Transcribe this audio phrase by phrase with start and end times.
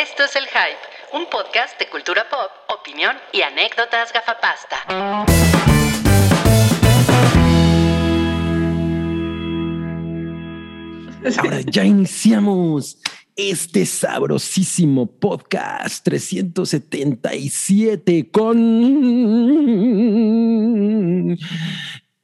[0.00, 0.80] Esto es El Hype,
[1.12, 2.50] un podcast de cultura pop,
[2.80, 4.78] opinión y anécdotas gafapasta.
[11.38, 12.96] Ahora ya iniciamos
[13.36, 18.56] este sabrosísimo podcast 377 con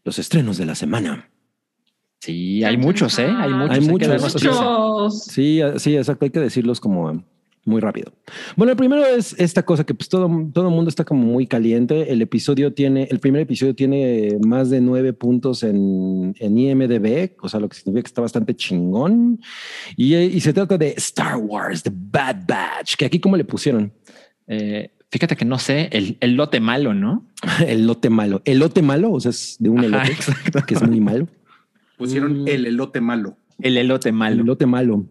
[0.02, 1.28] los estrenos de la semana.
[2.20, 3.26] Sí, hay muchos, ¿eh?
[3.26, 3.70] Hay muchos.
[3.70, 3.80] Hay.
[3.82, 4.32] Muchos.
[5.24, 6.24] Sí, sí, exacto.
[6.24, 7.10] Hay que decirlos como
[7.66, 8.12] muy rápido.
[8.56, 11.46] Bueno, el primero es esta cosa que pues todo, todo el mundo está como muy
[11.46, 12.12] caliente.
[12.12, 17.48] El episodio tiene, el primer episodio tiene más de nueve puntos en, en IMDB, o
[17.48, 19.40] sea, lo que significa que está bastante chingón.
[19.96, 23.92] Y, y se trata de Star Wars, The Bad Batch, que aquí como le pusieron
[24.48, 27.26] Eh, fíjate que no sé, el, el lote malo, ¿no?
[27.66, 28.42] el lote malo.
[28.44, 30.62] El lote malo, o sea, es de un Ajá, elote exacto.
[30.66, 31.26] que es muy malo.
[31.98, 32.48] Pusieron Mm.
[32.48, 33.36] el elote malo.
[33.60, 34.44] El elote El malo.
[34.44, 35.06] lote malo.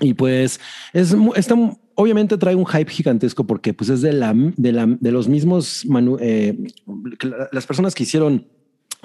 [0.00, 0.58] Y pues
[0.94, 1.54] es está
[1.94, 5.84] obviamente trae un hype gigantesco porque pues es de la de la de los mismos
[5.86, 6.56] manu- eh,
[7.52, 8.46] las personas que hicieron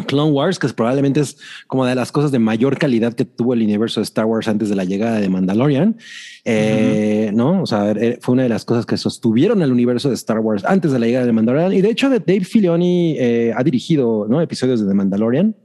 [0.05, 3.63] Clone Wars, que probablemente es como de las cosas de mayor calidad que tuvo el
[3.63, 5.97] universo de Star Wars antes de la llegada de Mandalorian.
[6.45, 10.13] Eh, No, o sea, eh, fue una de las cosas que sostuvieron el universo de
[10.15, 11.73] Star Wars antes de la llegada de Mandalorian.
[11.73, 14.39] Y de hecho, Dave Filoni eh, ha dirigido ¿no?
[14.39, 15.55] episodios de The Mandalorian.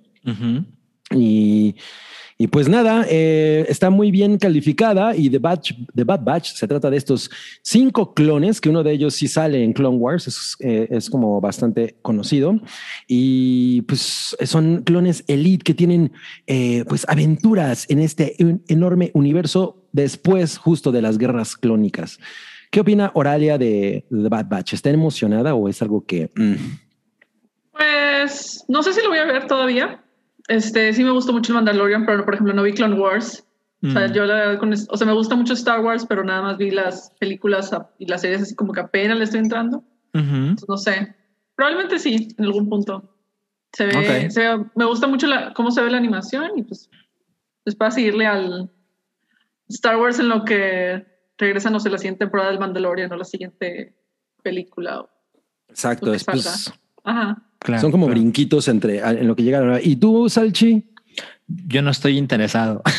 [1.15, 1.75] Y,
[2.43, 6.67] y pues nada, eh, está muy bien calificada y The, Batch, The Bad Batch se
[6.67, 7.31] trata de estos
[7.63, 11.99] cinco clones, que uno de ellos sí sale en Clone Wars, es, eh, como bastante
[12.03, 12.59] conocido.
[13.07, 16.11] Y pues son clones elite que tienen
[16.49, 18.35] eh, pues aventuras en este
[18.67, 22.19] enorme universo después justo de las guerras clónicas.
[22.73, 24.73] ¿Qué opina Oralia de The Bad Batch?
[24.73, 26.29] ¿Está emocionada o es algo que...
[26.35, 26.55] mm,
[27.71, 30.02] Pues no sé si lo voy a ver todavía.
[30.49, 33.47] Este sí me gustó mucho el Mandalorian, pero por ejemplo no vi Clone Wars.
[33.85, 34.13] O sea, Mm.
[34.13, 36.71] yo la verdad con o sea, me gusta mucho Star Wars, pero nada más vi
[36.71, 39.79] las películas y las series así como que apenas le estoy entrando.
[40.15, 40.21] Ujú.
[40.37, 41.17] Entonces, no sé.
[41.57, 43.17] Probablemente sí, en algún punto.
[43.73, 44.31] Se ve, Ok.
[44.31, 46.89] se ve- me gusta mucho la, cómo se ve la animación y pues
[47.65, 48.71] es para seguirle al
[49.69, 51.05] Star Wars en lo que
[51.39, 53.97] regresa, no sé, la siguiente temporada del Mandalorian o la siguiente
[54.43, 55.07] película.
[55.69, 56.73] Exacto, después...
[57.05, 57.43] Ajá.
[57.63, 58.21] Claro, Son como claro.
[58.21, 59.79] brinquitos entre en lo que llegaron.
[59.83, 60.85] ¿Y tú, Salchi?
[61.47, 62.83] Yo no estoy interesado.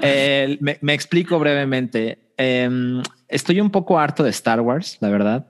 [0.00, 2.18] Eh, me, me explico brevemente.
[2.36, 5.46] Em, estoy un poco harto de Star Wars, la verdad.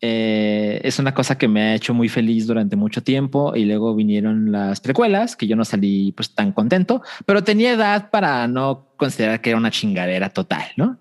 [0.00, 3.94] Eh, es una cosa que me ha hecho muy feliz durante mucho tiempo y luego
[3.96, 8.88] vinieron las precuelas que yo no salí pues tan contento, pero tenía edad para no
[8.96, 10.98] considerar que era una chingadera total, ¿no?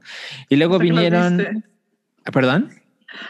[0.49, 1.63] Y luego vinieron,
[2.31, 2.69] perdón.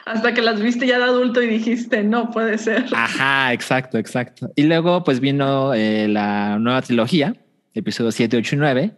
[0.05, 2.85] Hasta que las viste ya de adulto y dijiste, no puede ser.
[2.93, 4.51] Ajá, exacto, exacto.
[4.55, 7.35] Y luego pues vino eh, la nueva trilogía,
[7.73, 8.91] episodio 7, 8 y 9,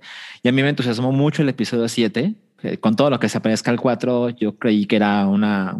[0.44, 3.38] y a mí me entusiasmó mucho el episodio 7, eh, con todo lo que se
[3.38, 5.78] aparezca al 4, yo creí que era una...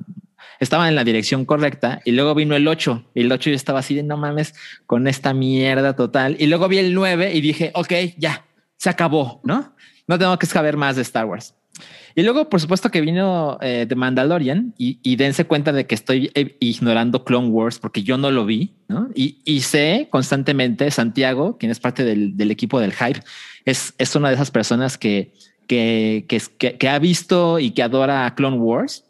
[0.60, 3.80] Estaba en la dirección correcta y luego vino el 8 y el 8 yo estaba
[3.80, 4.54] así de no mames
[4.86, 8.46] con esta mierda total y luego vi el 9 y dije, ok, ya,
[8.76, 9.74] se acabó, ¿no?
[10.06, 11.56] No tengo que saber más de Star Wars.
[12.16, 16.32] Y luego, por supuesto, que vino eh, The Mandalorian y, dense cuenta de que estoy
[16.34, 18.74] eh, ignorando Clone Wars porque yo no lo vi.
[19.14, 23.22] Y, y sé constantemente, Santiago, quien es parte del, del equipo del hype,
[23.66, 25.34] es, es una de esas personas que,
[25.68, 29.06] que, que, que ha visto y que adora Clone Wars.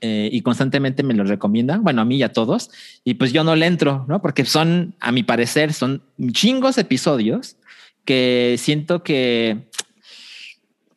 [0.00, 2.70] eh, y constantemente me lo recomienda, bueno, a mí y a todos,
[3.04, 4.20] y pues yo no le entro, ¿no?
[4.20, 6.02] Porque son, a mi parecer, son
[6.32, 7.56] chingos episodios
[8.04, 9.68] que siento que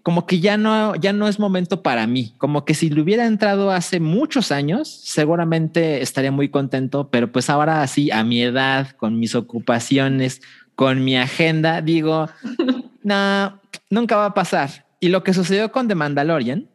[0.05, 2.35] como que ya no, ya no es momento para mí.
[2.37, 7.49] Como que si le hubiera entrado hace muchos años, seguramente estaría muy contento, pero pues
[7.49, 10.43] ahora así a mi edad, con mis ocupaciones,
[10.75, 12.29] con mi agenda, digo,
[13.01, 14.85] no, nunca va a pasar.
[14.99, 16.69] Y lo que sucedió con The Mandalorian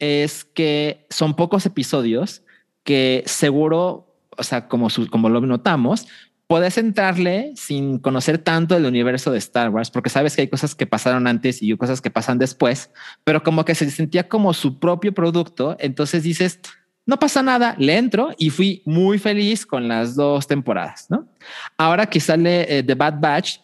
[0.00, 2.42] es que son pocos episodios
[2.82, 6.08] que seguro, o sea, como, su- como lo notamos,
[6.52, 10.74] puedes entrarle sin conocer tanto el universo de Star Wars, porque sabes que hay cosas
[10.74, 12.90] que pasaron antes y cosas que pasan después,
[13.24, 15.78] pero como que se sentía como su propio producto.
[15.80, 16.60] Entonces dices,
[17.06, 21.06] no pasa nada, le entro y fui muy feliz con las dos temporadas.
[21.08, 21.26] ¿no?
[21.78, 23.60] Ahora que sale eh, The Bad Batch,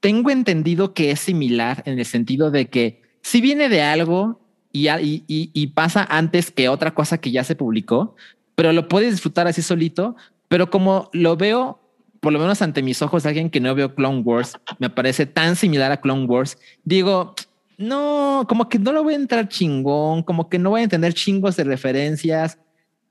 [0.00, 4.40] tengo entendido que es similar en el sentido de que si viene de algo
[4.72, 8.16] y- y- y pasa antes que otra cosa que ya se publicó,
[8.54, 10.16] pero lo puedes disfrutar así solito.
[10.48, 11.80] Pero como lo veo,
[12.20, 15.56] por lo menos ante mis ojos, alguien que no veo Clone Wars, me parece tan
[15.56, 17.34] similar a Clone Wars, digo,
[17.78, 21.14] no, como que no lo voy a entrar chingón, como que no voy a entender
[21.14, 22.58] chingos de referencias.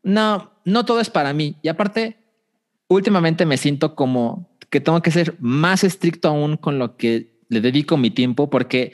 [0.04, 1.56] No, no todo es para mí.
[1.62, 2.18] Y aparte,
[2.90, 7.62] últimamente me siento como que tengo que ser más estricto aún con lo que le
[7.62, 8.92] dedico mi tiempo, porque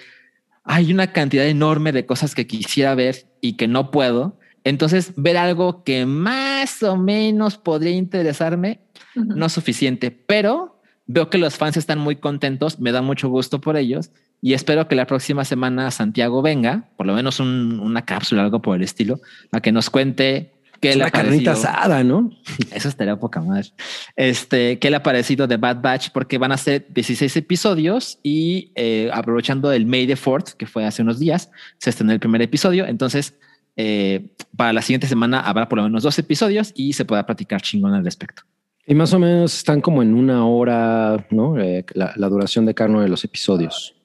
[0.64, 4.38] hay una cantidad enorme de cosas que quisiera ver y que no puedo.
[4.64, 8.80] Entonces, ver algo que más o menos podría interesarme
[9.16, 9.36] Ujú.
[9.36, 13.60] no es suficiente, pero veo que los fans están muy contentos, me da mucho gusto
[13.62, 14.12] por ellos
[14.42, 18.62] y espero que la próxima semana Santiago venga, por lo menos un- una cápsula, algo
[18.62, 19.20] por el estilo,
[19.52, 20.52] a que nos cuente
[20.82, 21.52] qué Es le ha parecido.
[21.54, 22.30] asada, ¿no?
[22.74, 23.70] Eso estaría poca madre.
[24.18, 26.10] Este, ¿qué le ha parecido de Bad Batch?
[26.12, 30.86] Porque van a ser 16 episodios y eh, aprovechando el May the 4th, que fue
[30.86, 32.86] hace unos días, se estrenó el primer episodio.
[32.86, 33.38] Entonces,
[33.78, 37.62] eh, para la siguiente semana habrá por lo menos dos episodios y se podrá platicar
[37.62, 38.44] chingón al respecto.
[38.86, 41.58] Y más o menos están como en una hora, ¿no?
[41.60, 43.96] Eh, la, la duración de cada uno de los episodios.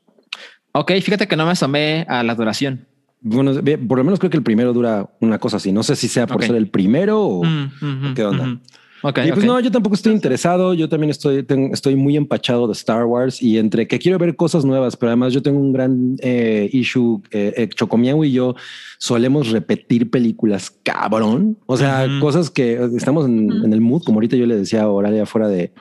[0.72, 2.86] Ok, fíjate que no me asomé a la duración.
[3.20, 3.52] Bueno,
[3.88, 5.72] por lo menos creo que el primero dura una cosa así.
[5.72, 7.44] No sé si sea por ser el primero o...
[7.44, 8.58] Mm, ¿Qué onda?
[9.02, 9.44] Ok, y pues ok.
[9.44, 10.74] no, yo tampoco estoy interesado.
[10.74, 14.34] Yo también estoy, ten- estoy muy empachado de Star Wars y entre que quiero ver
[14.36, 17.22] cosas nuevas, pero además yo tengo un gran eh, issue.
[17.30, 18.56] Eh, eh, Chocomiao y yo
[18.98, 21.56] solemos repetir películas cabrón.
[21.66, 22.20] O sea, Ujú.
[22.20, 25.26] cosas que eh, estamos en, en el mood, como ahorita yo le decía a Oralia
[25.26, 25.72] fuera de,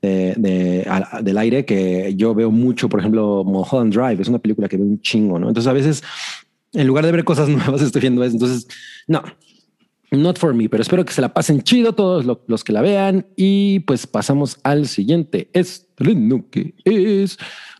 [0.00, 4.22] de- de- al- del aire, que yo veo mucho, por ejemplo, Mulholland Drive.
[4.22, 5.48] Es una película que veo un chingo, ¿no?
[5.48, 6.02] Entonces a veces,
[6.72, 8.32] en lugar de ver cosas nuevas, estoy viendo eso.
[8.34, 8.66] Entonces,
[9.06, 9.22] no,
[10.12, 12.80] Not for me, pero espero que se la pasen chido todos lo- los que la
[12.80, 13.26] vean.
[13.36, 17.38] Y pues pasamos al siguiente estreno que es.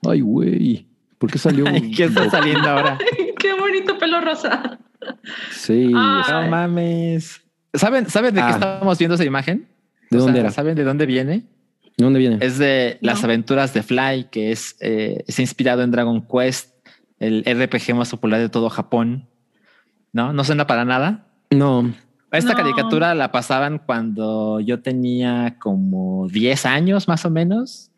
[0.09, 0.87] Ay, güey.
[1.19, 1.65] ¿Por qué salió?
[1.69, 2.99] Ay, ¿Qué está saliendo ahora?
[3.39, 4.79] Qué bonito pelo rosa.
[5.53, 5.93] Sí.
[5.95, 6.43] Ah.
[6.45, 7.43] No mames.
[7.75, 8.47] ¿Saben, ¿saben de Ah.
[8.49, 9.69] qué estamos viendo esa imagen?
[10.11, 10.51] ¿De O dónde sea, era?
[10.51, 11.45] ¿Saben de dónde viene?
[11.97, 12.39] ¿De dónde viene?
[12.41, 13.27] Es de las No.
[13.27, 16.75] aventuras de Fly, que es, eh, es inspirado en Dragon Quest,
[17.19, 19.29] el RPG más popular de todo Japón.
[20.13, 20.33] ¿No?
[20.33, 21.27] ¿No suena para nada?
[21.51, 21.93] No.
[22.37, 22.57] Esta No.
[22.59, 27.91] caricatura la pasaban cuando yo tenía como 10 años más o menos.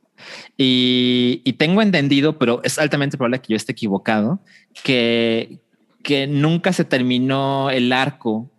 [0.56, 4.40] Y, y tengo entendido, pero es altamente probable que yo esté equivocado,
[4.82, 5.60] que,
[6.02, 8.50] que nunca se terminó el arco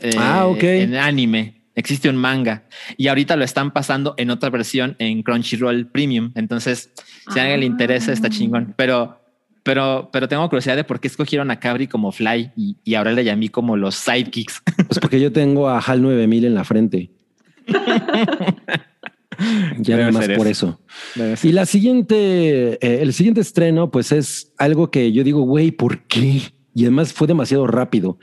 [0.00, 0.62] eh, Ah, ok.
[0.62, 1.56] en anime.
[1.74, 2.64] Existe un manga
[2.98, 6.30] y ahorita lo están pasando en otra versión en Crunchyroll Premium.
[6.34, 6.90] Entonces,
[7.32, 8.74] si a alguien le interesa, está chingón.
[8.76, 9.19] Pero,
[9.62, 13.12] pero, pero tengo curiosidad de por qué escogieron a Cabri como Fly y, y ahora
[13.12, 14.62] le llamé como los sidekicks.
[14.86, 17.10] Pues porque yo tengo a HAL 9000 en la frente.
[19.78, 20.80] ya Debe nada más por eso.
[21.16, 21.48] eso.
[21.48, 26.02] Y la siguiente, eh, el siguiente estreno, pues es algo que yo digo, güey, ¿por
[26.06, 26.42] qué?
[26.74, 28.18] Y además fue demasiado rápido.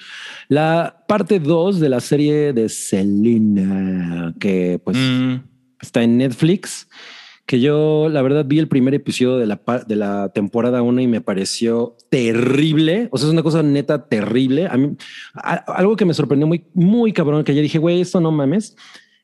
[0.48, 5.36] La parte 2 de la serie de Selena, que pues Mm,
[5.82, 6.88] está en Netflix,
[7.48, 11.08] que yo la verdad vi el primer episodio de la, de la temporada 1 y
[11.08, 13.08] me pareció terrible.
[13.12, 14.68] O sea, es una cosa neta terrible.
[14.68, 14.96] A mí,
[15.34, 18.76] a- algo que me sorprendió muy, muy cabrón, que ya dije, güey, esto no mames,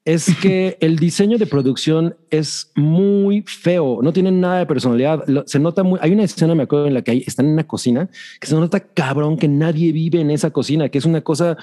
[0.05, 5.23] es que el diseño de producción es muy feo, no tiene nada de personalidad.
[5.45, 5.97] Se nota muy.
[6.01, 8.09] Hay una escena, me acuerdo, en la que hay- están en una cocina
[8.41, 11.55] que se nota cabrón que nadie vive en esa cocina, que es una cosa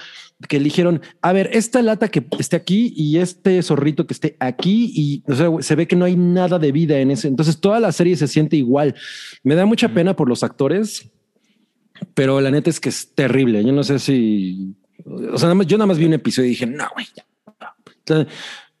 [0.49, 1.01] que eligieron.
[1.21, 5.35] A ver, esta lata que esté aquí y este zorrito que esté aquí, y o
[5.35, 7.27] sea, se ve que no hay nada de vida en ese.
[7.27, 8.95] Entonces, toda la serie se siente igual.
[9.43, 11.11] Me da mucha pena por los actores,
[12.15, 13.63] pero la neta es que es terrible.
[13.63, 14.73] Yo no sé si.
[15.05, 17.23] O sea, nada más, yo nada más vi un episodio y dije, no, güey, ya.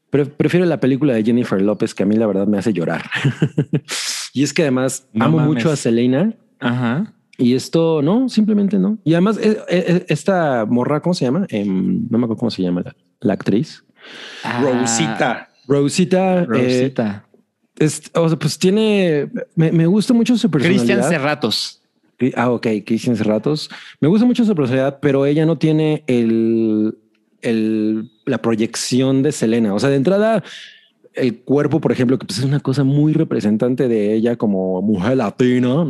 [0.09, 3.09] Pre- prefiero la película de Jennifer López, que a mí la verdad me hace llorar.
[4.33, 5.53] y es que además No amo mames.
[5.55, 7.13] mucho a Selena Ajá.
[7.37, 8.97] y esto no, simplemente no.
[9.05, 11.45] Y además, eh, eh, esta morra, ¿cómo se llama?
[11.49, 13.85] Em, no me acuerdo cómo se llama la, la actriz.
[14.61, 15.49] Rosita.
[15.67, 16.41] Rosita.
[16.41, 17.25] eh, Rosita.
[17.77, 20.83] es, o sea, pues tiene, me, me gusta mucho su personalidad.
[20.85, 21.81] Cristian Cerratos.
[22.35, 23.69] Ah, ok, Cristian Cerratos.
[23.99, 26.97] Me gusta mucho su personalidad, pero ella no tiene el,
[27.41, 29.73] el, la proyección de Selena.
[29.73, 30.43] O sea, de entrada,
[31.13, 35.17] el cuerpo, por ejemplo, que pues es una cosa muy representante de ella como mujer
[35.17, 35.83] latina, ¿no?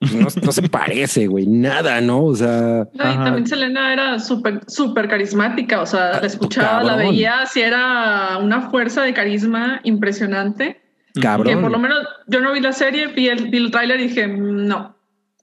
[0.00, 2.24] No, no se parece, güey, nada, ¿no?
[2.24, 5.82] O sea, No, y también Selena era súper, súper carismática.
[5.82, 10.80] O sea, Ah, la escuchaba, la veía, si era una fuerza de carisma impresionante.
[11.20, 11.52] cabrón.
[11.56, 11.98] Que por lo menos
[12.28, 14.94] yo no vi la serie, vi el, vi el tráiler y dije, mm, no.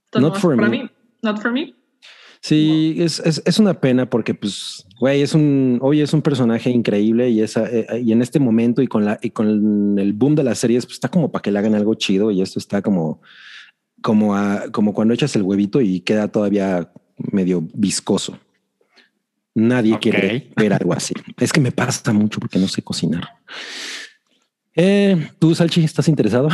[0.05, 0.83] Esto Not no for para me.
[0.83, 0.89] mí.
[1.21, 1.74] Not for me.
[2.47, 6.69] Sí, es, es, es una pena porque, pues, güey, es un, hoy es un personaje
[6.69, 10.35] increíble y, esa, eh, y en este momento y con, la, y con el boom
[10.35, 12.83] de las series, pues está como para que le hagan algo chido y esto está
[12.83, 13.19] como,
[14.03, 18.37] como, a- como cuando echas el huevito y queda todavía medio viscoso.
[19.55, 21.15] Nadie quiere ver algo así.
[21.39, 23.27] Es que me pasa mucho porque no sé cocinar.
[24.75, 26.49] Eh, ¿Tú, Salchi, estás interesado?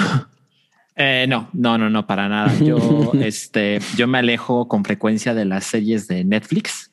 [0.96, 2.54] Eh, no, no, no, no, para nada.
[2.60, 6.92] Yo, este, yo me alejo con frecuencia de las series de Netflix.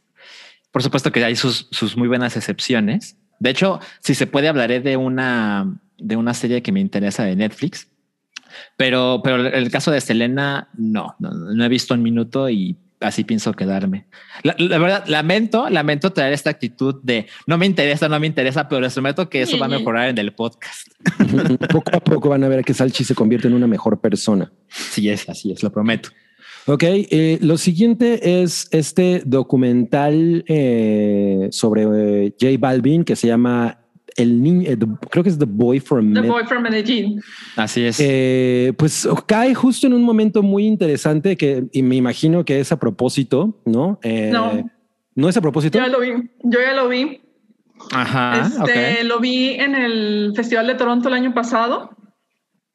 [0.71, 3.17] Por supuesto que hay sus, sus muy buenas excepciones.
[3.41, 7.37] De hecho, si se puede, hablaré de una, de una serie que me interesa de
[7.37, 7.89] Netflix.
[8.77, 13.25] Pero, pero el caso de Selena, no, no, no he visto un minuto y así
[13.25, 14.07] pienso quedarme.
[14.43, 18.69] La, la, verdad, lamento, lamento traer esta actitud de no me interesa, no me interesa,
[18.69, 20.89] pero les prometo que eso va a mejorar en el podcast.
[21.73, 24.53] poco a poco van a ver que Salchi se convierte en una mejor persona.
[24.69, 26.11] Sí, es así, es, lo prometo.
[26.67, 31.83] Ok, eh, lo siguiente es este documental eh, sobre
[32.27, 33.78] eh, J Balvin que se llama
[34.19, 34.69] el niño,
[35.11, 37.23] creo que es The Boy from, The Boy from Medellín.
[37.57, 37.99] Así es.
[38.01, 42.73] Eh, pues cae justo en un momento muy interesante que y me imagino que es
[42.73, 44.01] a propósito, ¿no?
[44.03, 44.69] Eh, no.
[45.15, 45.79] ¿No es a propósito?
[45.79, 46.11] Ya lo vi.
[46.43, 47.21] Yo ya lo vi.
[47.93, 48.43] Ajá.
[48.47, 49.05] Este, okay.
[49.05, 51.91] Lo vi en el Festival de Toronto el año pasado.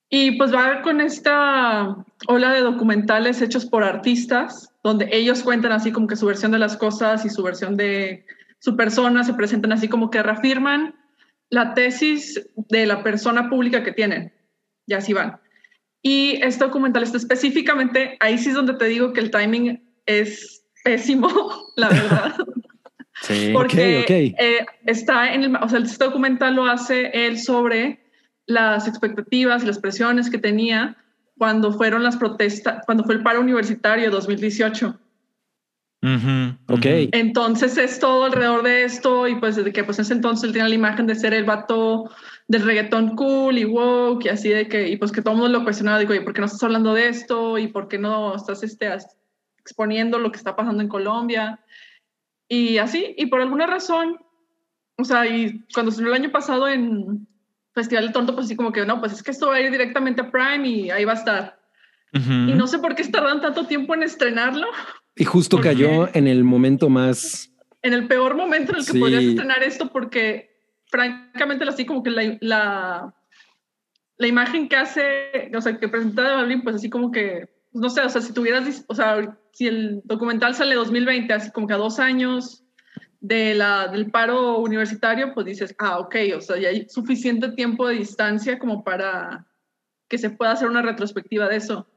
[0.10, 1.98] Y pues va con esta
[2.28, 6.60] ola de documentales hechos por artistas, donde ellos cuentan así como que su versión de
[6.60, 8.26] las cosas y su versión de
[8.60, 10.96] su persona, se presentan así como que reafirman
[11.54, 14.34] la tesis de la persona pública que tienen.
[14.88, 15.40] Y así van.
[16.02, 20.66] Y este documental está específicamente, ahí sí es donde te digo que el timing es
[20.84, 21.30] pésimo,
[21.76, 22.36] la verdad.
[23.22, 23.52] Sí.
[23.54, 24.36] Porque okay, okay.
[24.38, 28.04] Eh, está en el, o sea, este documental lo hace él sobre
[28.48, 30.98] las expectativas y las presiones que tenía
[31.38, 35.00] cuando fueron las protestas, cuando fue el paro universitario 2018.
[36.04, 36.86] Uh -huh, ok.
[37.14, 40.52] Entonces es todo alrededor de esto y pues desde que pues en ese entonces él
[40.52, 42.12] tenía la imagen de ser el vato
[42.50, 45.60] del reggaetón cool y woke y así de que y pues que todo el mundo
[45.60, 47.58] lo cuestionaba, digo, ¿y por qué no estás hablando de esto?
[47.58, 48.90] ¿Y por qué no estás este,
[49.60, 51.62] exponiendo lo que está pasando en Colombia?
[52.50, 54.18] Y así, y por alguna razón,
[54.98, 57.26] o sea, y cuando estuvo el año pasado en
[57.74, 59.72] Festival de Tonto, pues así como que no, pues es que esto va a ir
[59.72, 61.60] directamente a Prime y ahí va a estar.
[62.14, 62.50] Uh -huh.
[62.52, 64.68] Y no sé por qué tardan tanto tiempo en estrenarlo.
[65.16, 67.52] Y justo cayó en el momento más...
[67.82, 69.00] En el peor momento en el que sí.
[69.00, 70.54] podrías estrenar esto porque
[70.90, 73.16] francamente así como que la, la,
[74.18, 77.90] la, imagen que hace, o sea, que presenta de Balvin, pues así como que, no
[77.90, 81.74] sé, o sea, si tuvieras, o sea, si el documental sale 2020, así como que
[81.74, 82.64] a dos años
[83.20, 87.88] de la, del paro universitario, pues dices, ah, ok, o sea, ya hay suficiente tiempo
[87.88, 89.48] de distancia como para
[90.08, 91.88] que se pueda hacer una retrospectiva de eso.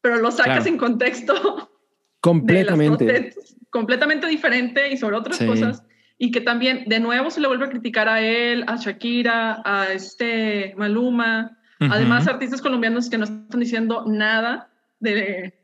[0.00, 0.68] Pero lo sacas claro.
[0.68, 1.70] en contexto
[2.20, 3.34] Completamente.
[3.70, 5.46] completamente diferente y sobre otras sí.
[5.46, 5.84] cosas.
[6.18, 9.90] Y que también, de nuevo, se le vuelve a criticar a él, a Shakira, a
[9.92, 11.56] este Maluma.
[11.80, 11.88] Uh -huh.
[11.92, 15.54] Además, artistas colombianos que no están diciendo nada de, de,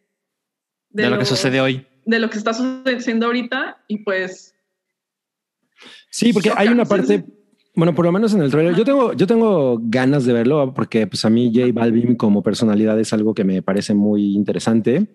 [0.91, 1.87] de lo, lo, que sucede hoy.
[2.07, 3.83] De lo que está sucediendo ahorita.
[3.87, 4.55] Y pues.
[6.11, 7.25] Sí, porque hay una parte.
[7.75, 11.07] Bueno, por lo menos en el trailer, yo tengo, yo tengo ganas de verlo porque
[11.07, 15.07] pues a mí J Balvin como personalidad es algo que me parece muy interesante.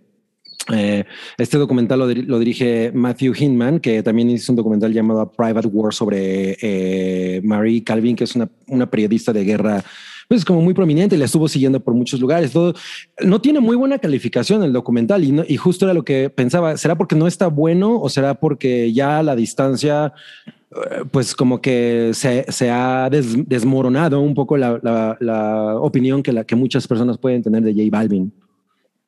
[0.73, 1.05] Eh,
[1.37, 5.93] este documental lo, lo, dirige Matthew Hinman, que también hizo un documental llamado Private War
[5.93, 9.83] sobre eh, Marie Calvin, que es una, una, periodista de guerra,
[10.27, 12.51] pues como muy prominente la estuvo siguiendo por muchos lugares.
[12.51, 12.73] Todo
[13.23, 16.77] no tiene muy buena calificación el documental y, no, y justo era lo que pensaba.
[16.77, 20.13] ¿Será porque no está bueno o será porque ya a la distancia
[21.11, 26.31] pues como que se, se ha des, desmoronado un poco la, la, la, opinión que,
[26.31, 28.31] la, que muchas personas pueden tener de J Balvin?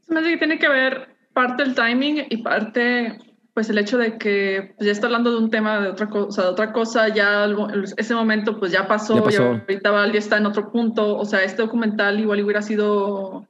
[0.10, 3.20] Me que tiene que ver parte el timing y parte
[3.54, 6.28] pues el hecho de que pues, ya está hablando de un tema de otra cosa,
[6.28, 7.48] o sea, de otra cosa, ya
[7.98, 9.44] ese momento pues ya pasó, ya pasó.
[9.44, 13.48] y ahorita Val ya está en otro punto, o sea, este documental igual hubiera sido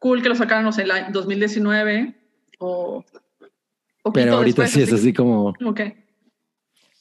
[0.00, 2.14] cool que lo sacaran, no sé, en 2019
[2.58, 3.04] o...
[4.12, 5.54] Pero ahorita después, sí es así como...
[5.54, 6.04] Como que...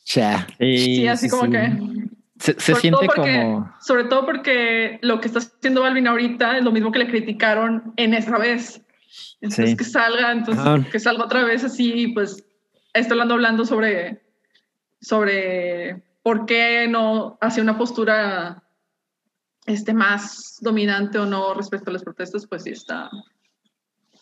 [0.05, 0.47] Ya.
[0.57, 1.51] Sí, sí, así como sí.
[1.51, 1.71] que...
[2.39, 3.73] Se, se siente porque, como...
[3.81, 7.93] Sobre todo porque lo que está haciendo Balvin ahorita es lo mismo que le criticaron
[7.97, 8.81] en esa vez.
[9.41, 9.77] Entonces sí.
[9.77, 10.79] que salga, entonces ah.
[10.91, 12.43] que salga otra vez así, pues
[12.93, 14.23] está hablando, hablando sobre,
[15.01, 18.63] sobre por qué no hace una postura
[19.65, 23.09] este, más dominante o no respecto a las protestas, pues sí está,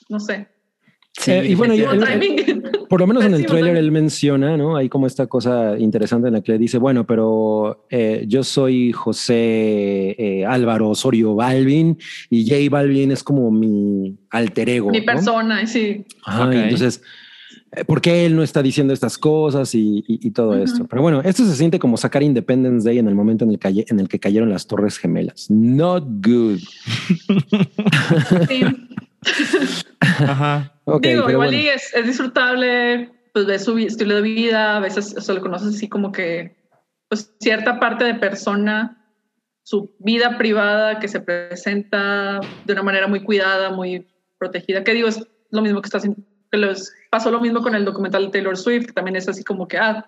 [0.10, 0.50] no sé.
[1.14, 4.78] Sí, eh, y bueno, él, por lo menos en el trailer él menciona, ¿no?
[4.78, 8.94] Hay como esta cosa interesante en la que le dice, bueno, pero eh, yo soy
[8.94, 11.98] José eh, Álvaro Osorio Balvin
[12.30, 14.90] y J Balvin es como mi alter ego.
[14.90, 15.06] Mi ¿no?
[15.06, 16.06] persona, sí.
[16.26, 16.62] Ajá, okay.
[16.62, 17.04] Entonces,
[17.86, 20.64] ¿por qué él no está diciendo estas cosas y, y, y todo uh -huh.
[20.64, 20.88] esto?
[20.88, 23.86] Pero bueno, esto se siente como sacar Independence Day en el momento en el, que,
[23.86, 25.52] en el que cayeron las Torres Gemelas.
[25.52, 26.60] Not good.
[28.48, 28.64] Sí.
[30.00, 30.74] Ajá.
[30.86, 31.64] Okay, Digo, igual bueno.
[31.64, 35.42] y es, es, disfrutable, pues ve su estilo de vida, a veces o sea, lo
[35.42, 36.56] conoces así como que
[37.08, 38.98] pues, cierta parte de persona,
[39.64, 44.08] su vida privada que se presenta de una manera muy cuidada, muy
[44.40, 46.20] protegida, que digo, es lo mismo que está haciendo,
[46.52, 49.44] que los, pasó lo mismo con el documental de Taylor Swift, que también es así
[49.44, 50.06] como que, ah,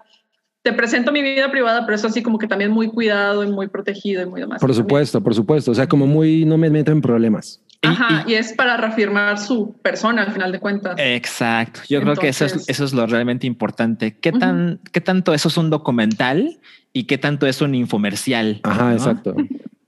[0.64, 3.68] te presento mi vida privada, pero es así como que también muy cuidado y muy
[3.68, 4.62] protegido y muy demás.
[4.62, 5.72] Por supuesto, por supuesto.
[5.72, 7.62] O sea, como muy, no me meto en problemas.
[7.84, 10.96] Ajá, y, es para reafirmar su persona al final de cuentas.
[10.98, 11.82] Exacto.
[11.90, 14.18] Yo creo que eso es, eso es lo realmente importante.
[14.18, 16.60] ¿Qué, tan, ¿Qué tanto eso es un documental
[16.94, 18.60] y qué tanto es un infomercial?
[18.64, 19.36] Ajá, exacto.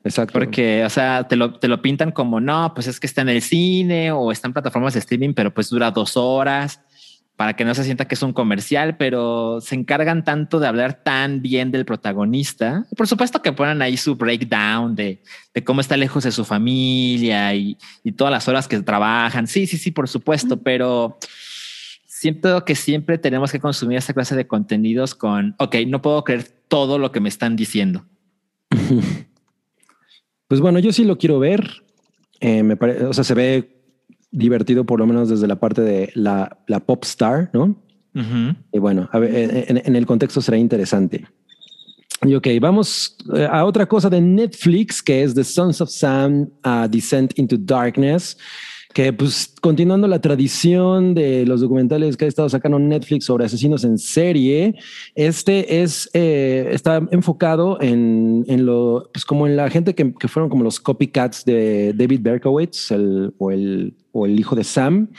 [0.03, 0.33] Exacto.
[0.33, 3.29] Porque, o sea, te lo, te lo pintan como no, pues es que está en
[3.29, 6.79] el cine o está en plataformas de streaming, pero pues dura dos horas
[7.35, 11.03] para que no se sienta que es un comercial, pero se encargan tanto de hablar
[11.03, 12.85] tan bien del protagonista.
[12.95, 15.21] Por supuesto que ponen ahí su breakdown de,
[15.53, 19.47] de cómo está lejos de su familia y, y, todas las horas que trabajan.
[19.47, 21.17] Sí, sí, sí, por supuesto, pero
[22.05, 26.47] siento que siempre tenemos que consumir esta clase de contenidos con, ok, no puedo creer
[26.67, 28.05] todo lo que me están diciendo.
[30.47, 31.83] Pues bueno, yo sí lo quiero ver.
[32.39, 33.74] Eh, me parece, o sea, se ve
[34.35, 37.75] divertido, por lo menos desde la parte de la, la pop star, ¿no?
[38.71, 41.25] Y bueno, a ver, en, el contexto será interesante.
[42.21, 46.49] Y ok, vamos eh, a otra cosa de Netflix, que es The Sons of Sam,
[46.63, 48.37] uh, Descent into Darkness
[48.95, 53.83] que pues continuando la tradición de los documentales que ha estado sacando Netflix sobre asesinos
[53.83, 54.75] en serie,
[55.15, 60.29] este es eh, está enfocado en, en, lo pues como en la gente que, que,
[60.29, 65.09] fueron como los copycats de David Berkowitz el, o, el, o el hijo de Sam.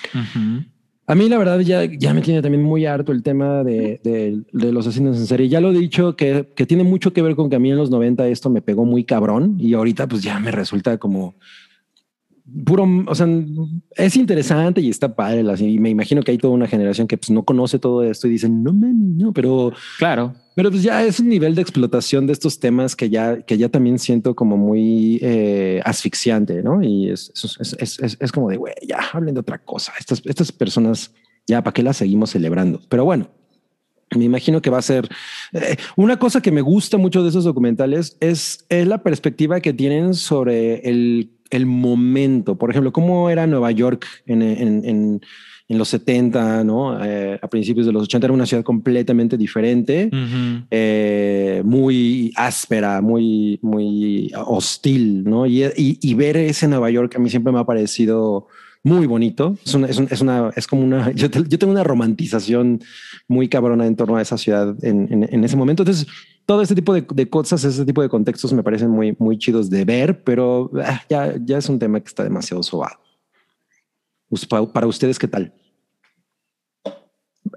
[1.06, 4.40] A mí la verdad ya, ya me tiene también muy harto el tema de, de,
[4.54, 5.50] de, los asesinos en serie.
[5.50, 7.76] Ya lo he dicho que, que tiene mucho que ver con que a mí en
[7.76, 11.34] los 90 esto me pegó muy cabrón y ahorita pues ya me resulta como
[12.64, 13.26] puro, o sea,
[13.96, 15.44] es interesante y está padre.
[15.58, 18.30] Y me imagino que hay toda una generación que pues, no conoce todo esto y
[18.30, 22.60] dicen, no, no, pero claro, pero pues ya es un nivel de explotación de estos
[22.60, 26.82] temas que ya, que ya también siento como muy eh, asfixiante, ¿no?
[26.82, 29.92] Y es, es, es, es como de, güey, ya hablen de otra cosa.
[29.98, 31.12] Estas, estas personas,
[31.46, 32.80] ya, ¿para qué las seguimos celebrando?
[32.88, 33.28] Pero bueno,
[34.14, 35.08] me imagino que va a ser
[35.52, 39.72] eh, una cosa que me gusta mucho de esos documentales es, es la perspectiva que
[39.72, 42.56] tienen sobre el el momento.
[42.56, 45.20] Por ejemplo, cómo era Nueva York en, en, en,
[45.68, 47.04] en los 70, ¿no?
[47.04, 50.66] Eh, a principios de los 80 era una ciudad completamente diferente, uh -huh.
[50.70, 55.46] eh, muy áspera, muy, muy hostil, ¿no?
[55.46, 58.46] Y, y, y, ver ese Nueva York a mí siempre me ha parecido
[58.84, 59.58] muy bonito.
[59.64, 62.80] Es una, es, un, es, una, es como una, yo, te, yo, tengo una romantización
[63.26, 65.82] muy cabrona en torno a esa ciudad en, en, en ese momento.
[65.82, 66.06] Entonces,
[66.46, 69.68] todo este tipo de, de, cosas, ese tipo de contextos me parecen muy, muy chidos
[69.68, 72.98] de ver, pero ah, ya, ya es un tema que está demasiado sobado.
[74.28, 75.52] Pues, para ustedes, ¿qué tal?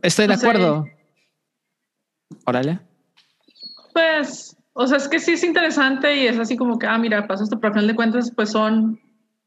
[0.02, 0.86] Estoy de acuerdo.
[2.45, 2.80] Órale.
[3.93, 7.28] Pues, o sea, es que sí es interesante y es así como que, ah, mira,
[7.28, 8.99] pasó esto, pero al final de cuentas, pues son,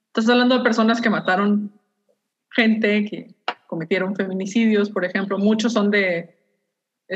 [0.08, 1.72] estás hablando de personas que mataron
[2.50, 3.34] gente, que
[3.66, 6.38] cometieron feminicidios, por ejemplo, muchos son de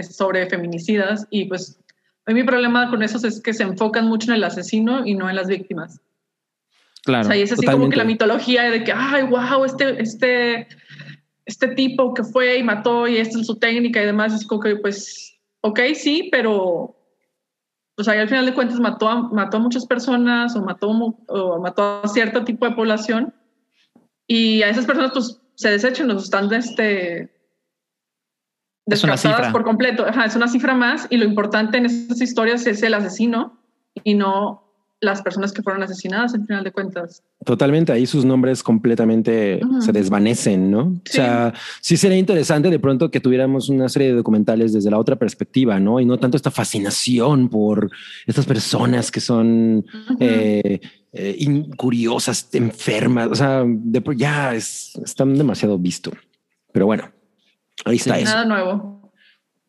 [0.02, 1.78] sobre feminicidas y pues
[2.26, 5.14] a mí mi problema con esos es que se enfocan mucho en el asesino y
[5.14, 6.00] no en las víctimas.
[7.04, 7.24] Claro.
[7.24, 7.82] O sea, y es así totalmente.
[7.82, 10.66] como que la mitología de que, ay, wow, este, este,
[11.44, 14.60] este tipo que fue y mató y esta es su técnica y demás, es como
[14.60, 16.96] que, pues, ok, sí, pero,
[17.94, 20.88] pues ahí al final de cuentas mató a, mató a muchas personas o mató,
[21.28, 23.32] o mató a cierto tipo de población
[24.26, 27.35] y a esas personas, pues, se desechan, los están, este,
[28.86, 30.06] descartadas por completo.
[30.06, 33.58] Ajá, es una cifra más y lo importante en estas historias es el asesino
[34.04, 34.62] y no
[35.00, 37.22] las personas que fueron asesinadas en final de cuentas.
[37.44, 39.80] Totalmente, ahí sus nombres completamente uh -huh.
[39.82, 40.94] se desvanecen, ¿no?
[41.04, 41.20] Sí.
[41.20, 44.98] O sea, sí sería interesante de pronto que tuviéramos una serie de documentales desde la
[44.98, 46.00] otra perspectiva, ¿no?
[46.00, 47.90] Y no tanto esta fascinación por
[48.26, 50.16] estas personas que son uh -huh.
[50.20, 50.80] eh,
[51.12, 51.36] eh,
[52.52, 56.10] enfermas, o sea, de, ya es, están demasiado visto.
[56.72, 57.04] Pero bueno,
[57.86, 58.32] Ahí está sí, eso.
[58.32, 58.96] Nada nuevo.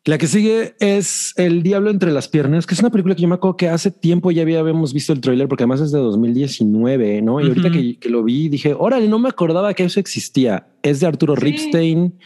[0.04, 3.28] La que sigue es El Diablo entre las piernas, que es una película que yo
[3.28, 7.22] me acuerdo que hace tiempo ya habíamos visto el tráiler, porque además es de 2019,
[7.22, 7.40] ¿no?
[7.40, 7.48] Y uh -huh.
[7.50, 10.66] ahorita que, que, lo vi, dije, órale, no me acordaba que eso existía.
[10.82, 11.42] Es de Arturo sí.
[11.42, 12.18] Ripstein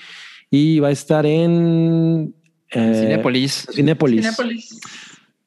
[0.51, 2.35] y va a estar en...
[2.71, 3.67] Eh, Cinépolis.
[3.73, 4.21] Cinépolis.
[4.23, 4.81] Cinépolis.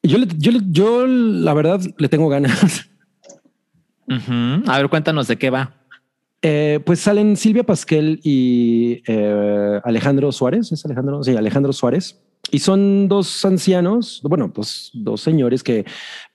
[0.04, 2.90] Yo, yo, yo, la verdad, le tengo ganas.
[4.08, 4.64] Uh -huh.
[4.68, 5.74] A ver, cuéntanos de qué va.
[6.48, 12.22] Eh, pues salen Silvia Pasquel y eh, Alejandro Suárez, es Alejandro, sí, Alejandro Suárez.
[12.52, 15.86] Y son dos ancianos, bueno, pues dos señores que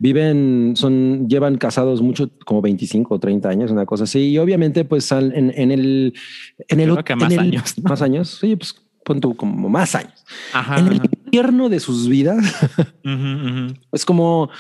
[0.01, 4.31] viven, son, llevan casados mucho, como 25 o 30 años, una cosa así.
[4.31, 6.15] Y obviamente, pues en, en el,
[6.67, 7.89] en el, Creo que más el, años, ¿no?
[7.89, 8.39] más años.
[8.41, 10.25] Sí, pues pon tú como más años.
[10.53, 11.09] Ajá, en el ajá.
[11.31, 12.45] tierno de sus vidas.
[13.93, 14.51] Es como,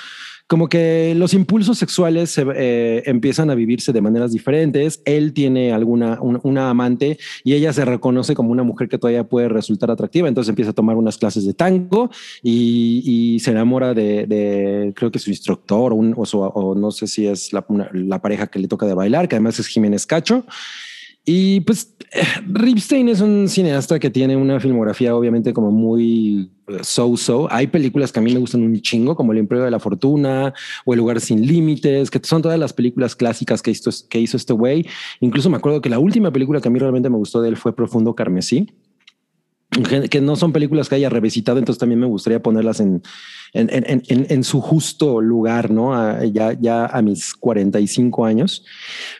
[0.50, 5.00] como que los impulsos sexuales se, eh, empiezan a vivirse de maneras diferentes.
[5.04, 9.48] Él tiene alguna una amante y ella se reconoce como una mujer que todavía puede
[9.48, 10.26] resultar atractiva.
[10.26, 12.10] Entonces empieza a tomar unas clases de tango
[12.42, 18.48] y, se enamora de, creo que su instructor o, no sé si es la, pareja
[18.48, 20.44] que le toca de bailar, que además es Jiménez Cacho.
[21.24, 26.50] Y pues eh, Ripstein es un cineasta que tiene una filmografía obviamente como muy
[26.82, 27.48] so-so.
[27.50, 30.52] Hay películas que a mí me gustan un chingo, como El Imperio de la Fortuna
[30.84, 34.36] o El Lugar Sin Límites, que son todas las películas clásicas que hizo, que hizo
[34.36, 34.86] este güey.
[35.20, 37.56] Incluso me acuerdo que la última película que a mí realmente me gustó de él
[37.56, 38.68] fue Profundo Carmesí
[40.10, 43.02] que no son películas que haya revisitado, entonces también me gustaría ponerlas en,
[43.52, 46.24] en, en, en su justo lugar, ¿no?
[46.24, 48.64] ya, ya a mis 45 años.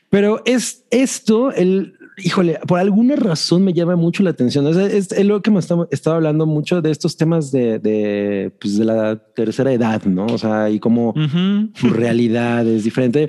[0.08, 4.66] Pero es esto, el, híjole, por alguna razón me llama mucho la atención.
[4.66, 8.78] Es, es, lo que me estaba, estaba, hablando mucho de estos temas de, de, pues
[8.78, 10.26] de la tercera edad, ¿no?
[10.26, 11.14] O sea, y como
[11.74, 13.28] su realidad es diferente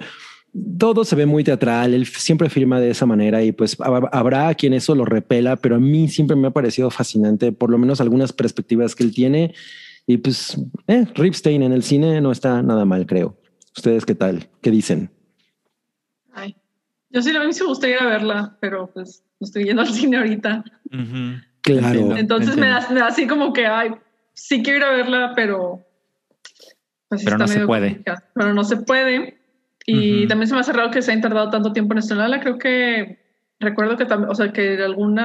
[0.77, 4.73] todo se ve muy teatral, él siempre firma de esa manera y pues habrá quien
[4.73, 8.34] eso lo repela, pero a mí siempre me ha parecido fascinante, por lo menos algunas
[8.34, 9.54] perspectivas que él tiene.
[10.08, 13.38] Y pues, eh, Ripstein en el cine no está nada mal, creo.
[13.75, 14.49] ¿Ustedes qué tal?
[14.62, 15.12] ¿Qué dicen?
[16.34, 16.56] Ay,
[17.12, 19.82] yo sí, a mí sí me gustaría ir a verla, pero pues no estoy yendo
[19.82, 20.63] al cine ahorita.
[21.62, 22.17] Claro.
[22.17, 23.91] Entonces me da, así como que, ay,
[24.34, 25.86] sí quiero ir a verla, pero...
[27.10, 28.04] Pues, pero no se puede.
[28.34, 29.38] Pero no se puede.
[29.86, 32.39] Y también se me ha cerrado que se ha tardado tanto tiempo en estrenarla.
[32.39, 33.19] Creo que
[33.60, 35.19] recuerdo que también, o sea, que en algún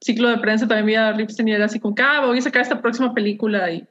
[0.00, 2.42] ciclo de prensa también vi a Ripstein y era así como que, ah, voy a
[2.42, 3.86] sacar esta próxima película y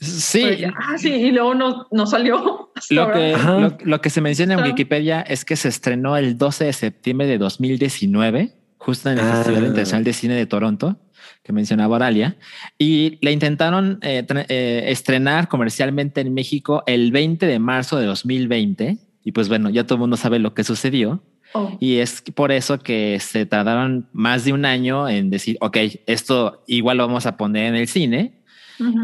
[0.00, 0.64] Sí.
[0.64, 2.72] ah, sí, y luego no, no salió.
[2.90, 3.36] Lo que,
[3.84, 7.36] lo, que, se menciona en Wikipedia es que se estrenó el 12 de septiembre de
[7.36, 9.66] 2019, justo en el Festival ah.
[9.66, 10.96] Internacional de Cine de Toronto,
[11.42, 12.38] que mencionaba Oralia,
[12.78, 18.98] y la intentaron eh, eh, estrenar comercialmente en México el 20 de marzo de 2020
[19.24, 21.22] y pues bueno, ya todo el mundo sabe lo que sucedió.
[21.52, 21.76] Oh.
[21.80, 26.62] Y es por eso que se tardaron más de un año en decir, ok, esto
[26.66, 28.39] igual lo vamos a poner en el cine.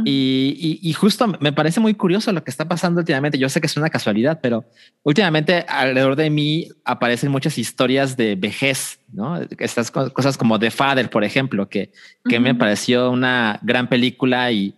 [0.04, 3.38] Y, y, justo me parece muy curioso lo que está pasando últimamente.
[3.38, 4.64] Yo sé que es una casualidad, pero
[5.02, 9.40] últimamente alrededor de mí aparecen muchas historias de vejez, ¿no?
[9.58, 11.92] Estas cosas como The Father, por ejemplo, que,
[12.28, 14.74] que me pareció una gran película y,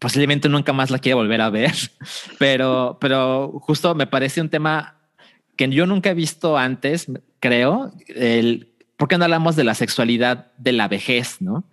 [0.00, 1.72] posiblemente nunca más la quiera volver a ver,
[2.38, 4.96] pero, pero justo me parece un tema
[5.56, 7.06] que yo nunca he visto antes,
[7.38, 11.40] creo, el, ¿por qué no hablamos de la sexualidad de la vejez?
[11.40, 11.64] ¿no?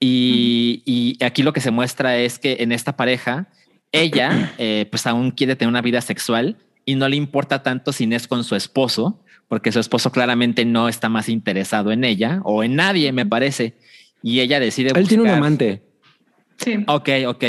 [0.00, 3.48] Y, y aquí lo que se muestra es que en esta pareja,
[3.92, 8.12] ella eh, pues aún quiere tener una vida sexual y no le importa tanto si
[8.12, 12.62] es con su esposo, porque su esposo claramente no está más interesado en ella o
[12.62, 13.74] en nadie, me parece.
[14.22, 14.92] Y ella decide.
[14.94, 15.82] Él tiene un amante.
[16.58, 16.84] Sí.
[16.86, 17.44] Ok, ok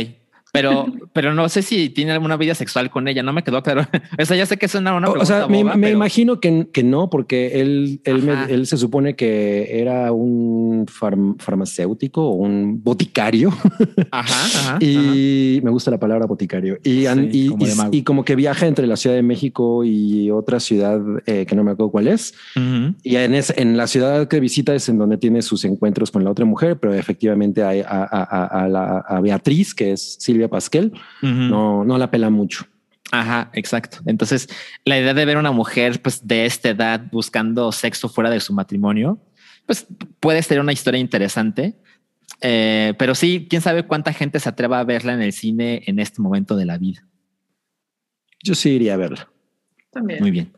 [0.55, 3.23] pero, pero no sé si tiene alguna vida sexual con ella.
[3.23, 3.81] No me quedó claro.
[4.19, 5.21] o sea, ya sé que es una, pregunta.
[5.21, 10.11] O sea, me, imagino que, que, no, porque él, él, él, se supone que era
[10.11, 13.53] un farmacéutico o un boticario.
[14.11, 14.77] Ajá.
[14.79, 16.77] y me gusta la palabra boticario.
[16.83, 21.01] Y, y, como y, como que viaja entre la Ciudad de México y otra ciudad
[21.25, 22.33] eh, que no me acuerdo cuál es.
[23.03, 26.31] Y en, en la ciudad que visita es en donde tiene sus encuentros con la
[26.31, 31.83] otra mujer, pero efectivamente hay a, a, a, a Beatriz, que es Silvia Pasquel, no,
[31.83, 32.65] no la pela mucho.
[33.11, 33.99] Ajá, exacto.
[34.05, 34.49] Entonces,
[34.83, 38.53] la idea de ver una mujer pues, de esta edad buscando sexo fuera de su
[38.53, 39.19] matrimonio,
[39.65, 39.87] pues
[40.19, 41.75] puede ser una historia interesante.
[42.41, 45.99] Eh, pero sí, quién sabe cuánta gente se atreva a verla en el cine en
[45.99, 47.07] este momento de la vida.
[48.43, 49.29] Yo sí iría a verla.
[49.91, 50.19] También.
[50.19, 50.51] Muy bien.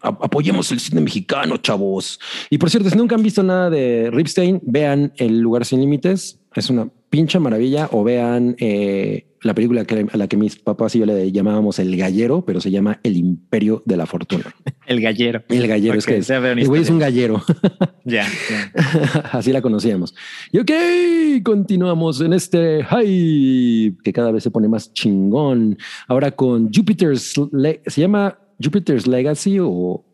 [0.00, 2.20] apoyemos el cine mexicano, chavos.
[2.50, 6.40] Y por cierto, si nunca han visto nada de Ripstein, vean El lugar sin límites.
[6.54, 10.94] Es una pinche maravilla o vean eh, la película que, a la que mis papás
[10.94, 14.54] y yo le llamábamos El Gallero, pero se llama El Imperio de la Fortuna.
[14.86, 15.42] El Gallero.
[15.48, 17.42] El Gallero, es que es, el güey es un gallero.
[18.02, 18.26] Ya.
[19.30, 20.14] Así la conocíamos.
[20.50, 20.70] Y ok,
[21.44, 25.78] continuamos en este hype que cada vez se pone más chingón.
[26.08, 27.34] Ahora con Jupiter's,
[27.86, 30.04] se llama Jupiter's Legacy o...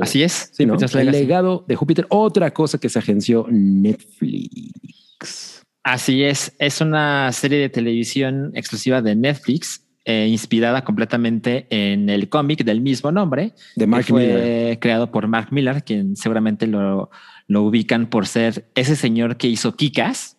[0.00, 0.50] Así es.
[0.52, 0.78] Sí, ¿no?
[0.78, 2.06] El legado de Júpiter.
[2.08, 5.55] Otra cosa que se agenció Netflix.
[5.86, 12.28] Así es, es una serie de televisión exclusiva de Netflix, eh, inspirada completamente en el
[12.28, 17.08] cómic del mismo nombre, de Mark que fue creado por Mark Miller, quien seguramente lo,
[17.46, 20.36] lo, ubican por ser ese señor que hizo Kikas.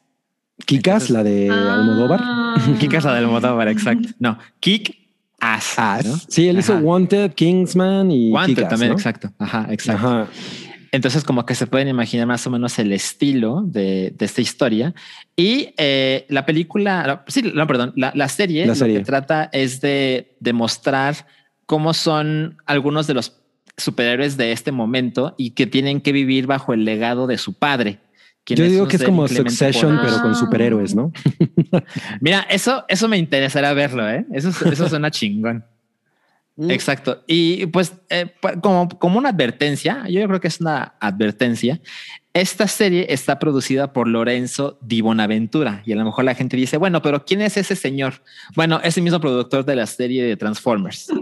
[0.65, 1.75] Kikas, la de ah.
[1.75, 2.21] Almodóvar.
[2.81, 4.09] Kikas, la de Almodóvar, exacto.
[4.19, 4.97] No, Kick
[5.39, 5.77] Ass.
[6.27, 9.31] Sí, él hizo Wanted, Kingsman y Wanted también, exacto.
[9.39, 10.27] Ajá, exacto.
[10.91, 14.93] Entonces, como que se pueden imaginar más o menos el estilo de, de esta historia.
[15.35, 18.99] Y eh, la película, sí, no, perdón, la, la serie, La lo serie.
[18.99, 21.15] que trata es de demostrar
[21.65, 23.41] cómo son algunos de los
[23.77, 27.99] superhéroes de este momento y que tienen que vivir bajo el legado de su padre.
[28.49, 30.35] Yo digo que es como Succession, pero con Ah.
[30.35, 31.11] superhéroes, ¿no?
[32.21, 34.25] Mira, eso, eso me interesará verlo, ¿eh?
[34.31, 35.65] Eso, eso suena chingón.
[36.57, 36.71] Mm.
[36.71, 37.23] Exacto.
[37.27, 41.79] Y pues eh, como, como una advertencia, yo creo que es una advertencia.
[42.33, 46.77] Esta serie está producida por Lorenzo Di Bonaventura y a lo mejor la gente dice,
[46.77, 48.23] bueno, pero ¿quién es ese señor?
[48.55, 51.07] Bueno, es el mismo productor de la serie de Transformers.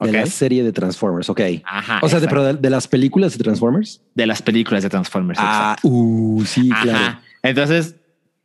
[0.00, 1.40] De la serie de Transformers, ok.
[1.64, 2.00] Ajá.
[2.02, 4.02] o sea, de, pero de, de las películas de Transformers.
[4.14, 5.38] de las películas de Transformers.
[5.40, 5.88] Ah, exacto.
[5.88, 6.82] uh, sí, Ajá.
[6.82, 7.18] claro.
[7.42, 7.96] Entonces,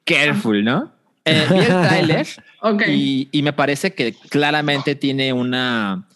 [0.06, 0.94] careful, ¿no?
[1.26, 2.28] Eh, vi el tráiler
[2.62, 2.84] Ok.
[2.88, 6.08] Y, y me parece que claramente tiene una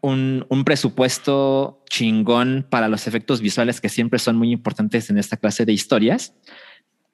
[0.00, 5.36] un, un presupuesto chingón para los efectos visuales que siempre son muy importantes en esta
[5.38, 6.34] clase de historias.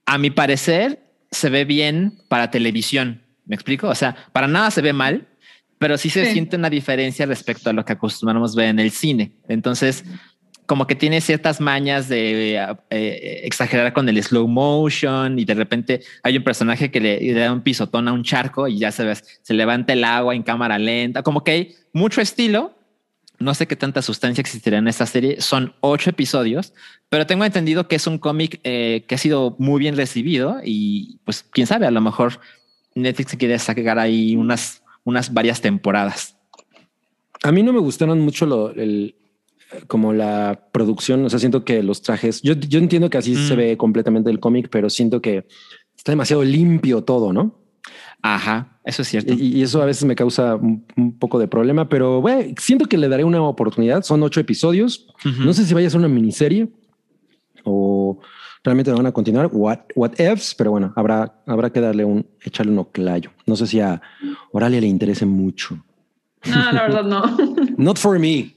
[0.07, 3.23] A mi parecer, se ve bien para televisión.
[3.47, 3.88] ¿Me explico?
[3.88, 5.29] O sea, para nada se ve mal,
[5.79, 6.33] pero sí se Sí.
[6.33, 9.33] siente una diferencia respecto a lo que acostumbramos ver en el cine.
[9.49, 10.05] Entonces,
[10.71, 15.55] como que tiene ciertas mañas de eh, eh, exagerar con el slow motion y de
[15.55, 18.93] repente hay un personaje que le, le da un pisotón a un charco y ya
[18.93, 22.73] se ve, se levanta el agua en cámara lenta, como que hay mucho estilo.
[23.41, 25.41] No sé qué tanta sustancia existirá en esta serie.
[25.41, 26.73] Son ocho episodios,
[27.09, 31.19] pero tengo entendido que es un cómic eh, que ha sido muy bien recibido y
[31.25, 32.39] pues quién sabe, a lo mejor
[32.95, 36.37] Netflix quiere sacar ahí unas, unas varias temporadas.
[37.43, 39.17] A mí no me gustaron mucho lo, el,
[39.87, 41.25] como la producción.
[41.25, 43.49] O sea, siento que los trajes, yo, yo entiendo que así Mm.
[43.49, 45.47] se ve completamente el cómic, pero siento que
[45.97, 47.59] está demasiado limpio todo, ¿no?
[48.23, 49.33] Ajá, eso es cierto.
[49.33, 52.85] Y, y eso a veces me causa un, un poco de problema, pero güey, siento
[52.87, 54.03] que le daré una oportunidad.
[54.03, 55.07] Son ocho episodios.
[55.25, 55.43] Ujú.
[55.45, 56.69] No sé si vaya a ser una miniserie
[57.65, 58.21] o
[58.63, 59.49] realmente van a continuar.
[59.53, 63.31] What, what ifs, pero bueno, habrá, habrá que darle un, echarle un oclayo.
[63.47, 64.01] No sé si a
[64.53, 65.83] Oralia le interese mucho.
[66.47, 67.23] No, la verdad no.
[67.79, 68.55] Not for me.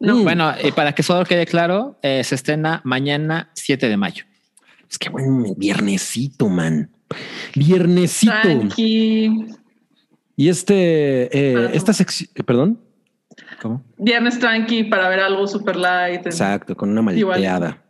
[0.00, 0.16] No.
[0.16, 0.24] Mm.
[0.24, 4.24] Bueno, y para que solo quede claro, eh, se estrena mañana 7 de mayo.
[4.90, 6.90] Es que buen viernesito, man.
[7.54, 8.32] Viernesito.
[8.42, 9.46] Tranqui.
[10.36, 12.80] Y este, eh, esta sección, eh, perdón.
[13.60, 13.84] ¿Cómo?
[13.98, 16.24] Viernes tranqui para ver algo super light.
[16.26, 17.36] Exacto, con una Igual.
[17.36, 17.82] malteada.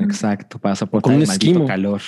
[0.00, 1.66] Exacto, para soportar Con un el maldito esquimo.
[1.66, 2.02] calor.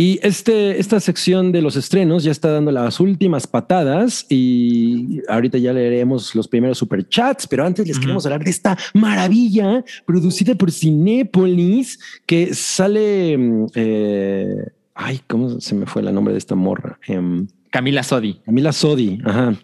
[0.00, 5.58] Y este, esta sección de los estrenos ya está dando las últimas patadas y ahorita
[5.58, 10.72] ya leeremos los primeros superchats, pero antes les queremos hablar de esta maravilla producida por
[10.72, 13.36] Cinépolis que sale...
[13.36, 14.56] mm, eh,
[14.94, 16.98] ay, ¿cómo se me fue el nombre de esta morra?
[17.06, 18.40] Em, Camila Sodi.
[18.46, 19.18] Camila Sodi.
[19.22, 19.54] Ajá.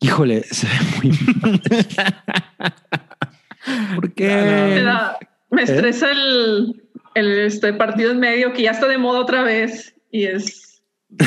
[0.00, 0.72] Híjole, se ve
[1.02, 1.62] muy mal.
[3.96, 4.26] ¿Por qué?
[4.26, 5.16] Me, da-
[5.50, 5.64] me ¿Eh?
[5.64, 6.82] estresa el,
[7.14, 10.82] el este partido en medio que ya está de moda otra vez y es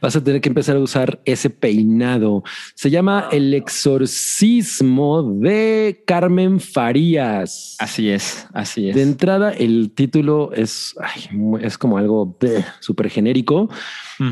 [0.00, 2.44] Vas a tener que empezar a usar ese peinado.
[2.74, 7.76] Se llama El exorcismo de Carmen Farías.
[7.80, 8.94] Así es, así es.
[8.94, 11.28] De entrada, el título es, ay,
[11.62, 12.38] es como algo
[12.78, 13.68] súper genérico.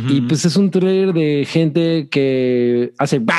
[0.09, 3.35] Y pues es un trailer de gente que hace bah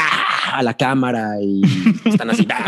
[0.51, 1.61] a la cámara y
[2.05, 2.65] están así, bah,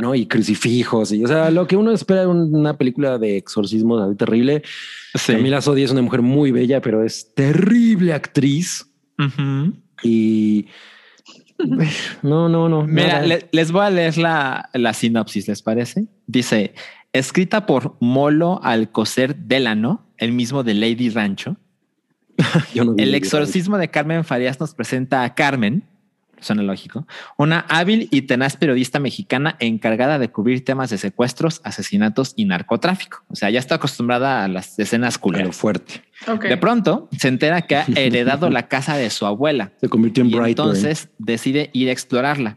[0.00, 0.14] ¿no?
[0.14, 1.12] Y crucifijos.
[1.12, 4.62] Y o sea, lo que uno espera de una película de exorcismo terrible.
[5.14, 5.32] Sí.
[5.32, 8.86] Camila Sodi es una mujer muy bella, pero es terrible actriz.
[10.02, 10.66] Y
[12.22, 12.86] no, no, no.
[12.86, 16.06] Mira, le- les voy a leer la, la sinopsis, ¿les parece?
[16.26, 16.74] Dice,
[17.12, 21.56] escrita por Molo Alcocer Delano, el mismo de Lady Rancho.
[22.74, 25.84] Yo no vi El exorcismo de Carmen Farías nos presenta a Carmen,
[26.40, 32.32] suena lógico, una hábil y tenaz periodista mexicana encargada de cubrir temas de secuestros, asesinatos
[32.36, 33.24] y narcotráfico.
[33.28, 35.56] O sea, ya está acostumbrada a las escenas culeras.
[35.56, 36.02] fuerte.
[36.26, 36.44] ok.
[36.44, 40.30] De pronto se entera que ha heredado la casa de su abuela Se convirtió en
[40.30, 40.70] y Brightburn.
[40.70, 42.56] entonces decide ir a explorarla.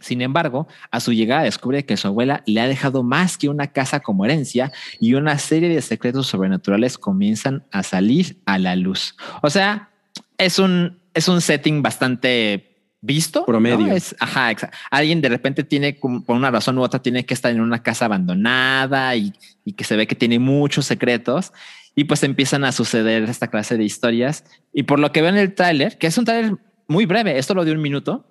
[0.00, 3.68] Sin embargo, a su llegada descubre que su abuela le ha dejado más que una
[3.68, 9.16] casa como herencia y una serie de secretos sobrenaturales comienzan a salir a la luz.
[9.42, 9.90] O sea,
[10.38, 12.67] es un, es un setting bastante
[13.00, 13.44] visto.
[13.44, 13.86] Promedio.
[13.86, 13.92] ¿no?
[13.94, 14.50] Es, ajá,
[14.90, 18.06] Alguien de repente tiene, por una razón u otra, tiene que estar en una casa
[18.06, 19.32] abandonada y,
[19.64, 21.52] y que se ve que tiene muchos secretos.
[21.94, 24.44] Y pues empiezan a suceder esta clase de historias.
[24.72, 26.56] Y por lo que veo en el tráiler, que es un tráiler
[26.86, 28.24] muy breve, esto lo de un minuto,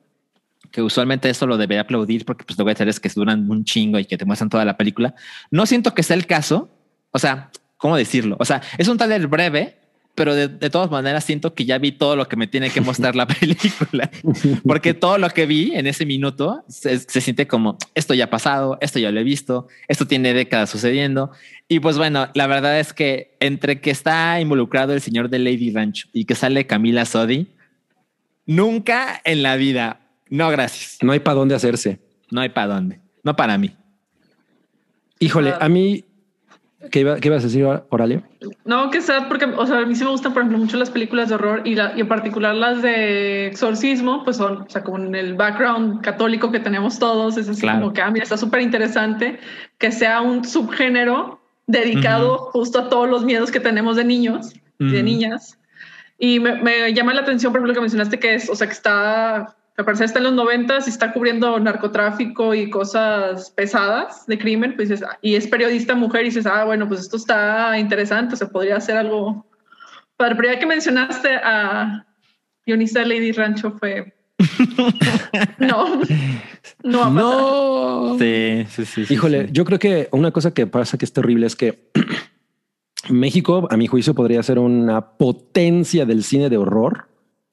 [0.71, 3.99] que usualmente esto lo debería aplaudir porque pues luego hay trailers que duran un chingo
[3.99, 5.15] y que te muestran toda la película.
[5.51, 6.69] No siento que sea el caso.
[7.11, 8.35] O sea, ¿cómo decirlo?
[8.39, 9.76] O sea, es un tráiler breve,
[10.17, 12.81] pero de, de, todas maneras siento que ya vi todo lo que me tiene que
[12.81, 14.09] mostrar la película,
[14.65, 18.29] porque todo lo que vi en ese minuto se, se, siente como esto ya ha
[18.31, 21.29] pasado, esto ya lo he visto, esto tiene décadas sucediendo.
[21.67, 25.69] Y pues bueno, la verdad es que entre que está involucrado el señor de Lady
[25.69, 27.49] Rancho y que sale Camila Sodi,
[28.47, 29.99] nunca en la vida,
[30.31, 30.97] no gracias.
[31.03, 31.99] No hay para dónde hacerse.
[32.31, 33.75] No hay para dónde, no para mí.
[35.19, 36.05] Híjole, a mí
[36.91, 38.21] ¿Qué, iba, ¿Qué, ibas a decir, Oralia?
[38.65, 40.89] No, que sea porque, o sea, a mí sí me gustan, por ejemplo, mucho las
[40.89, 44.83] películas de horror y, la, y en particular las de exorcismo, pues son, o sea,
[44.83, 47.81] como en el background católico que tenemos todos, es así claro.
[47.81, 49.39] como que, ah, mira, está súper interesante
[49.77, 52.51] que sea un subgénero dedicado uh -huh.
[52.51, 54.91] justo a todos los miedos que tenemos de niños y uh -huh.
[54.91, 55.57] de niñas.
[56.19, 58.73] Y me, me, llama la atención, por ejemplo, que mencionaste que es, o sea, que
[58.73, 64.39] está me parece está en los noventas y está cubriendo narcotráfico y cosas pesadas de
[64.39, 68.35] crimen, pues dices, y es periodista mujer y dices, ah, bueno, pues esto está interesante,
[68.35, 69.45] se podría hacer algo.
[70.17, 72.07] Pero la primera que mencionaste a
[72.65, 74.15] guionista Lady Rancho fue...
[75.59, 76.01] no,
[76.83, 78.17] no va a No.
[78.17, 79.49] Sí, sí, sí, sí, Híjole, sí.
[79.51, 81.91] yo creo que una cosa que pasa que es terrible es que
[83.09, 87.09] México, a mi juicio, podría ser una potencia del cine de horror.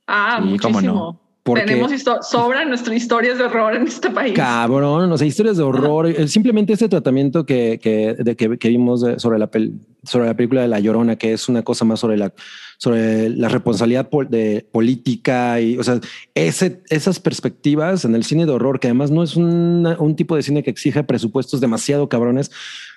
[0.06, 0.80] Ah, Sí, muchísimo.
[0.80, 1.23] cómo no.
[1.44, 4.32] Porque Tenemos sobran nuestras historias de horror en este país.
[4.32, 6.06] Cabrón, o sea, historias de horror.
[6.06, 10.34] Eh, Simplemente este tratamiento que, que, de, que, que vimos sobre, la pel sobre la
[10.34, 12.32] película de La Llorona, que es una cosa más sobre la,
[12.78, 16.00] sobre la responsabilidad pol de política y, o sea,
[16.34, 20.36] ese, esas perspectivas en el cine de horror, que además no es una, un tipo
[20.36, 22.50] de cine que exige presupuestos demasiado cabrones.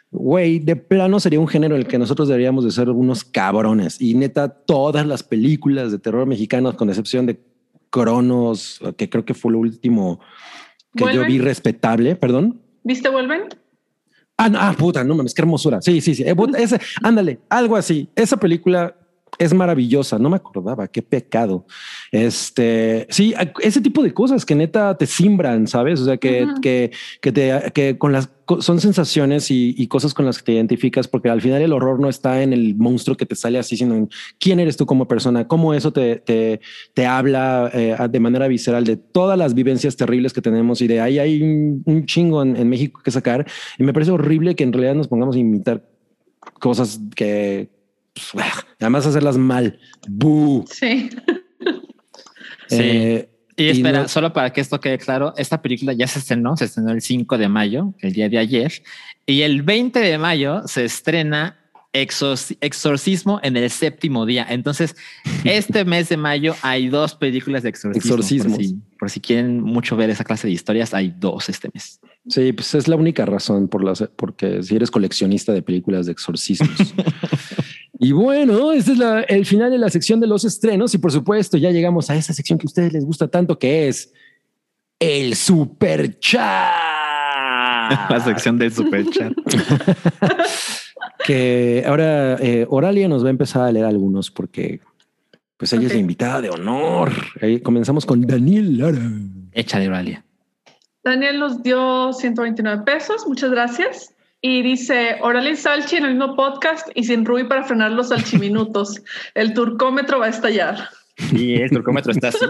[0.10, 4.00] Güey, de plano sería un género en el que nosotros deberíamos de ser unos cabrones.
[4.00, 7.38] Y neta, todas las películas de terror mexicanos, con excepción de
[8.02, 10.20] Cronos, que creo que fue lo último
[10.96, 11.22] que ¿Vuelven?
[11.22, 12.62] yo vi respetable, perdón.
[12.84, 13.44] ¿Viste Vuelven?
[14.38, 15.82] Ah, no, ah, puta, no mames, qué hermosura.
[15.82, 16.24] Sí, sí, sí.
[16.24, 18.08] Eh, ese, ándale, algo así.
[18.16, 18.96] Esa película
[19.38, 20.18] es maravillosa.
[20.18, 21.66] No me acordaba, qué pecado.
[22.12, 26.02] Este, sí, ese tipo de cosas que neta te simbran, sabes?
[26.02, 26.62] O sea, que, uh -huh.
[26.62, 30.52] que, que te, que con las, son sensaciones y, y, cosas con las que te
[30.54, 33.76] identificas, porque al final el horror no está en el monstruo que te sale así,
[33.76, 34.10] sino en
[34.40, 36.62] quién eres tú como persona, cómo eso te, te,
[36.94, 41.02] te habla eh, de manera visceral de todas las vivencias terribles que tenemos y de
[41.02, 43.46] ahí hay un, un chingo en, en México que sacar.
[43.78, 45.84] Y me parece horrible que en realidad nos pongamos a imitar
[46.60, 47.70] cosas que
[48.34, 48.46] pues,
[48.80, 49.80] además hacerlas mal.
[50.08, 50.66] ¡Bú!
[50.72, 51.10] Sí.
[52.68, 52.78] sí.
[52.80, 54.08] Eh, y espera, y no...
[54.08, 57.38] solo para que esto quede claro, esta película ya se estrenó, se estrenó el 5
[57.38, 58.72] de mayo, el día de ayer,
[59.26, 61.58] y el 20 de mayo se estrena
[61.94, 64.46] Exorcismo en el séptimo día.
[64.50, 64.96] Entonces,
[65.44, 68.16] este mes de mayo hay dos películas de exorcismo.
[68.16, 68.56] Exorcismo.
[68.56, 72.00] Por si, por si quieren mucho ver esa clase de historias, hay dos este mes.
[72.28, 76.12] Sí, pues es la única razón por las, porque si eres coleccionista de películas de
[76.12, 76.78] exorcismos.
[78.00, 81.12] y bueno, este es la, el final de la sección de los estrenos y por
[81.12, 84.14] supuesto ya llegamos a esa sección que a ustedes les gusta tanto que es
[85.00, 86.42] el super chat.
[88.10, 89.34] la sección del super chat.
[91.26, 94.80] que ahora eh, Oralia nos va a empezar a leer algunos porque
[95.58, 95.88] pues ella okay.
[95.88, 97.12] es la invitada de honor.
[97.42, 99.12] Ahí comenzamos con Daniel Lara.
[99.54, 100.24] Échale, Oralia.
[101.04, 104.14] Daniel nos dio 129 pesos, muchas gracias.
[104.42, 108.10] Y dice, Oralia y Salchi en el mismo podcast y sin Rui para frenar los
[108.10, 109.02] salchiminutos.
[109.34, 110.90] el turcómetro va a estallar.
[111.18, 112.46] Sí, el turcómetro está así.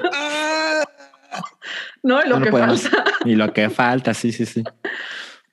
[2.04, 2.82] no, y lo no que podemos.
[2.82, 3.04] falta.
[3.26, 4.64] y lo que falta, sí, sí, sí.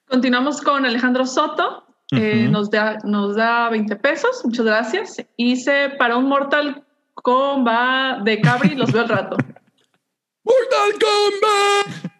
[0.08, 1.86] Continuamos con Alejandro Soto.
[2.12, 2.20] Uh -huh.
[2.20, 5.16] eh, nos, da, nos da 20 pesos, muchas gracias.
[5.36, 9.36] Hice para un Mortal Kombat de Cabri, los veo al rato.
[10.44, 12.13] ¡Mortal Kombat!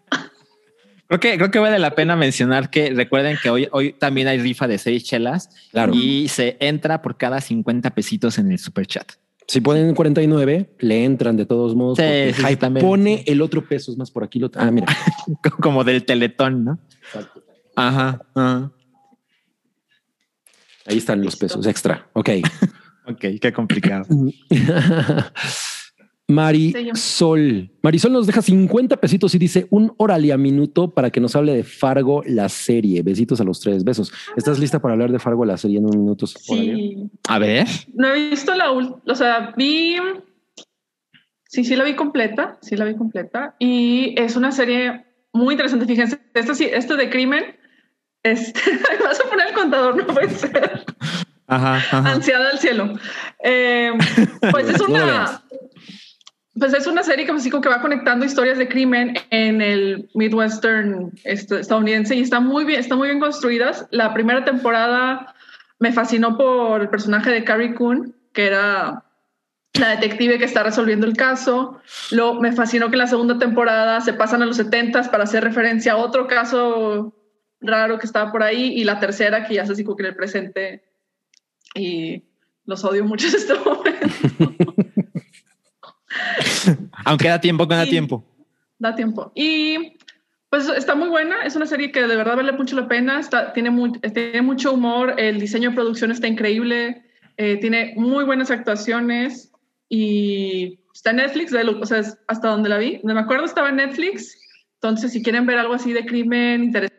[1.08, 4.38] Creo que, creo que vale la pena mencionar que recuerden que hoy, hoy también hay
[4.38, 5.92] rifa de seis chelas claro.
[5.94, 9.12] y se entra por cada 50 pesitos en el super chat.
[9.46, 11.98] Si ponen 49, le entran de todos modos.
[11.98, 12.56] Sí, sí.
[12.80, 14.38] Pone el otro peso, es más por aquí.
[14.38, 14.86] Lo, ah, mira.
[15.60, 16.78] Como del teletón, ¿no?
[17.76, 18.72] Ajá, ajá.
[20.86, 22.08] Ahí están los pesos extra.
[22.14, 22.30] Ok.
[23.06, 24.06] ok, qué complicado.
[26.26, 27.70] Marisol.
[27.82, 31.64] Marisol nos deja 50 pesitos y dice un Oralia minuto para que nos hable de
[31.64, 33.02] Fargo, la serie.
[33.02, 33.84] Besitos a los tres.
[33.84, 34.12] Besos.
[34.36, 36.26] ¿Estás lista para hablar de Fargo, la serie en un minuto?
[36.26, 37.10] Sí.
[37.28, 37.66] A ver.
[37.92, 39.00] No he visto la última.
[39.06, 39.96] O sea, vi.
[41.46, 42.58] Sí, sí la vi completa.
[42.62, 43.54] Sí la vi completa.
[43.58, 45.84] Y es una serie muy interesante.
[45.84, 47.56] Fíjense, esto sí, esto de crimen.
[48.22, 48.60] Este,
[49.04, 50.86] vas a poner el contador, no puede ser.
[51.46, 51.98] Ajá, ajá.
[52.12, 52.94] Ansiada al cielo.
[53.42, 53.92] Eh,
[54.50, 55.43] pues es una
[56.58, 60.08] pues es una serie que, así como que va conectando historias de crimen en el
[60.14, 63.86] Midwestern estadounidense y está muy bien, está muy bien construidas.
[63.90, 65.34] La primera temporada
[65.80, 69.04] me fascinó por el personaje de Carrie Coon, que era
[69.74, 71.80] la detective que está resolviendo el caso.
[72.12, 75.42] Lo, me fascinó que en la segunda temporada se pasan a los 70 para hacer
[75.42, 77.12] referencia a otro caso
[77.60, 80.10] raro que estaba por ahí y la tercera que ya se así como que en
[80.10, 80.84] el presente
[81.74, 82.22] y
[82.64, 84.54] los odio mucho en este momento.
[87.04, 88.24] Aunque da tiempo, que da tiempo.
[88.78, 89.32] da tiempo.
[89.34, 89.98] Y
[90.50, 93.52] pues está muy buena, es una serie que de verdad vale mucho la pena, está,
[93.52, 97.02] tiene, muy, tiene mucho humor, el diseño de producción está increíble,
[97.36, 99.50] eh, tiene muy buenas actuaciones.
[99.88, 103.44] Y está en Netflix, de o sea, es hasta donde la vi, no me acuerdo
[103.44, 104.38] estaba en Netflix,
[104.74, 106.93] entonces si quieren ver algo así de crimen interesante,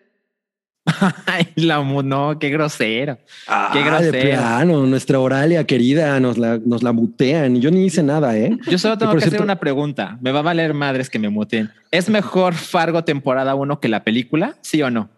[1.26, 3.18] Ay, la no, qué grosero.
[3.48, 4.30] Ah, Qué de grosero.
[4.30, 7.56] plano, nuestra Oralia querida nos la, nos la mutean.
[7.56, 8.58] y Yo ni hice nada, ¿eh?
[8.70, 10.18] Yo solo tengo que hacer una pregunta.
[10.22, 11.72] Me va a valer madres que me muteen.
[11.92, 14.56] ¿Es mejor Fargo temporada 1 que la película?
[14.62, 15.10] ¿Sí o no?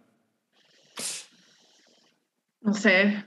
[2.62, 3.24] no sé.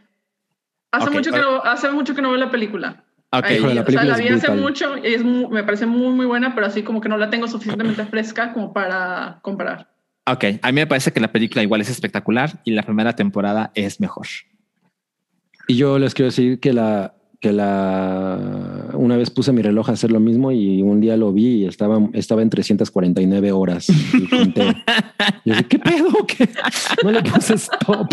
[0.92, 3.04] Hace, mucho que no, hace mucho que no veo la película.
[3.32, 3.44] Ok.
[3.44, 4.60] Ahí, Híjole, la o sea, película la vi hace brutal.
[4.60, 7.48] mucho y es me parece muy, muy buena, pero así como que no la tengo
[7.48, 9.88] suficientemente fresca como para comparar.
[10.26, 13.72] Ok, a mí me parece que la película igual es espectacular y la primera temporada
[13.74, 14.26] es mejor.
[15.66, 19.92] Y yo les quiero decir que la que la una vez puse mi reloj a
[19.92, 23.88] hacer lo mismo y un día lo vi y estaba, estaba en 349 horas.
[23.88, 24.66] Y conté.
[25.46, 26.08] Yo dije, ¿qué pedo?
[26.26, 26.48] ¿Qué?
[27.02, 28.12] No le puse stop.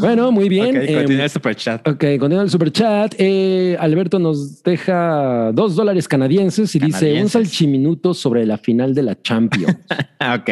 [0.00, 0.76] Bueno, muy bien.
[0.76, 1.86] Ok, Em, continúa el super chat.
[1.88, 3.14] Ok, continúa el super chat.
[3.18, 7.32] Eh, Alberto nos deja dos dólares canadienses y dice un Canadienses.
[7.32, 9.76] salchiminuto sobre la final de la Champions.
[10.22, 10.50] Ok,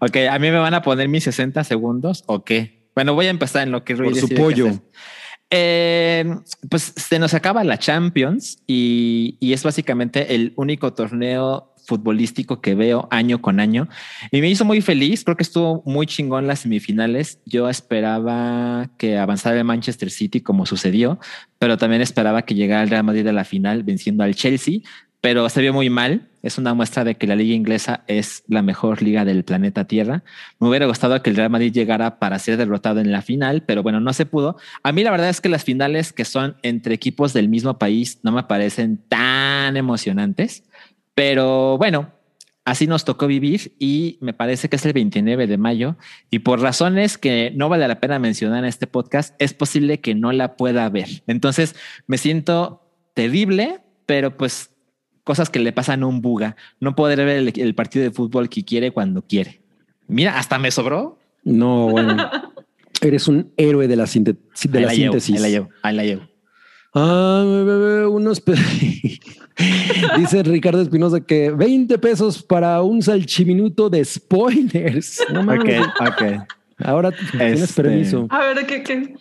[0.00, 0.16] ok.
[0.30, 2.86] A mí me van a poner mis 60 segundos o qué?
[2.94, 4.68] Bueno, voy a empezar en lo que Rui Por su pollo.
[5.50, 6.24] Eh,
[6.70, 12.74] pues se nos acaba la Champions y, y es básicamente el único torneo futbolístico que
[12.74, 13.88] veo año con año
[14.30, 15.24] y me hizo muy feliz.
[15.24, 17.40] Creo que estuvo muy chingón las semifinales.
[17.46, 21.18] Yo esperaba que avanzara el Manchester City como sucedió,
[21.58, 24.80] pero también esperaba que llegara el Real Madrid a la final venciendo al Chelsea,
[25.22, 26.28] pero se vio muy mal.
[26.42, 30.22] Es una muestra de que la liga inglesa es la mejor liga del planeta Tierra.
[30.60, 33.82] Me hubiera gustado que el Real Madrid llegara para ser derrotado en la final, pero
[33.82, 34.56] bueno, no se pudo.
[34.82, 38.20] A mí la verdad es que las finales que son entre equipos del mismo país
[38.22, 40.64] no me parecen tan emocionantes,
[41.18, 42.12] pero bueno,
[42.64, 45.96] así nos tocó vivir y me parece que es el 29 de mayo
[46.30, 50.14] y por razones que no vale la pena mencionar en este podcast, es posible que
[50.14, 51.08] no la pueda ver.
[51.26, 51.74] Entonces
[52.06, 52.82] me siento
[53.14, 54.70] terrible, pero pues
[55.24, 58.48] cosas que le pasan a un buga, no poder ver el, el partido de fútbol
[58.48, 59.60] que quiere cuando quiere.
[60.06, 61.18] Mira, hasta me sobró.
[61.42, 62.30] No, bueno.
[63.00, 64.36] Eres un héroe de la, sinte-
[64.68, 65.34] de Ahí la, llevo, síntesis.
[65.34, 66.22] ahí la llevo, ahí la llevo.
[66.94, 68.40] Ah, bebé, unos
[70.18, 75.20] Dice Ricardo Espinosa que 20 pesos para un salchiminuto de spoilers.
[75.32, 75.80] No mames.
[76.00, 76.22] ok.
[76.84, 78.26] Ahora tienes Este- permiso.
[78.30, 78.82] A ver, ¿qué?
[78.82, 79.14] qué?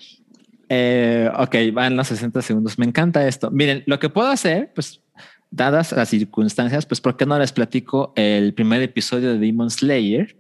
[0.70, 2.78] Eh, ok, van los 60 segundos.
[2.78, 3.50] Me encanta esto.
[3.52, 5.02] Miren, lo que puedo hacer, pues,
[5.50, 10.36] dadas las circunstancias, pues, ¿por qué no les platico el primer episodio de Demon Slayer?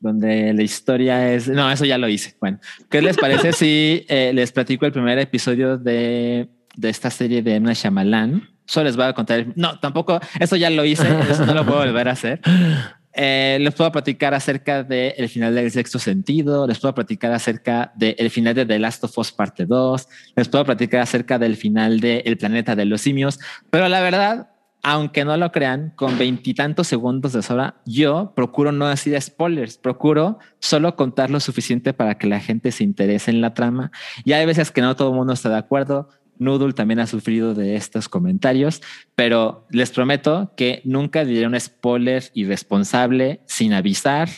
[0.00, 1.48] Donde la historia es.
[1.48, 2.34] No, eso ya lo hice.
[2.40, 2.58] Bueno,
[2.90, 7.56] ¿qué les parece si eh, les platico el primer episodio de, de esta serie de
[7.56, 8.48] Emma Shyamalan?
[8.66, 9.40] Solo les voy a contar.
[9.40, 10.20] el- No, tampoco.
[10.40, 11.06] Eso ya lo hice.
[11.30, 12.40] Eso no lo puedo volver a hacer.
[13.14, 17.92] Eh, les puedo platicar acerca del el final del sexto sentido, les puedo platicar acerca
[17.94, 22.00] del final de The Last of Us parte 2, les puedo platicar acerca del final
[22.00, 23.38] de El planeta de los simios,
[23.68, 24.48] pero la verdad,
[24.82, 30.38] aunque no lo crean, con veintitantos segundos de sobra, yo procuro no decir spoilers, procuro
[30.58, 33.92] solo contar lo suficiente para que la gente se interese en la trama.
[34.24, 36.08] Y hay veces que no todo el mundo está de acuerdo.
[36.42, 38.82] Noodle también ha sufrido de estos comentarios,
[39.14, 44.28] pero les prometo que nunca diré un spoiler irresponsable sin avisar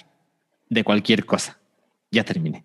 [0.68, 1.58] de cualquier cosa.
[2.10, 2.64] Ya terminé.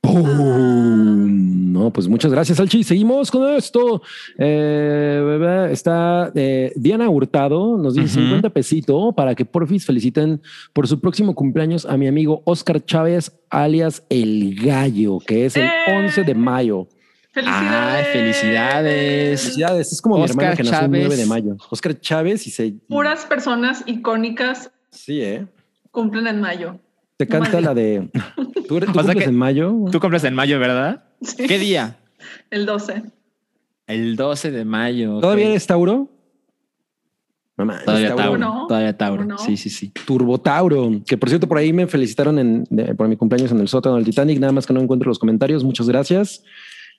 [0.00, 1.72] ¡Pum!
[1.72, 2.82] No, pues muchas gracias, Salchi.
[2.82, 4.02] Seguimos con esto.
[4.36, 8.26] Eh, está eh, Diana Hurtado, nos dice Ujú.
[8.26, 10.40] 50 pesito para que porfis feliciten
[10.72, 15.66] por su próximo cumpleaños a mi amigo Oscar Chávez, alias El Gallo, que es el
[15.66, 16.04] ¡Eh!
[16.04, 16.88] 11 de mayo.
[17.32, 18.06] Felicidades.
[18.06, 19.40] Ay, felicidades.
[19.42, 19.92] Felicidades.
[19.92, 21.00] Es como mi hermana que nació el Chávez.
[21.06, 21.56] 9 de mayo.
[21.70, 22.72] Oscar Chávez y se.
[22.88, 25.46] Puras personas icónicas Sí, ¿eh?
[25.90, 26.80] cumplen en mayo.
[27.16, 28.08] Te canta la de.
[28.34, 29.74] ¿Tú, tú O sea cumples que- en mayo?
[29.92, 31.04] Tú compras en mayo, ¿verdad?
[31.22, 31.46] Sí.
[31.46, 31.98] ¿Qué día?
[32.50, 33.02] El 12.
[33.86, 35.20] El 12 de mayo.
[35.20, 36.08] ¿Todavía eres Tauro?
[37.56, 38.38] Mamá, Todavía Tauro.
[38.38, 38.66] no?
[38.68, 39.38] Todavía Tauro.
[39.38, 39.88] Sí, sí, sí.
[40.06, 43.66] Turbotauro, que por cierto por ahí me felicitaron en, de- por mi cumpleaños en el
[43.68, 46.44] sótano del Titanic, nada más que no encuentro los comentarios, muchas gracias.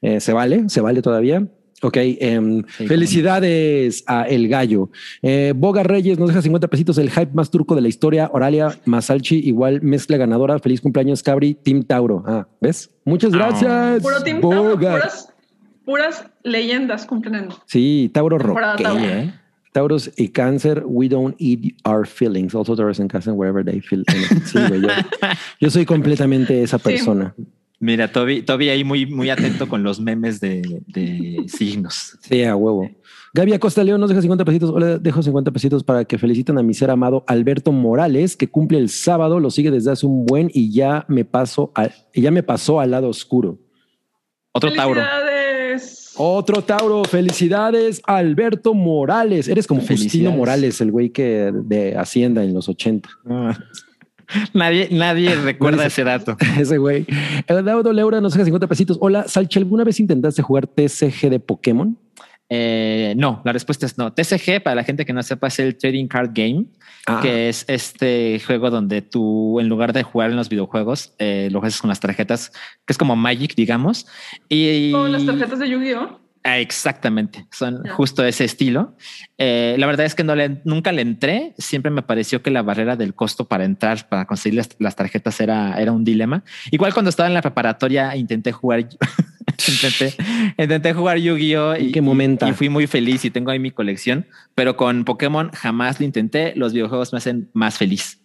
[0.02, 1.46] Eh, se vale, se vale todavía.
[1.82, 4.90] Ok, em, Sí, felicidades a El Gallo.
[5.22, 8.30] Eh, Boga Reyes nos deja 50 pesitos, el hype más turco de la historia.
[8.34, 10.60] Oralia Masalchi, igual mezcla ganadora.
[10.60, 12.24] Feliz cumpleaños, Cabri, Team Tauro.
[12.28, 12.90] Ah, ¿ves?
[13.06, 13.38] Muchas Ah.
[13.38, 14.02] gracias.
[14.04, 14.92] Puro Team Tauro, Boga.
[14.92, 15.34] puras,
[15.86, 19.00] puras leyendas cumplen en Sí, Tauro Tauro.
[19.00, 19.34] ¿eh?
[19.72, 22.56] Tauros y Cáncer, we don't eat our feelings.
[22.56, 24.04] Also Taurus and Cáncer, wherever they feel.
[24.46, 24.88] Sí, güey, yo,
[25.62, 27.34] yo soy completamente esa persona.
[27.80, 32.18] Mira, Toby, Toby ahí muy, muy atento con los memes de, de signos.
[32.22, 32.90] Sí, a huevo.
[33.34, 34.72] Gaby Acosta León nos deja 50 pesitos.
[34.72, 38.80] Hola, dejo 50 pesitos para que feliciten a mi ser amado Alberto Morales, que cumple
[38.80, 42.32] el sábado, lo sigue desde hace un buen y ya me paso al, y ya
[42.32, 43.60] me pasó al lado oscuro.
[44.52, 45.02] Otro Tauro.
[45.02, 46.14] Felicidades.
[46.18, 49.48] Otro Tauro, felicidades, Alberto Morales.
[49.48, 50.32] Eres como Justino.
[50.32, 53.08] Morales, el güey que de Hacienda en los 80.
[54.54, 56.38] Nadie, nadie recuerda ese dato.
[56.60, 57.06] Ese güey.
[57.48, 58.98] El Daudo Leura nos deja 50 pesitos.
[59.02, 61.98] Hola, Salchi, ¿alguna vez intentaste jugar TCG de Pokémon?
[62.52, 64.12] Eh, no, la respuesta es no.
[64.12, 66.66] TCG, para la gente que no sepa, es el Trading Card Game,
[67.06, 71.50] Ah, que es este juego donde tú, en lugar de jugar en los videojuegos, eh,
[71.52, 72.52] lo haces con las tarjetas,
[72.86, 74.06] que es como Magic, digamos.
[74.48, 76.20] Y Con las tarjetas de Yu-Gi-Oh.
[76.44, 77.92] Ah, exactamente, son Ya.
[77.94, 78.96] justo ese estilo.
[79.38, 81.54] Eh, la verdad es que no le, nunca le entré.
[81.58, 85.40] Siempre me pareció que la barrera del costo para entrar, para conseguir las, las tarjetas
[85.42, 86.44] era, era un dilema.
[86.72, 88.80] Igual cuando estaba en la preparatoria intenté jugar,
[89.68, 90.14] intenté,
[90.58, 91.76] intenté jugar Yu-Gi-Oh!
[91.76, 92.48] ¿En Y, qué momento?
[92.48, 94.26] y fui muy feliz y tengo ahí mi colección,
[94.56, 96.54] pero con Pokémon jamás lo intenté.
[96.56, 98.22] Los videojuegos me hacen más feliz.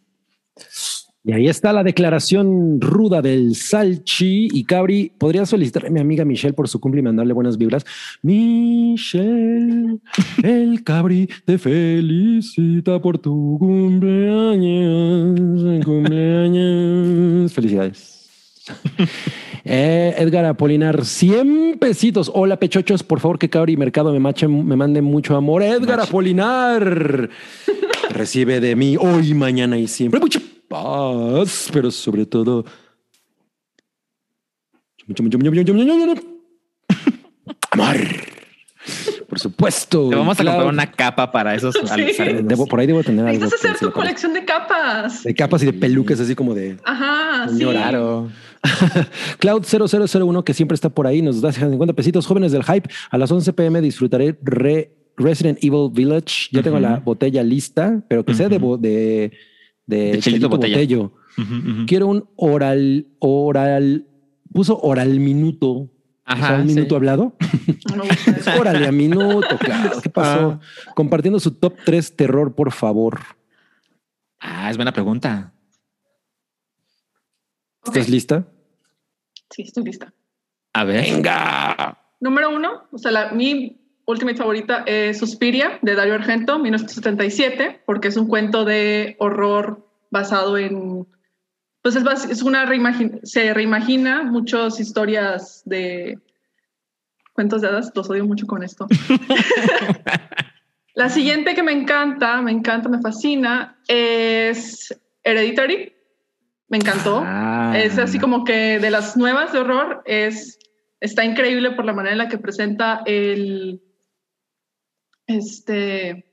[1.26, 5.10] Y ahí está la declaración ruda del Salchi y Cabri.
[5.16, 7.86] Podría solicitar a mi amiga Michelle por su cumple y mandarle buenas vibras.
[8.20, 10.00] Michelle,
[10.42, 15.40] el Cabri te felicita por tu cumpleaños.
[15.82, 17.50] cumpleaños.
[17.54, 18.28] Felicidades.
[19.66, 22.30] Eh, Edgar Apolinar, 100 pesitos.
[22.34, 23.02] Hola, pechochos.
[23.02, 25.62] Por favor, que Cabri Mercado me, machen, me mande mucho amor.
[25.62, 26.00] Edgar.
[26.00, 27.30] Apolinar
[28.10, 30.38] recibe de mí hoy, mañana y siempre mucha
[30.68, 32.64] paz, pero sobre todo
[37.70, 37.96] amor.
[39.28, 40.10] Por supuesto.
[40.10, 41.80] Te vamos a comprar una capa para esos Sí.
[42.42, 43.44] Debo- por ahí debo tener algo.
[43.44, 45.22] Necesitas hacer tu colección de capas.
[45.24, 47.54] De capas y de pelucas, así como de Ajá, sí.
[47.56, 48.28] Señor Aro.
[49.38, 52.26] Cloud 0001, que siempre está por ahí, nos da 50 pesitos.
[52.26, 56.48] Jóvenes del Hype, a las 11 pm disfrutaré Re- Resident Evil Village.
[56.52, 59.32] Ya tengo la botella lista, pero que sea de,
[59.86, 60.76] de, De Chelito Chelito Botella.
[60.76, 61.12] Botello.
[61.86, 64.06] Quiero un oral, oral,
[64.52, 65.68] puso oral minuto.
[66.26, 66.74] O sea, Ajá, un sí.
[66.74, 67.36] minuto hablado.
[67.90, 68.50] No me gusta eso.
[68.58, 70.00] Órale, a minuto, claro.
[70.00, 70.60] ¿Qué pasó?
[70.94, 73.20] Compartiendo su top 3 terror, por favor.
[74.40, 75.52] Ah, es buena pregunta.
[77.84, 78.46] ¿Estás lista?
[79.50, 80.12] Sí, estoy lista.
[80.72, 81.04] A ver.
[81.04, 81.98] Venga.
[82.20, 88.08] Número uno, o sea, la, mi ultimate favorita es Suspiria de Dario Argento, 1977, porque
[88.08, 91.06] es un cuento de horror basado en.
[91.82, 96.18] Pues es, es una reimagin se reimagina muchas historias de
[97.34, 98.86] cuentos de hadas, los odio mucho con esto.
[100.94, 105.92] la siguiente que me encanta, me encanta, me fascina, es Hereditary.
[106.68, 107.22] Me encantó.
[107.24, 107.74] Ah.
[107.76, 110.58] Es así como que de las nuevas de horror es
[111.00, 113.82] está increíble por la manera en la que presenta el
[115.26, 116.24] este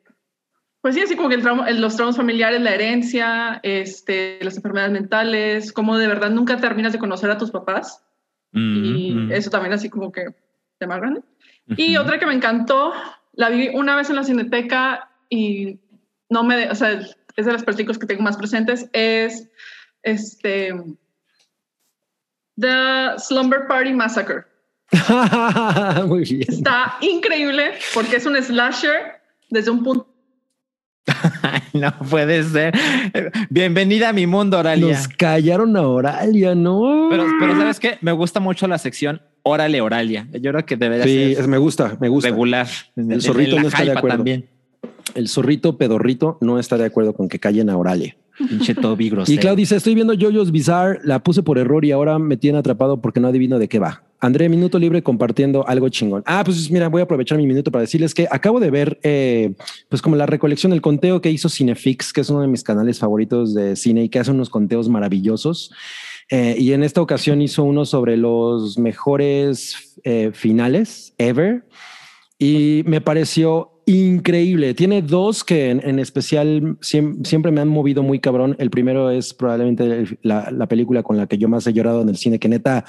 [0.82, 4.92] pues sí así como que el trauma- los traumas familiares la herencia este las enfermedades
[4.94, 8.04] mentales cómo de verdad nunca terminas de conocer a tus papás
[8.54, 9.32] Mm, y mm.
[9.32, 10.26] eso también así como que
[10.86, 11.22] más grande
[11.78, 12.04] y Ujú.
[12.04, 12.92] otra que me encantó
[13.34, 15.80] la vi una vez en la cineteca y
[16.30, 17.00] no me o sea
[17.38, 19.48] es de las películas que tengo más presentes es
[20.04, 20.74] este
[22.60, 24.44] The Slumber Party Massacre
[26.08, 26.46] Muy bien.
[26.48, 30.08] Está increíble porque es un slasher desde un punto.
[31.74, 32.74] No puede ser.
[33.50, 34.94] Bienvenida a mi mundo, Oralia.
[34.94, 37.08] Nos callaron a Oralia, ¿no?
[37.10, 37.98] Pero, pero ¿sabes qué?
[38.02, 40.28] Me gusta mucho la sección Órale, Oralia.
[40.34, 42.30] Yo creo que debería sí, ser me gusta, me gusta.
[42.30, 42.68] regular.
[42.96, 44.18] En zorrito no está de acuerdo.
[44.18, 44.48] También.
[45.16, 48.16] El zorrito pedorrito no está de acuerdo con que callen a Oralia.
[48.38, 49.42] Pinche Toby Y grosero.
[49.42, 53.02] Clau dice, estoy viendo Jojo's Bizarre, la puse por error y ahora me tiene atrapado
[53.02, 54.04] porque no adivino de qué va.
[54.22, 56.22] André, minuto libre compartiendo algo chingón.
[56.28, 59.54] Ah, pues mira, voy a aprovechar mi minuto para decirles que acabo de ver, eh,
[59.90, 63.00] pues como la recolección, el conteo que hizo Cinefix, que es uno de mis canales
[63.00, 65.72] favoritos de cine y que hace unos conteos maravillosos.
[66.30, 71.66] Eh, y en esta ocasión hizo uno sobre los mejores eh, finales ever.
[72.38, 74.74] Y me pareció increíble.
[74.74, 78.56] Tiene dos que en, en especial siem- siempre me han movido muy cabrón.
[78.60, 82.10] El primero es probablemente la, la película con la que yo más he llorado en
[82.10, 82.86] el cine, que neta,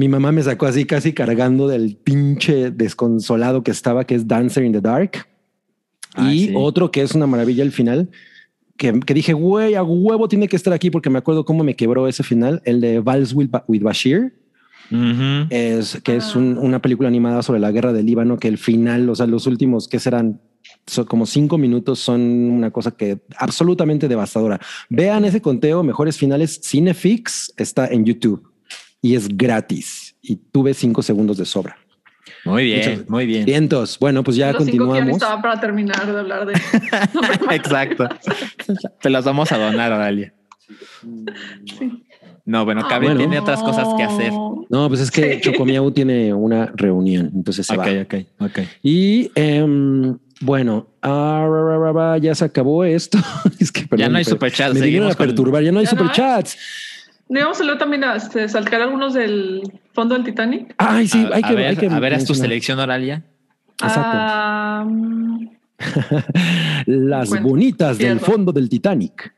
[0.00, 4.64] mi mamá me sacó así casi cargando del pinche desconsolado que estaba, que es Dancer
[4.64, 5.26] in the Dark.
[6.14, 6.52] Ay, y sí.
[6.56, 8.08] otro que es una maravilla el final,
[8.78, 11.76] que, que dije, güey, a huevo tiene que estar aquí porque me acuerdo cómo me
[11.76, 14.32] quebró ese final, el de Vals with, Ba- with Bashir.
[15.50, 16.38] Es que es Ah.
[16.38, 19.46] un- una película animada sobre la guerra del Líbano, que el final, o sea, los
[19.46, 20.40] últimos que serán
[20.86, 24.60] son como cinco minutos son una cosa que absolutamente devastadora.
[24.88, 26.60] Vean ese conteo, mejores finales.
[26.64, 28.49] Cinefix está en YouTube
[29.02, 31.76] y es gratis y tuve cinco segundos de sobra.
[32.44, 33.44] Muy bien, Muchas- muy bien.
[33.44, 33.98] Vientos.
[33.98, 35.06] Bueno, pues ya Los cinco continuamos.
[35.06, 36.52] necesitaba para terminar de hablar de.
[37.54, 38.08] Exacto.
[39.00, 40.32] Te las vamos a donar, Oralia.
[42.44, 43.18] No, bueno, Cabe bueno.
[43.20, 44.32] tiene otras cosas que hacer.
[44.32, 45.40] No, pues es que Sí.
[45.42, 48.02] Chocomiau tiene una reunión, entonces se Ok, va.
[48.02, 48.58] ok, ok.
[48.82, 53.18] Y em, bueno, ah, ya se acabó esto.
[53.60, 55.92] es que perdón, no hay superchats, Me vinieron seguimos a perturbar, ya no hay ¿Ya
[55.92, 56.04] no hay?
[56.08, 56.56] superchats.
[56.56, 56.60] ¿No
[57.38, 59.62] íbamos a leer también a este, saltar algunos del
[59.92, 60.74] fondo del Titanic?
[60.78, 63.22] Ay, sí, a, hay a que, ver, hay que a ver, haz tu selección, Oralia.
[63.80, 64.00] Exacto.
[64.02, 65.48] Ah, mm,
[66.86, 69.32] Las Bueno, bonitas del fondo del Titanic.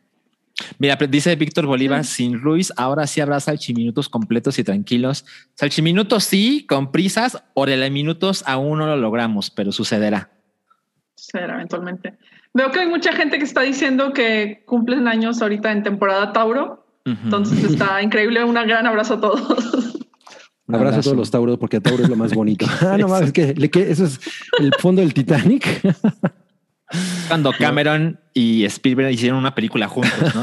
[0.78, 5.24] Mira, dice Víctor Bolívar, sin Ruiz, ahora sí habrá salchiminutos completos y tranquilos.
[5.54, 7.42] Salchiminutos sí, con prisas,
[7.90, 10.30] minutos aún no lo logramos, pero sucederá.
[11.14, 12.14] será eventualmente.
[12.54, 16.81] Veo que hay mucha gente que está diciendo que cumplen años ahorita en temporada Tauro.
[17.04, 18.44] Entonces está increíble.
[18.44, 19.92] Un gran abrazo a todos.
[20.66, 22.66] Un Abrazo a todos los tauros porque Tauro es lo más bonito.
[22.80, 24.20] ah, no mames, es que, que eso es
[24.58, 25.82] el fondo del Titanic.
[27.28, 30.42] Cuando Cameron y Spielberg hicieron una película juntos, ¿no?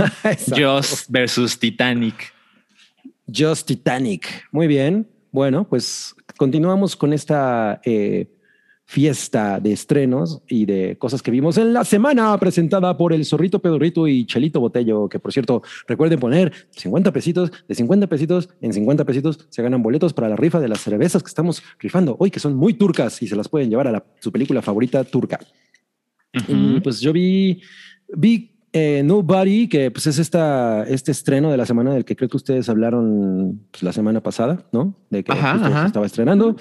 [0.56, 2.34] Jaws versus Titanic.
[3.28, 4.48] Just Titanic.
[4.52, 5.08] Muy bien.
[5.32, 8.28] Bueno, pues continuamos con esta eh,
[8.92, 13.60] fiesta de estrenos y de cosas que vimos en la semana presentada por el Zorrito
[13.60, 18.74] Pedorrito y Chelito Botello, que por cierto, recuerden poner 50 pesitos, de 50 pesitos en
[18.74, 22.32] 50 pesitos se ganan boletos para la rifa de las cervezas que estamos rifando hoy,
[22.32, 25.40] que son muy turcas y se las pueden llevar a la- su película favorita turca.
[26.48, 27.62] Y pues yo vi,
[28.16, 32.30] vi eh, Nobody, que pues es esta, este estreno de la semana del que creo
[32.30, 34.94] que ustedes hablaron pues, la semana pasada, ¿no?
[35.10, 35.86] De que Ajá, justo se ajá.
[35.88, 36.56] estaba estrenando.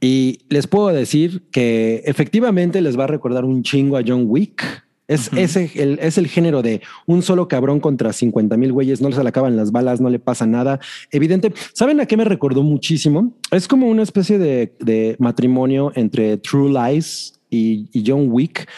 [0.00, 4.84] Y les puedo decir que efectivamente les va a recordar un chingo a John Wick.
[5.06, 9.08] Es, ese, el, es el género de un solo cabrón contra 50 mil güeyes, no
[9.08, 10.80] les acaban las balas, no le pasa nada.
[11.10, 13.32] Evidente, ¿saben a qué me recordó muchísimo?
[13.50, 18.68] Es como una especie de, de matrimonio entre True Lies y, y John Wick,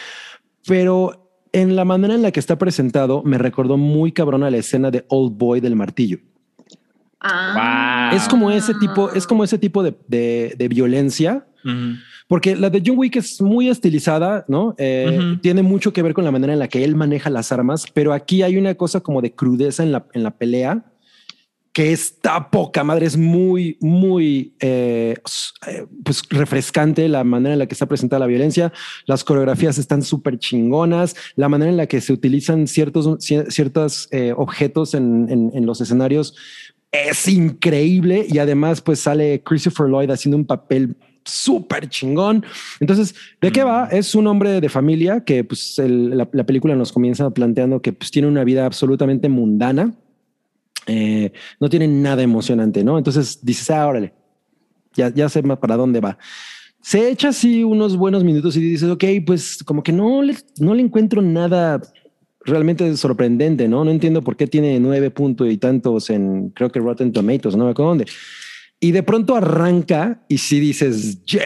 [0.65, 1.20] pero
[1.53, 4.89] en la manera en la que está presentado me recordó muy cabrón a la escena
[4.91, 6.17] de Old Boy del martillo.
[7.19, 8.09] Ah.
[8.11, 8.17] Wow.
[8.17, 11.45] Es como ese tipo, es como ese tipo de, de- de violencia
[12.27, 14.73] porque la de John Wick es muy estilizada, ¿no?
[14.79, 15.37] Eh.
[15.41, 18.13] Tiene mucho que ver con la manera en la que él maneja las armas, pero
[18.13, 20.83] aquí hay una cosa como de crudeza en la, en la pelea
[21.73, 25.15] que está poca madre, es muy, muy eh,
[25.67, 28.73] eh, pues refrescante la manera en la que está presentada la violencia.
[29.05, 34.09] Las coreografías están súper chingonas, la manera en la que se utilizan ciertos, cier- ciertos
[34.11, 36.35] eh, objetos en, en- en los escenarios
[36.91, 42.43] es increíble y además pues sale Christopher Lloyd haciendo un papel súper chingón.
[42.81, 43.87] Entonces, ¿de qué va?
[43.91, 47.93] Es un hombre de familia que pues el- la, la película nos comienza planteando que
[47.93, 49.93] pues tiene una vida absolutamente mundana.
[50.87, 52.97] Eh, no tiene nada emocionante, ¿no?
[52.97, 54.13] Entonces dices, ah, órale,
[54.95, 56.17] ya, ya sé más para dónde va.
[56.81, 60.73] Se echa así unos buenos minutos y dices, ok, pues como que no le, no
[60.73, 61.79] le encuentro nada
[62.43, 63.85] realmente sorprendente, ¿no?
[63.85, 67.65] No entiendo por qué tiene nueve puntos y tantos en, creo que Rotten Tomatoes, no
[67.65, 68.05] me acuerdo dónde.
[68.79, 71.43] Y de pronto arranca y si dices, yeah,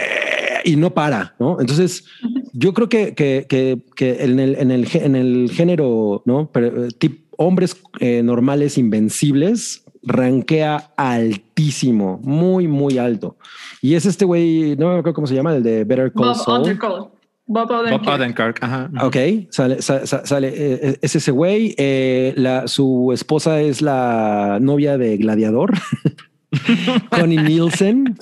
[0.63, 1.59] y no para, ¿no?
[1.59, 2.05] Entonces,
[2.53, 6.49] yo creo que, que, que, que en, el, en, el, en el género, ¿no?
[6.53, 13.37] Pero, eh, tip- hombres eh, normales invencibles, rankea altísimo, muy, muy alto.
[13.81, 16.35] Y es este güey, no me acuerdo cómo se llama, el de Better Call Bob
[16.35, 16.61] Saul.
[16.61, 17.09] Undercall.
[17.47, 18.03] Bob Odenkirk.
[18.05, 18.63] Bob Odenkirk.
[18.63, 18.89] Ajá.
[19.03, 19.17] Ok,
[19.51, 21.75] sale, sa- sa- sale, eh, es ese güey.
[21.77, 25.73] eh, la, su esposa es la novia de Gladiador,
[27.09, 28.15] Connie Nielsen.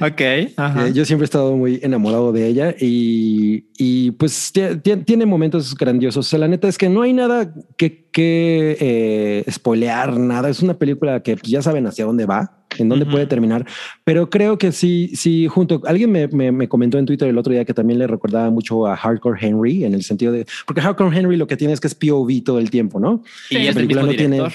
[0.00, 0.52] Ok.
[0.56, 0.88] Ajá.
[0.88, 5.26] Eh, yo siempre he estado muy enamorado de ella y, y pues tie- tie- tiene
[5.26, 6.26] momentos grandiosos.
[6.26, 10.48] O sea, la neta es que no hay nada que, que eh, spoilear, nada.
[10.48, 13.12] Es una película que pues, ya saben hacia dónde va, en dónde Ujú.
[13.12, 13.66] puede terminar.
[14.04, 15.82] Pero creo que sí, sí, junto.
[15.86, 18.86] Alguien me, me, me comentó en Twitter el otro día que también le recordaba mucho
[18.86, 21.86] a Hardcore Henry en el sentido de porque Hardcore Henry lo que tiene es que
[21.88, 23.22] es POV todo el tiempo, ¿no?
[23.50, 23.56] y Sí.
[23.56, 24.52] es La el película no tiene- director.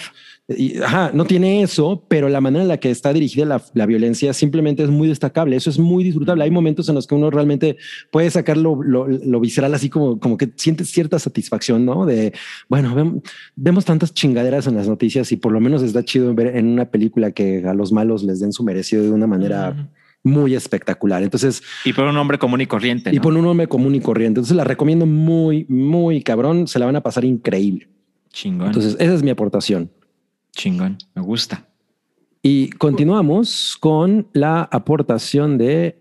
[0.47, 3.85] Y, ajá, no tiene eso, pero la manera en la que está dirigida la, la
[3.85, 5.55] violencia simplemente es muy destacable.
[5.55, 6.43] Eso es muy disfrutable.
[6.43, 7.77] Hay momentos en los que uno realmente
[8.11, 12.05] puede sacar lo, lo- lo visceral, así como, como que sientes cierta satisfacción, no?
[12.05, 12.33] De
[12.67, 13.21] bueno, vem-
[13.55, 16.85] vemos tantas chingaderas en las noticias y por lo menos está chido ver en una
[16.91, 19.89] película que a los malos les den su merecido de una manera
[20.23, 21.23] muy espectacular.
[21.23, 23.09] Entonces, Y por un hombre común y corriente.
[23.15, 24.39] y por un hombre común y corriente.
[24.39, 26.67] Entonces, la recomiendo muy, muy cabrón.
[26.67, 27.87] Se la van a pasar increíble.
[28.33, 28.67] Chingón.
[28.67, 29.89] Entonces, esa es mi aportación.
[30.56, 30.97] Chingón.
[31.16, 31.68] Me gusta.
[32.43, 35.97] Y continuamos con la aportación de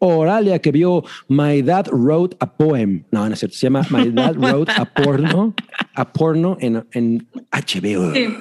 [0.00, 3.04] Oralia que vio My Dad Wrote a Poem.
[3.10, 3.56] No, no es cierto.
[3.56, 5.54] Se llama My Dad Wrote a Porno,
[5.94, 8.12] a porno en, en HBO.
[8.14, 8.34] Sí,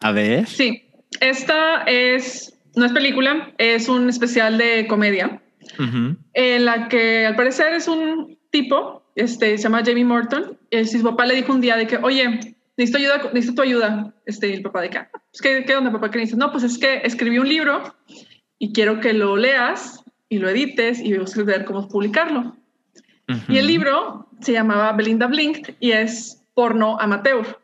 [0.00, 0.46] A ver.
[0.46, 0.82] sí.
[1.20, 5.40] Esta es, no es película, es un especial de comedia
[5.78, 6.16] Ujú.
[6.34, 10.58] en la que al parecer es un tipo, este, se llama Jamie Morton.
[10.70, 14.14] Y su papá le dijo un día de que, oye, necesito ayuda, necesito tu ayuda.
[14.26, 15.10] Este, el papá de acá.
[15.12, 16.10] Pues, ¿qué, ¿Qué onda, papá?
[16.10, 16.38] ¿Qué necesitas?
[16.38, 17.94] No, pues es que escribí un libro
[18.58, 22.56] y quiero que lo leas y lo edites y busques ver cómo publicarlo.
[23.28, 23.52] Ujú.
[23.52, 27.60] Y el libro se llamaba Belinda Blinked y es porno amateur.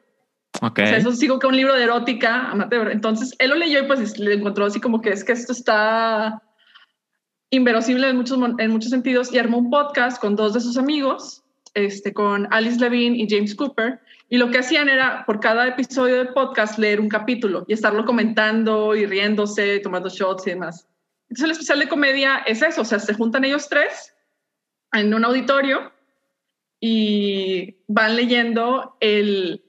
[0.63, 0.81] Ok.
[0.83, 2.91] O sea, eso sigo que un libro de erótica amateur.
[2.91, 6.43] Entonces él lo leyó y pues le encontró así como que es que esto está
[7.51, 11.43] inverosímil en muchos, en muchos sentidos y armó un podcast con dos de sus amigos,
[11.75, 14.01] este, con Alice Levine y James Cooper.
[14.31, 18.07] Y lo que hacían era por cada episodio del podcast leer un capítulo y estarlo
[18.07, 20.89] comentando y riéndose, tomando shots y demás.
[21.29, 24.15] Entonces el especial de comedia es eso, o sea, se juntan ellos tres
[24.93, 25.93] en un auditorio
[26.81, 29.65] y van leyendo el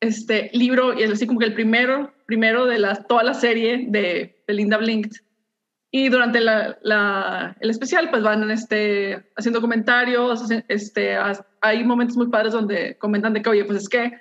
[0.00, 3.86] este libro y es así como que el primero primero de la, toda la serie
[3.88, 5.22] de Belinda Blinked
[5.90, 11.16] y durante el especial pues van este, haciendo comentarios este,
[11.60, 14.12] hay momentos muy padres donde comentan de que oye pues es que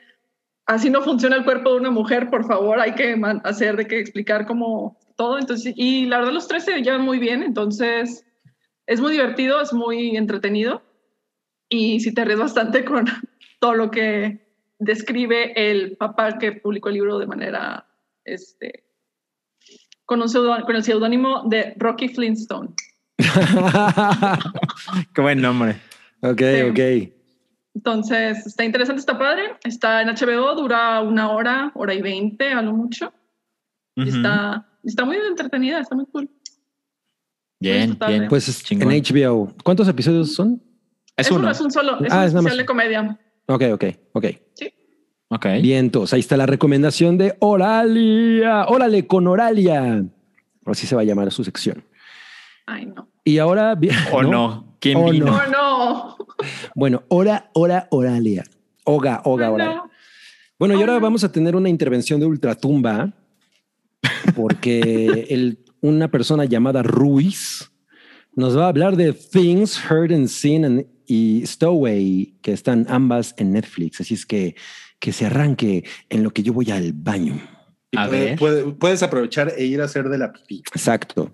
[0.68, 4.00] así no funciona el cuerpo de una mujer por favor hay que hacer de que
[4.00, 8.26] explicar cómo todo entonces y la verdad los tres se llevan muy bien entonces
[8.88, 10.84] es muy divertido es muy entretenido.
[11.70, 13.06] Y si te ríes bastante con
[13.60, 14.46] todo lo que
[14.80, 17.88] describe el papá que publicó el libro de manera,
[18.24, 18.85] este,
[20.06, 22.70] con, un pseudó- con el seudónimo de Rocky Flintstone.
[25.14, 25.78] Qué buen nombre.
[26.22, 26.62] ok, Sí.
[26.70, 27.12] ok.
[27.76, 29.56] Entonces, está interesante, está padre.
[29.64, 33.14] Está en HBO, dura una hora, hora y veinte, a lo mucho.
[33.96, 34.18] Y Ujú.
[34.18, 36.30] está, está muy entretenida, está muy cool.
[37.60, 38.28] Bien, bien.
[38.30, 38.92] Pues es Chingón.
[38.92, 39.54] en HBO.
[39.64, 40.62] ¿Cuántos episodios son?
[41.18, 41.50] es Es, uno.
[41.50, 43.20] es un solo, es Ah, un es especial de comedia.
[43.48, 43.84] Ok, ok,
[44.14, 44.26] ok.
[44.54, 44.74] Sí.
[45.30, 45.46] Ok.
[45.62, 48.66] Bien, entonces ahí está la recomendación de Oralia.
[48.68, 50.06] Órale con Oralia.
[50.66, 51.84] Así se va a llamar su sección.
[52.66, 53.10] Ay, no.
[53.24, 53.78] Y ahora,
[54.14, 54.76] O no.
[54.80, 55.26] ¿Quién O vino?
[55.26, 55.36] no.
[55.38, 56.18] Oh, no.
[56.76, 58.44] Bueno, hora, hora, Oralia.
[58.84, 59.76] Oga, oga, Ay, Oralia.
[59.78, 59.90] no.
[60.60, 61.00] Bueno, y Oh, ahora no.
[61.02, 63.12] vamos a tener una intervención de ultratumba
[64.36, 67.72] porque el- una persona llamada Ruiz
[68.36, 73.36] nos va a hablar de Things Heard and Seen and- y Stowaway, que están ambas
[73.38, 74.02] en Netflix.
[74.02, 74.56] Así es que
[75.00, 77.40] que se arranque en lo que yo voy al baño.
[77.92, 78.40] Y A puede- ver.
[78.40, 80.64] puede- puedes aprovechar e ir a hacer de la pipí.
[80.74, 81.32] Exacto.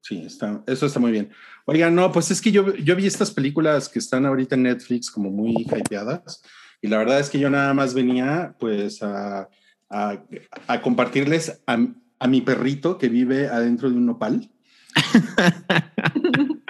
[0.00, 1.30] Sí, está, eso está muy bien.
[1.64, 5.10] Oigan, no, pues es que yo, yo vi estas películas que están ahorita en Netflix
[5.10, 6.42] como muy hypeadas
[6.82, 9.48] y la verdad es que yo nada más venía pues a,
[9.88, 10.22] a-
[10.66, 11.78] a compartirles a,
[12.18, 14.50] a mi perrito que vive adentro de un nopal.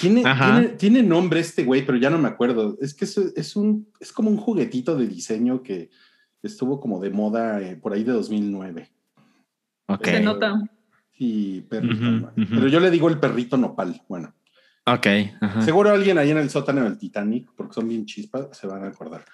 [0.00, 2.76] Tiene, tiene, tiene nombre este güey, pero ya no me acuerdo.
[2.80, 5.90] Es que es, es un, es como un juguetito de diseño que
[6.42, 8.90] estuvo como de moda eh, por ahí de 2009.
[9.86, 10.04] Ok.
[10.06, 10.60] Se nota.
[11.12, 11.94] Sí, perrito.
[11.94, 12.32] Ujú, ¿no?
[12.36, 12.54] ujú.
[12.54, 14.02] Pero yo le digo el perrito nopal.
[14.08, 14.34] Bueno,
[14.86, 15.06] Ok.
[15.40, 15.62] ajá.
[15.62, 18.88] seguro alguien ahí en el sótano del Titanic, porque son bien chispas, se van a
[18.88, 19.24] acordar.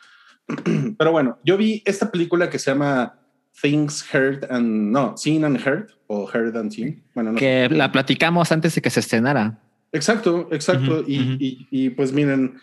[0.98, 3.18] Pero bueno, yo vi esta película que se llama
[3.60, 7.02] Things Heard and no, Seen and Heard o Heard and Seen.
[7.14, 7.38] Bueno, no.
[7.38, 9.58] Que la platicamos antes de que se estrenara.
[9.92, 11.00] Exacto, exacto.
[11.00, 11.36] Ujú, y, ujú.
[11.40, 12.58] y- y, pues miren,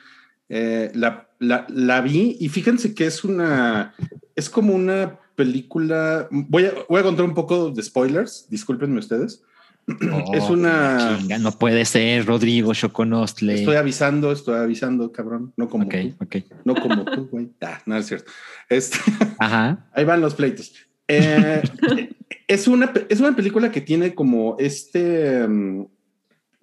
[0.50, 3.94] eh, la, la- la vi y fíjense que es una,
[4.36, 6.28] es como una película.
[6.32, 9.44] Voy a, voy a contar un poco de spoilers, discúlpenme ustedes.
[10.34, 11.18] es Oh, una.
[11.20, 13.54] chinga, no puede ser, Rodrigo Choconostle.
[13.56, 15.54] Estoy avisando, estoy avisando, cabrón.
[15.58, 16.24] No como Ok, tú.
[16.26, 16.36] ok.
[16.66, 17.50] No como tú, güey.
[17.62, 18.32] Ah, no es cierto.
[18.70, 18.98] Este,
[19.40, 19.86] Ajá.
[19.94, 20.74] ahí van los pleitos.
[21.08, 21.62] Eh,
[22.48, 25.86] es, una, es una película que tiene como este, mm,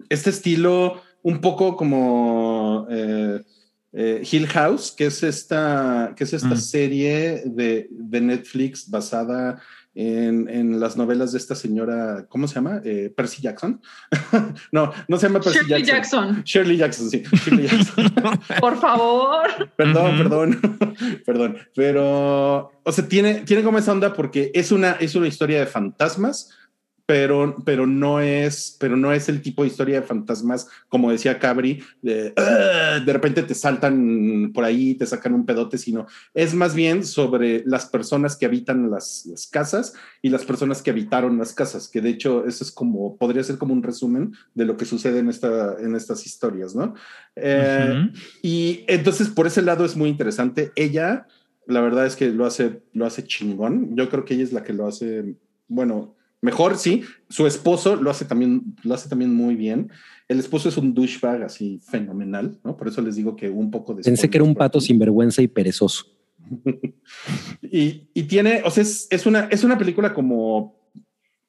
[0.09, 3.41] este estilo un poco como eh,
[3.93, 6.59] eh, Hill House, que es esta, que es esta Mm.
[6.59, 9.61] serie de, de Netflix basada
[9.95, 12.81] en, en las novelas de esta señora, ¿cómo se llama?
[12.85, 13.81] Eh, Percy Jackson.
[14.73, 16.27] no, no se llama Percy Shirley Jackson.
[16.27, 16.43] Jackson.
[16.45, 17.23] Shirley Jackson, sí.
[17.45, 18.13] Shirley Jackson.
[18.59, 19.71] Por favor.
[19.77, 20.61] Perdón, perdón,
[21.25, 21.59] perdón.
[21.77, 25.67] Pero, o sea, tiene, tiene como esa onda porque es una, es una historia de
[25.67, 26.51] fantasmas,
[27.07, 31.39] pero, pero no es, pero no es el tipo de historia de fantasmas, como decía
[31.39, 36.55] Cabri, de, "Ah", de repente te saltan por ahí, te sacan un pedote, sino es
[36.55, 39.93] más bien sobre las personas que habitan las, las casas
[40.23, 43.59] y las personas que habitaron las casas, que de hecho eso es como, podría ser
[43.59, 46.95] como un resumen de lo que sucede en, esta, en estas historias, ¿no?
[47.37, 48.11] Eh,
[48.43, 50.73] y entonces por ese lado es muy interesante.
[50.75, 51.27] Ella,
[51.67, 53.95] la verdad es que lo hace, lo hace chingón.
[53.95, 55.37] Yo creo que ella es la que lo hace,
[55.69, 56.15] bueno,
[56.45, 57.03] mejor, sí.
[57.29, 59.91] Su esposo lo hace también, lo hace también muy bien.
[60.29, 62.77] El esposo es un douchebag así fenomenal, ¿no?
[62.77, 64.03] Por eso les digo que un poco de.
[64.03, 66.07] Pensé que era un pato sinvergüenza y perezoso.
[67.63, 70.79] y, y, tiene, o sea, es, es, una, es una película como.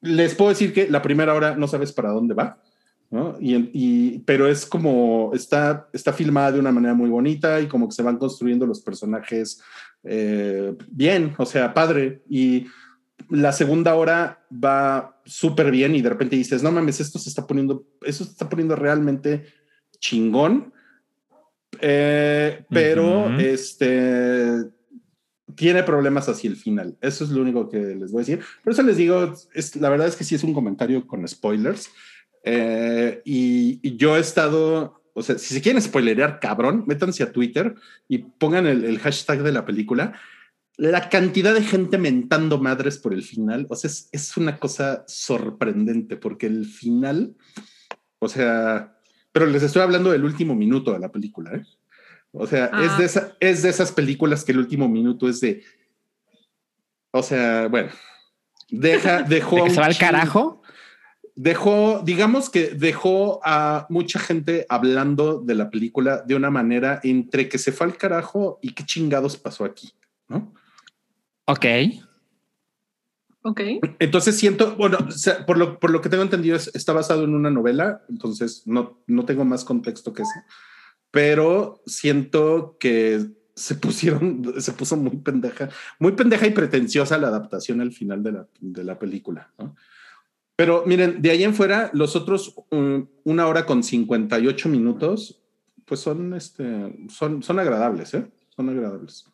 [0.00, 2.62] Les puedo decir que la primera hora no sabes para dónde va,
[3.10, 3.36] ¿no?
[3.40, 7.88] Y, y, pero es como está, está filmada de una manera muy bonita y como
[7.88, 9.60] que se van construyendo los personajes
[10.04, 12.22] eh, bien, o sea, padre.
[12.28, 12.66] Y
[13.30, 17.46] la segunda hora va súper bien y de repente dices, no mames, esto se está
[17.46, 19.46] poniendo, eso se está poniendo realmente
[19.98, 20.72] chingón.
[21.80, 23.40] Eh, pero uh -huh.
[23.40, 24.64] este
[25.54, 26.96] tiene problemas hacia el final.
[27.00, 28.40] Eso es lo único que les voy a decir.
[28.62, 31.90] Por eso les digo, es, la verdad es que sí es un comentario con spoilers.
[32.44, 37.32] Eh, y, y, yo he estado, o sea, si se quieren spoilerear, cabrón, métanse a
[37.32, 37.74] Twitter
[38.06, 40.14] y pongan el, el hashtag de la película
[40.76, 45.04] la cantidad de gente mentando madres por el final, o sea, es, es, una cosa
[45.06, 47.34] sorprendente porque el final,
[48.18, 48.98] o sea,
[49.32, 51.64] pero les estoy hablando del último minuto de la película, ¿eh?
[52.32, 52.84] O sea, ah.
[52.84, 55.62] es, de esa, es de esas películas que el último minuto es de,
[57.10, 57.90] o sea, bueno,
[58.68, 59.56] deja, dejó...
[59.56, 60.62] ¿De que se va al carajo?
[61.34, 67.48] Dejó, digamos que dejó a mucha gente hablando de la película de una manera entre
[67.48, 69.92] que se fue al carajo y qué chingados pasó aquí,
[70.28, 70.54] ¿no?
[71.46, 71.66] Ok.
[73.42, 73.60] Ok.
[74.00, 77.24] Entonces siento, bueno, o sea, por, lo, por lo que tengo entendido, es, está basado
[77.24, 80.40] en una novela, entonces no, no tengo más contexto que eso,
[81.12, 83.24] pero siento que
[83.54, 85.68] se pusieron, se puso muy pendeja,
[86.00, 89.52] muy pendeja y pretenciosa la adaptación al final de la, de la película.
[89.58, 89.76] ¿no?
[90.56, 95.42] Pero miren, de ahí en fuera, los otros um, una hora con 58 minutos,
[95.84, 98.26] pues son, este, son, son agradables, ¿eh?
[98.56, 99.26] Son agradables.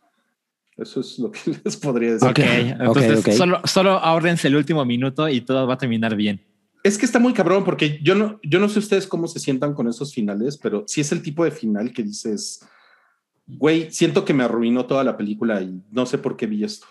[0.77, 2.29] Eso es lo que les podría decir.
[2.29, 3.37] Ok, entonces okay, okay.
[3.37, 6.41] Solo, solo ahorrense el último minuto y todo va a terminar bien.
[6.83, 9.75] Es que está muy cabrón porque yo no, yo no sé ustedes cómo se sientan
[9.75, 12.67] con esos finales, pero si es el tipo de final que dices,
[13.47, 16.87] güey, siento que me arruinó toda la película y no sé por qué vi esto.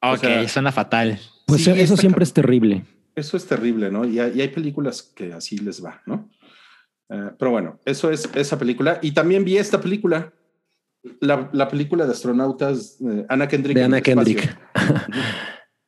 [0.00, 1.18] Ok, o sea, suena fatal.
[1.46, 2.84] Pues sí, eso siempre es terrible.
[3.14, 4.04] Eso es terrible, ¿no?
[4.04, 6.30] Y hay, y hay películas que así les va, ¿no?
[7.08, 8.98] Uh, pero bueno, eso es esa película.
[9.02, 10.32] Y también vi esta película,
[11.20, 13.76] la, la, película de astronautas eh, Ana Kendrick.
[13.76, 14.56] De Ana Kendrick.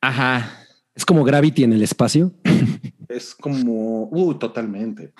[0.00, 0.60] Ajá.
[0.94, 2.32] Es como Gravity en el espacio.
[3.08, 5.12] Es como, uh, totalmente.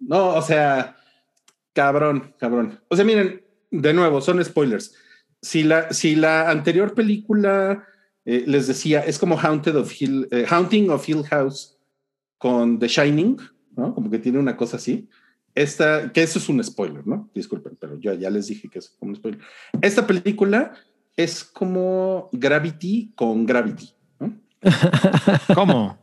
[0.00, 0.96] No, o sea,
[1.72, 2.80] cabrón, cabrón.
[2.88, 4.94] O sea, miren, de nuevo, son spoilers.
[5.40, 7.86] Si la, si la anterior película
[8.24, 11.78] eh, les decía, es como Haunted of Hill, eh, Haunting of Hill House
[12.38, 13.38] con The Shining,
[13.76, 13.94] ¿no?
[13.94, 15.08] Como que tiene una cosa así.
[15.54, 17.28] Esta, que eso es un spoiler, ¿no?
[17.34, 19.40] Disculpen, pero yo ya les dije que es como un spoiler.
[19.80, 20.72] Esta película
[21.16, 24.40] es como Gravity con Gravity, ¿no?
[25.54, 25.98] ¿Cómo?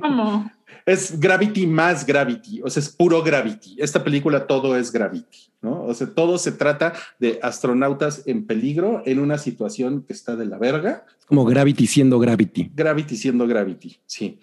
[0.00, 0.50] ¿Cómo?
[0.84, 3.76] Es Gravity más Gravity, o sea, es puro Gravity.
[3.78, 5.84] Esta película todo es Gravity, ¿no?
[5.84, 10.46] O sea, todo se trata de astronautas en peligro en una situación que está de
[10.46, 11.06] la verga.
[11.26, 12.72] Como Gravity siendo Gravity.
[12.74, 14.40] Gravity siendo Gravity, sí.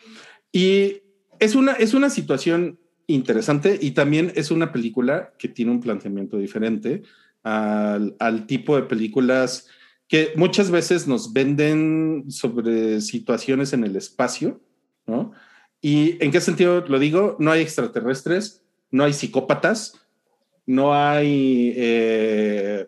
[0.54, 1.02] Y
[1.40, 2.80] es una, es una situación
[3.14, 7.04] interesante y también es una película que tiene un planteamiento diferente
[7.44, 9.68] al, tipo de películas
[10.08, 14.62] que muchas veces nos venden sobre situaciones en el espacio,
[15.06, 15.32] ¿no?
[15.82, 17.36] ¿Y en qué sentido lo digo?
[17.40, 19.94] No hay extraterrestres, no hay psicópatas,
[20.66, 22.88] no hay eh,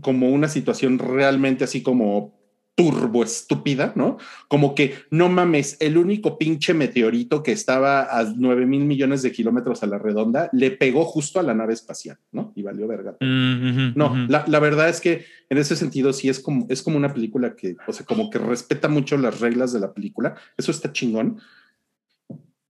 [0.00, 2.41] como una situación realmente así como
[2.74, 4.16] turbo estúpida, ¿no?
[4.48, 9.32] Como que no mames, el único pinche meteorito que estaba a 9 mil millones de
[9.32, 12.52] kilómetros a la redonda le pegó justo a la nave espacial, ¿no?
[12.56, 13.16] Y valió verga.
[13.20, 14.28] Mm -hmm, no, mm -hmm.
[14.28, 17.54] la, la, verdad es que en ese sentido sí es como, es como una película
[17.54, 20.34] que, o sea, como que respeta mucho las reglas de la película.
[20.56, 21.40] Eso está chingón.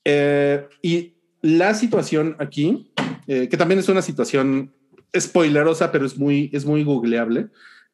[0.04, 2.92] Eh, y la situación aquí,
[3.26, 4.72] eh, que también es una situación
[5.16, 7.48] spoilerosa, pero es muy, es muy googleable,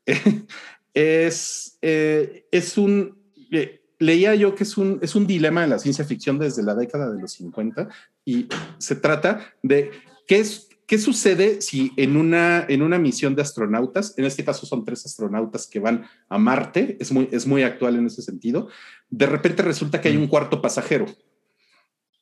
[0.95, 3.19] es, eh, es un,
[3.51, 6.75] eh, leía yo que es un, es un dilema de la ciencia ficción desde la
[6.75, 7.89] década de los 50
[8.25, 9.91] y se trata de
[10.27, 14.65] qué es, ¿Qué sucede si en una, en una misión de astronautas, en este caso
[14.65, 18.69] son tres astronautas que van a Marte, es muy, es muy actual en ese sentido,
[19.11, 21.05] de repente resulta que hay un cuarto pasajero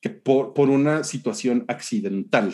[0.01, 2.53] que por, por una situación accidental.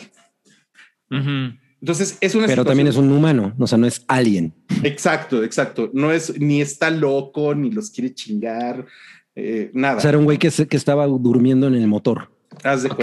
[1.10, 1.60] Uh -huh.
[1.84, 2.46] Entonces es una.
[2.46, 4.54] Pero también es un humano, o sea, no es alguien.
[4.82, 5.90] Exacto, exacto.
[5.92, 8.86] No es ni está loco ni los quiere chingar,
[9.34, 9.98] eh, nada.
[9.98, 12.30] O sea, era un güey que, se, que estaba durmiendo en el motor.
[12.62, 13.02] Haz de ok,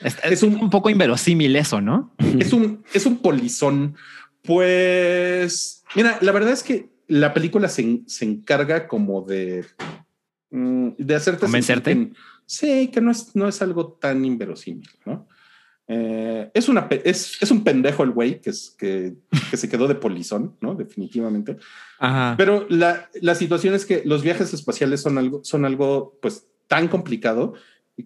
[0.00, 2.14] es, es, un, un poco inverosímil eso, ¿no?
[2.38, 3.96] Es un, es un polizón.
[4.40, 9.66] Pues mira, la verdad es que la película se, se encarga como de
[10.50, 11.94] mm, de hacerte ¿Convencerte?
[11.94, 12.12] que-
[12.46, 15.28] sí, que no es, no es algo tan inverosímil, ¿no?
[15.94, 19.14] Eh, es, una, es, es un pendejo el güey que, es, que,
[19.50, 20.74] que se quedó de polizón, ¿no?
[20.74, 21.58] Definitivamente.
[21.98, 22.34] Ajá.
[22.38, 26.88] Pero la, la situación es que los viajes espaciales son algo, son algo pues tan
[26.88, 27.52] complicado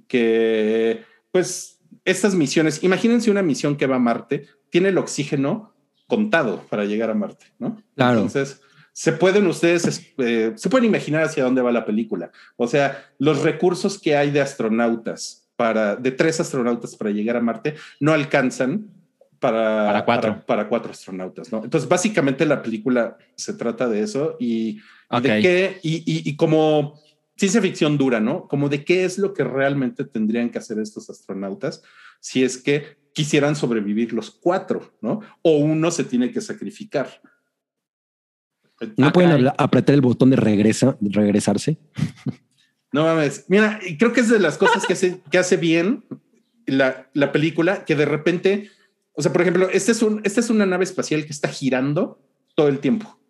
[0.08, 5.74] que pues estas misiones, imagínense una misión que va a Marte, tiene el oxígeno
[6.08, 7.80] contado para llegar a Marte, ¿no?
[7.94, 8.14] Claro.
[8.22, 8.60] Entonces,
[8.92, 12.30] se pueden ustedes, es- eh, se pueden imaginar hacia dónde va la película.
[12.56, 17.40] O sea, los recursos que hay de astronautas para, de tres astronautas para llegar a
[17.40, 18.88] Marte, no alcanzan
[19.40, 20.32] para, Para cuatro.
[20.32, 21.62] Para, para cuatro astronautas, ¿no?
[21.64, 24.80] Entonces, básicamente la película se trata de eso y, y
[25.10, 25.22] Ok.
[25.22, 26.98] de qué, y, y- y como
[27.36, 28.48] ciencia ficción dura, ¿no?
[28.48, 31.82] Como de qué es lo que realmente tendrían que hacer estos astronautas
[32.20, 35.20] si es que quisieran sobrevivir los cuatro, ¿no?
[35.42, 37.20] O uno se tiene que sacrificar.
[38.96, 41.78] No Ah, pueden apretar el botón de regresa, de regresarse.
[42.96, 43.44] No mames.
[43.48, 44.94] Mira, creo que es de las cosas que
[45.38, 46.02] hace, bien
[46.64, 48.70] la, la película, que de repente,
[49.12, 52.18] o sea, por ejemplo, este esta es una nave espacial que está girando
[52.54, 53.20] todo el tiempo.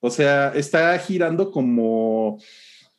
[0.00, 2.38] O sea, está girando como,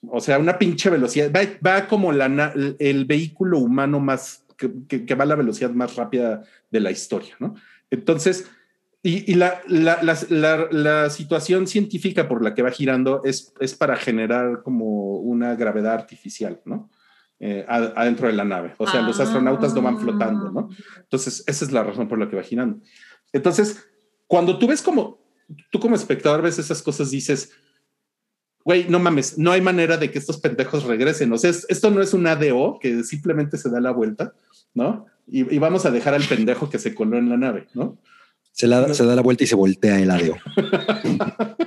[0.01, 1.31] o sea, una pinche velocidad.
[1.31, 5.69] Va, va como la, el vehículo humano más, que, que- que va a la velocidad
[5.69, 7.53] más rápida de la historia, ¿no?
[7.91, 8.49] Entonces,
[9.05, 9.99] y, y la, la,
[10.71, 15.93] la, situación científica por la que va girando es, es para generar como una gravedad
[15.93, 16.89] artificial, ¿no?
[17.39, 18.73] Eh, adentro de la nave.
[18.77, 19.23] O sea, los Ah.
[19.23, 20.69] astronautas no van flotando, ¿no?
[20.97, 22.79] Entonces, esa es la razón por la que va girando.
[23.33, 23.85] Entonces,
[24.25, 25.19] cuando tú ves como,
[25.69, 27.51] tú como espectador ves esas cosas, dices,
[28.63, 31.31] güey, no mames, no hay manera de que estos pendejos regresen.
[31.31, 34.33] O sea, es- esto no es un ADO que simplemente se da la vuelta,
[34.73, 35.05] ¿no?
[35.27, 37.97] Y, y vamos a dejar al pendejo que se coló en la nave, ¿no?
[38.55, 40.37] Se, la- se da la vuelta y se voltea el adeo.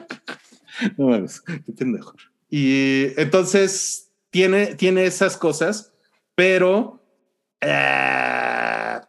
[0.97, 2.15] No mames, qué pendejo.
[2.49, 5.93] Y entonces tiene, tiene esas cosas,
[6.37, 7.03] pero
[7.61, 9.01] eh,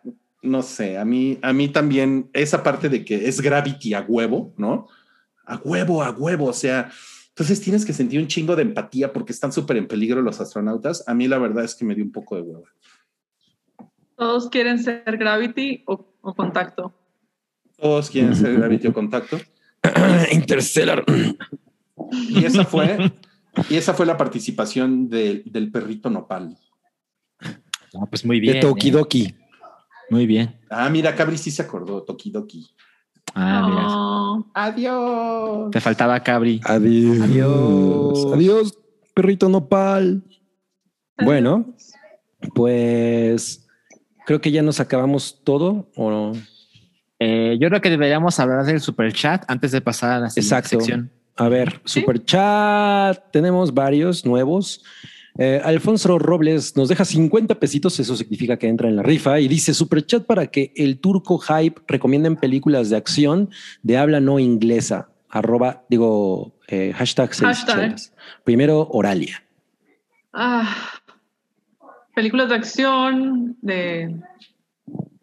[0.41, 4.51] no sé, a mí, a mí también esa parte de que es gravity a huevo,
[4.57, 4.87] ¿no?
[5.45, 6.89] A huevo, a huevo, o sea,
[7.27, 11.03] entonces tienes que sentir un chingo de empatía porque están súper en peligro los astronautas.
[11.07, 12.67] A mí la verdad es que me dio un poco de hueva.
[14.17, 16.95] Todos quieren ser Gravity o, o Contacto.
[17.81, 19.37] Todos quieren ser gravity o contacto.
[20.31, 21.03] Interstellar.
[22.29, 23.11] Y esa fue,
[23.69, 26.57] y esa fue la participación de- del perrito nopal.
[27.41, 28.55] Ah, pues muy bien.
[28.55, 29.23] De Tokidoki.
[29.25, 29.35] ¿eh?
[30.09, 30.59] Muy bien.
[30.69, 32.67] Ah, mira, Cabri sí se acordó, Tokidoki.
[33.35, 33.83] Ah, mira.
[33.87, 35.71] Oh, Adiós.
[35.71, 36.59] Te faltaba Cabri.
[36.63, 37.21] Adiós.
[37.21, 38.33] Adiós.
[38.33, 38.77] Adiós,
[39.13, 40.23] perrito nopal.
[41.23, 41.75] Bueno,
[42.55, 43.67] pues
[44.25, 45.89] creo que ya nos acabamos todo.
[45.95, 46.31] ¿o no?
[47.19, 50.69] Eh, yo creo que deberíamos hablar del super chat antes de pasar a la Exacto.
[50.69, 51.11] sección.
[51.35, 52.01] A ver, Sí.
[52.01, 53.17] super chat.
[53.31, 54.83] Tenemos varios nuevos.
[55.37, 59.47] Eh, Alfonso Robles nos deja 50 pesitos, eso significa que entra en la rifa y
[59.47, 63.49] dice super chat para que el turco hype recomienden películas de acción
[63.83, 65.09] de habla no inglesa.
[65.29, 67.95] Arroba, digo, eh, hashtag Hashtag.
[68.43, 69.41] Primero, Oralia.
[70.33, 70.75] ah,
[72.15, 74.15] películas de acción, de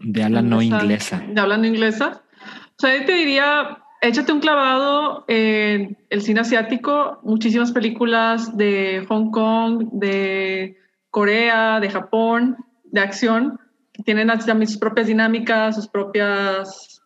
[0.08, 1.20] De habla no Inglesa.
[1.26, 2.22] de hablando inglesa.
[2.42, 9.04] O sea, yo te diría, échate un clavado en el cine asiático, muchísimas películas de
[9.08, 10.76] Hong Kong, de
[11.10, 13.58] Corea, de Japón, de acción,
[13.92, 17.00] que tienen sus propias dinámicas, sus propias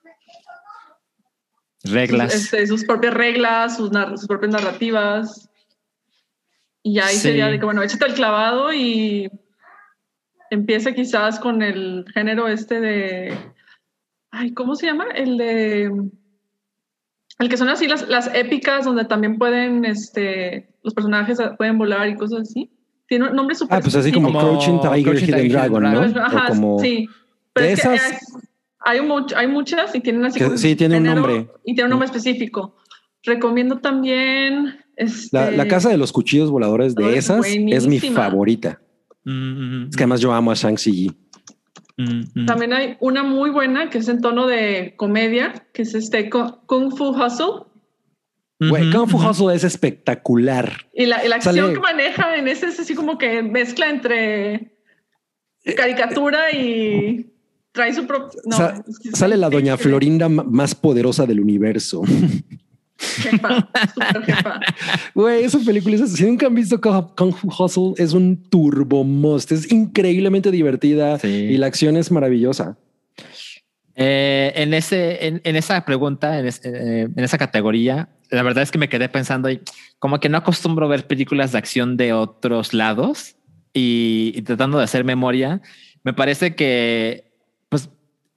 [1.84, 2.32] Reglas.
[2.32, 3.90] sus, este, sus propias reglas, sus,
[4.28, 5.48] propias narrativas.
[6.82, 7.20] Y ahí Sí.
[7.20, 9.30] sería de que, bueno, échate el clavado y
[10.50, 13.34] empieza quizás con el género este de.
[14.30, 15.06] Ay, ¿cómo se llama?
[15.14, 15.90] El de.
[17.38, 22.08] El que son así las, las épicas donde también pueden, este, los personajes pueden volar
[22.08, 22.70] y cosas así.
[23.08, 25.82] Tiene un nombre súper Ah, pues así como, Como Crouching Tiger, Crouching Hidden Tiger, Dragon,
[25.82, 26.00] ¿no?
[26.22, 27.08] Ajá, o como sí.
[27.54, 28.36] Pero de es que esas- es-
[28.80, 31.48] hay, much- hay muchas y tienen así Que como sí, tiene un nombre.
[31.64, 32.76] Y tiene un nombre específico.
[33.24, 34.78] Recomiendo también.
[34.96, 38.80] Este, la, la casa de los cuchillos voladores de Oh, es esas es mi favorita.
[39.24, 41.10] Mm, mm, Es que además yo amo a Shang-Chi.
[41.98, 42.46] mm, mm.
[42.46, 46.96] También hay una muy buena que es en tono de comedia, que es este Kung
[46.96, 47.66] Fu Hustle.
[48.60, 49.16] Güey, Kung Fu.
[49.16, 50.72] Hustle es espectacular.
[50.94, 53.88] Y la, y la acción Sale- que maneja en ese es así como que mezcla
[53.88, 54.74] entre
[55.76, 57.32] caricatura y
[57.72, 58.40] trae su propio.
[58.44, 59.76] No, Sa- Sale la doña.
[59.78, 62.02] Florinda más poderosa del universo.
[63.00, 64.60] Jefa, super jefa.
[65.14, 69.52] Güey, esa película es, si nunca han visto Kung Fu Hustle, es un turbo most.
[69.52, 71.28] Es increíblemente divertida Sí.
[71.28, 72.76] y la acción es maravillosa.
[73.96, 78.62] Eh, en, ese, en, en esa pregunta, en, es- eh, en esa categoría, la verdad
[78.62, 79.60] es que me quedé pensando y
[79.98, 83.36] como que no acostumbro ver películas de acción de otros lados
[83.74, 85.60] y, y tratando de hacer memoria,
[86.04, 87.29] me parece que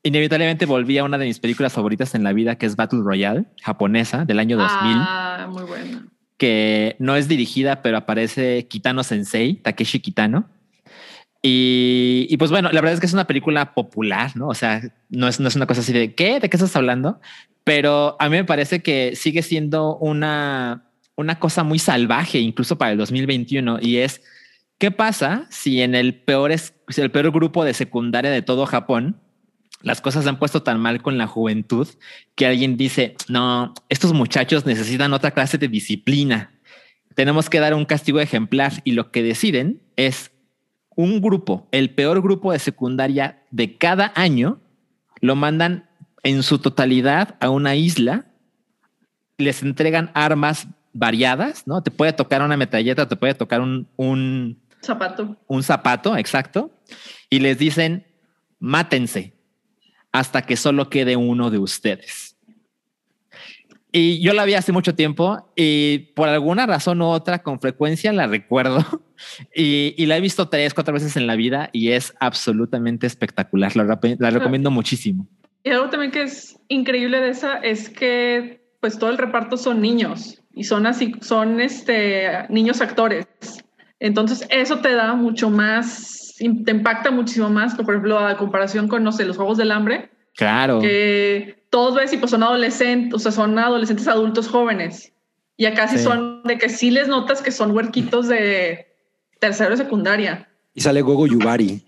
[0.04, 3.46] inevitablemente volví a una de mis películas favoritas en la vida, que es Battle Royale,
[3.62, 5.64] japonesa, del año 2000, Ah, muy
[6.38, 10.50] que no es dirigida, pero aparece Kitano Sensei, Takeshi Kitano.
[11.42, 14.48] Y, y pues bueno, la verdad es que es una película popular, ¿no?
[14.48, 16.40] O sea, no es, no es una cosa así de ¿qué?
[16.40, 17.20] ¿De qué estás hablando?
[17.64, 20.84] Pero a mí me parece que sigue siendo una,
[21.16, 24.22] una cosa muy salvaje, incluso para el 2021, y es
[24.80, 28.66] ¿qué pasa si en el peor, es, si el peor grupo de secundaria de todo
[28.66, 29.22] Japón
[29.84, 31.88] las cosas se han puesto tan mal con la juventud
[32.36, 36.52] que alguien dice, no, estos muchachos necesitan otra clase de disciplina.
[37.16, 40.32] Tenemos que dar un castigo ejemplar y lo que deciden es
[40.96, 44.62] un grupo, el peor grupo de secundaria de cada año,
[45.20, 45.90] lo mandan
[46.24, 48.26] en su totalidad a una isla,
[49.38, 51.82] les entregan armas variadas, ¿no?
[51.82, 55.36] Te puede tocar una metralleta, te puede tocar un, un, Zapato.
[55.48, 56.72] un zapato, exacto,
[57.30, 58.06] y les dicen,
[58.60, 59.34] mátense
[60.14, 62.38] hasta que solo quede uno de ustedes.
[63.92, 68.12] Y yo la vi hace mucho tiempo y por alguna razón u otra con frecuencia
[68.12, 68.84] la recuerdo
[69.56, 73.76] y, y la he visto tres, cuatro veces en la vida y es absolutamente espectacular.
[73.76, 75.28] La, la recomiendo muchísimo.
[75.64, 79.80] Y algo también que es increíble de esa es que pues todo el reparto son
[79.80, 83.28] niños y son así, son este niños actores.
[84.00, 89.04] Entonces eso te da mucho más, te impacta muchísimo más, por ejemplo, a comparación con,
[89.04, 90.80] no sé, los Juegos del Hambre, Claro.
[90.80, 95.12] que todos ves y pues son adolescentes, o sea, son adolescentes adultos jóvenes.
[95.58, 96.04] Y acá sí, Sí.
[96.04, 98.88] son de que sí les notas que son huerquitos de
[99.40, 100.48] tercero de secundaria.
[100.74, 101.84] Y sale Gogo Yubari.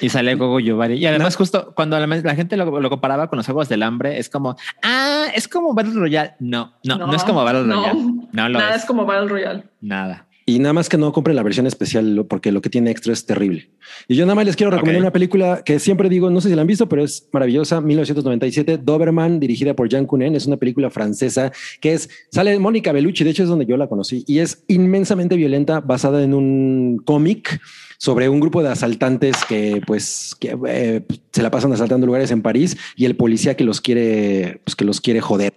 [0.00, 0.94] Y sale Gogo Yubari.
[0.94, 4.18] Y además, justo cuando la, la gente lo, lo comparaba con los juegos del hambre,
[4.18, 6.34] es como, ah, es como Battle Royale.
[6.38, 8.00] No, no, no, es como Battle no, Royale.
[8.32, 8.82] No lo Nada es.
[8.82, 9.64] es como Battle Royale.
[9.80, 10.27] Nada.
[10.48, 13.26] Y nada más que no compren la versión especial porque lo que tiene extra es
[13.26, 13.68] terrible.
[14.08, 15.04] Y yo nada más les quiero recomendar Ok.
[15.04, 18.78] una película que siempre digo, no sé si la han visto, pero es maravillosa, 1997,
[18.78, 20.34] Doberman, dirigida por Jean Cunen.
[20.34, 23.88] Es una película francesa que es, sale Mónica Bellucci, de hecho es donde yo la
[23.88, 27.60] conocí, y es inmensamente violenta, basada en un cómic
[27.98, 32.40] sobre un grupo de asaltantes que pues que, eh, se la pasan asaltando lugares en
[32.40, 35.52] París y el policía que los quiere, pues que los quiere joder.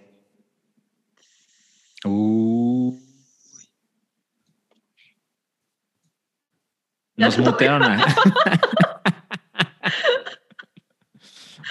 [7.22, 8.04] Nos mutearon a...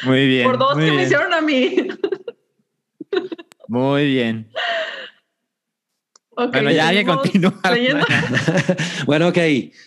[0.04, 0.46] Muy bien.
[0.46, 1.76] Por dos que me bien, hicieron a mí.
[3.68, 4.48] Muy bien.
[6.34, 7.54] Ok, Bueno, ya continúa.
[7.74, 8.06] leyendo.
[9.06, 9.38] Bueno, ok.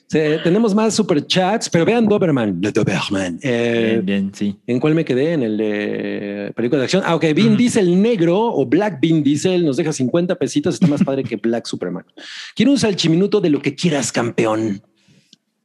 [0.06, 2.60] Se- tenemos más superchats, pero vean Doberman.
[2.60, 3.38] The Doberman.
[3.42, 4.56] Eh, Bien, bien, sí.
[4.66, 5.32] ¿En cuál me quedé?
[5.32, 7.02] En el de película de acción.
[7.04, 7.24] Ah, ok.
[7.34, 7.56] Vin.
[7.56, 10.74] Diesel negro o Black Vin Diesel nos deja 50 pesitos.
[10.74, 12.04] Está más padre que Black Superman.
[12.54, 14.82] Quiero un salchiminuto de lo que quieras, campeón.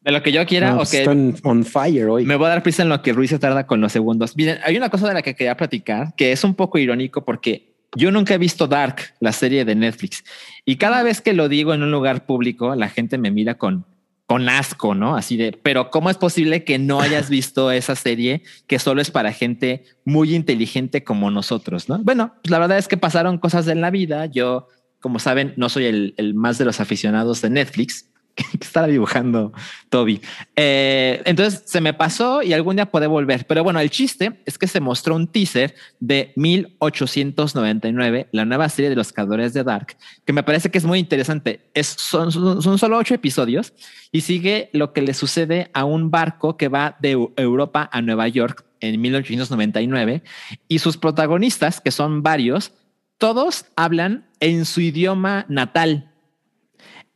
[0.02, 0.94] De lo que yo quiera, No, ok.
[0.94, 2.26] Están on fire hoy.
[2.26, 4.36] Me voy a dar prisa en lo que Ruiz se tarda con los segundos.
[4.38, 7.70] Miren, hay una cosa de la que quería platicar que es un poco irónico porque
[7.96, 10.24] yo nunca he visto Dark, la serie de Netflix,
[10.66, 13.86] y cada vez que lo digo en un lugar público, la gente me mira con,
[14.28, 15.16] con asco, ¿no?
[15.16, 19.10] Así de, pero ¿cómo es posible que no hayas visto esa serie que solo es
[19.10, 21.98] para gente muy inteligente como nosotros, ¿no?
[22.00, 24.28] Bueno, pues la verdad es que pasaron cosas en la vida.
[24.28, 24.68] Yo,
[25.00, 28.09] como saben, no soy el, el más de los aficionados de Netflix
[28.60, 29.52] que estaba dibujando
[29.90, 30.22] Toby.
[30.56, 33.46] Eh, entonces se me pasó y algún día puede volver.
[33.46, 38.90] Pero bueno, el chiste es que se mostró un teaser de 1899, la nueva serie
[38.90, 41.70] de los creadores de Dark, que me parece que es muy interesante.
[41.74, 43.74] Es, son, son, son solo ocho episodios
[44.12, 48.02] y sigue lo que le sucede a un barco que va de Eu- Europa a
[48.02, 50.24] Nueva York en 1899
[50.68, 52.72] y sus protagonistas, que son varios,
[53.18, 56.09] todos hablan en su idioma natal.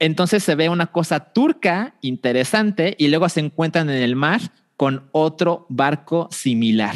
[0.03, 4.41] Entonces se ve una cosa turca interesante y luego se encuentran en el mar
[4.75, 6.93] con otro barco similar.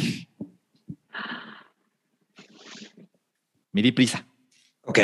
[3.72, 4.26] Me di prisa.
[4.84, 4.98] Ok.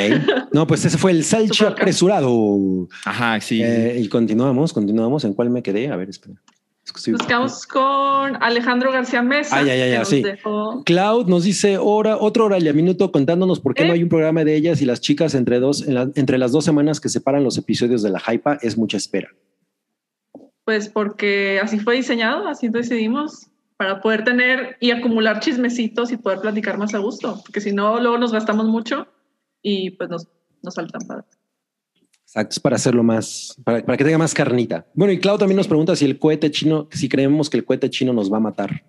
[0.53, 1.69] No, pues ese fue el acá.
[1.69, 2.87] apresurado.
[3.05, 3.63] Ajá, sí.
[3.63, 5.25] Eh, y continuamos, continuamos.
[5.25, 5.89] ¿En cuál me quedé?
[5.89, 6.35] A ver, espera.
[6.95, 9.57] Estoy- quedamos con Alejandro García Mesa.
[9.57, 10.23] Ah, ya, ya, ya, que nos sí.
[10.23, 13.87] dejó- Cloud nos dice hora, otro hora y a minuto contándonos por qué ¿Eh?
[13.87, 16.51] no hay un programa de ellas y las chicas entre dos, en la- entre las
[16.51, 19.29] dos semanas que separan los episodios de la hypa es mucha espera.
[20.63, 23.47] Pues porque así fue diseñado, así decidimos,
[23.77, 27.99] para poder tener y acumular chismecitos y poder platicar más a gusto, porque si no,
[27.99, 29.05] luego nos gastamos mucho
[29.61, 30.27] y pues nos,
[30.63, 31.25] nos saltan padre.
[32.35, 34.85] Exacto, es para hacerlo más, para, para que tenga más carnita.
[34.93, 37.89] Bueno, y Cloud también nos pregunta si el cohete chino, si creemos que el cohete
[37.89, 38.83] chino nos va a matar.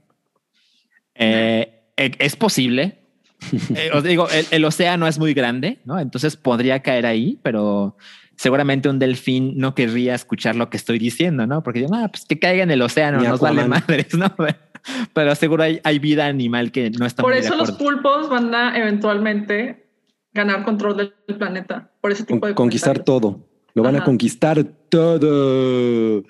[1.15, 3.03] Eh, eh, es posible.
[3.77, 6.01] Eh, os digo, el, el océano es muy grande, ¿no?
[6.01, 7.97] Entonces podría caer ahí, pero
[8.35, 11.63] seguramente un delfín no querría escuchar lo que estoy diciendo, ¿no?
[11.63, 14.35] Porque ah, pues que caiga en el océano, nos vale madres, ¿no?
[15.13, 18.29] Pero seguro hay, hay vida animal que no está Por muy de eso los pulpos
[18.29, 19.86] van a eventualmente
[20.37, 21.91] ganar control del planeta.
[22.01, 23.41] Por ese tipo Con- de conquistar todo.
[23.75, 26.23] Lo van a conquistar todo.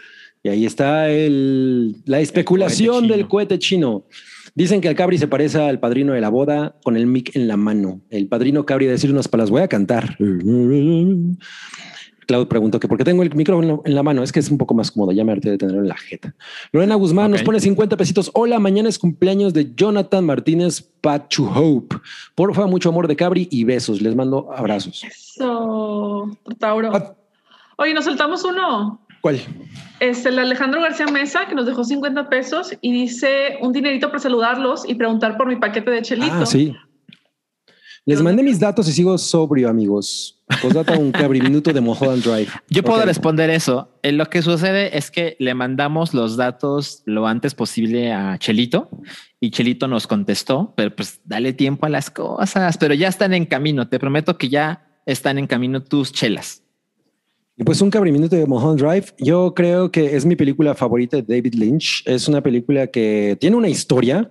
[0.43, 4.05] Y ahí está el, la especulación del cohete chino.
[4.55, 7.47] Dicen que el Cabri se parece al padrino de la boda con el mic en
[7.47, 8.01] la mano.
[8.11, 10.17] El padrino Cabri a decir unas palabras, voy a cantar.
[12.27, 14.23] Cloud preguntó que por qué tengo el micrófono en la mano.
[14.23, 15.13] Es que es un poco más cómodo.
[15.13, 16.35] Ya me harté de tenerlo en la jeta.
[16.73, 18.31] Lorena Guzmán nos pone 50 pesitos.
[18.35, 21.97] Hola, mañana es cumpleaños de Jonathan Martínez Pachu Hope.
[22.35, 24.03] Porfa, mucho amor de Cabri y besos.
[24.03, 25.05] Les mando abrazos.
[25.05, 26.91] Eso, Tauro.
[26.95, 27.15] Ah.
[27.77, 29.01] Oye, nos saltamos uno.
[29.21, 29.41] ¿Cuál?
[30.01, 34.21] Es el Alejandro García Mesa que nos dejó 50 pesos y dice un dinerito para
[34.21, 36.33] saludarlos y preguntar por mi paquete de chelito.
[36.33, 36.75] Ah, sí.
[38.09, 40.41] Les mandé mis datos y sigo sobrio, amigos.
[40.63, 42.47] Postdata un cabriminuto de Mulholland Drive.
[42.71, 43.89] Yo puedo responder eso.
[44.05, 48.89] Eh, Lo que sucede es que le mandamos los datos lo antes posible a Chelito
[49.41, 53.45] y Chelito nos contestó, pero pues dale tiempo a las cosas, pero ya están en
[53.45, 53.89] camino.
[53.89, 56.63] Te prometo que ya están en camino tus chelas.
[57.57, 59.07] Y pues un cabriminuto de Mulholland Drive.
[59.19, 62.05] Yo creo que es mi película favorita de David Lynch.
[62.07, 64.31] Es una película que tiene una historia.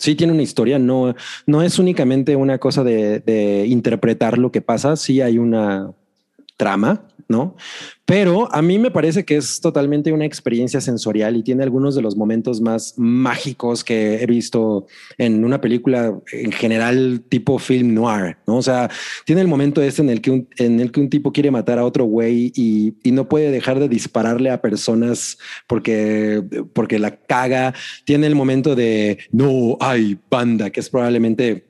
[0.00, 0.78] Sí, tiene una historia.
[0.78, 1.14] No,
[1.44, 4.96] no es únicamente una cosa de, de interpretar lo que pasa.
[4.96, 5.92] Sí hay una
[6.56, 7.54] trama, ¿no?
[8.04, 12.02] Pero a mí me parece que es totalmente una experiencia sensorial y tiene algunos de
[12.02, 14.86] los momentos más mágicos que he visto
[15.16, 18.56] en una película en general tipo film noir, ¿no?
[18.56, 18.90] O sea,
[19.24, 21.78] tiene el momento este en el que un, en el que un tipo quiere matar
[21.78, 25.36] a otro güey y, no puede dejar de dispararle a personas
[25.66, 26.42] porque,
[26.72, 27.74] porque la caga.
[28.04, 31.69] Tiene el momento de no hay banda, que es probablemente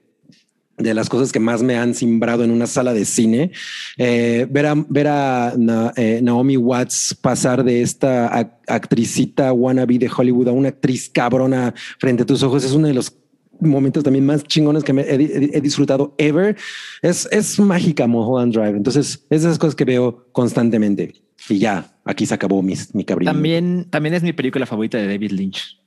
[0.80, 3.52] de las cosas que más me han simbrado en una sala de cine.
[3.98, 9.98] Eh, ver a, ver a Na- eh, Naomi Watts pasar de esta ac- actricita wannabe
[9.98, 13.12] de Hollywood a una actriz cabrona frente a tus ojos es uno de los
[13.60, 16.56] momentos también más chingones que me he, he- he disfrutado ever.
[17.02, 18.76] Es, es mágica Mulholland Drive.
[18.76, 21.12] Entonces, es de esas cosas que veo constantemente.
[21.48, 23.26] Y ya, aquí se acabó mi, mi cabrón.
[23.26, 25.78] También, también es mi película favorita de David Lynch.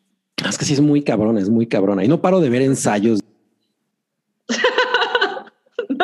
[0.47, 2.03] Es que sí es muy cabrona, es muy cabrona.
[2.03, 3.19] Y no paro de ver ensayos.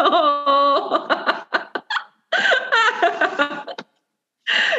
[0.09, 1.07] No.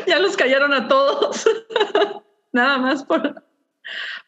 [0.07, 1.49] ya los callaron a todos.
[2.53, 3.45] Nada más por.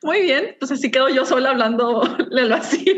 [0.03, 2.01] Muy bien, pues así quedo yo sola hablando
[2.31, 2.95] del vacío.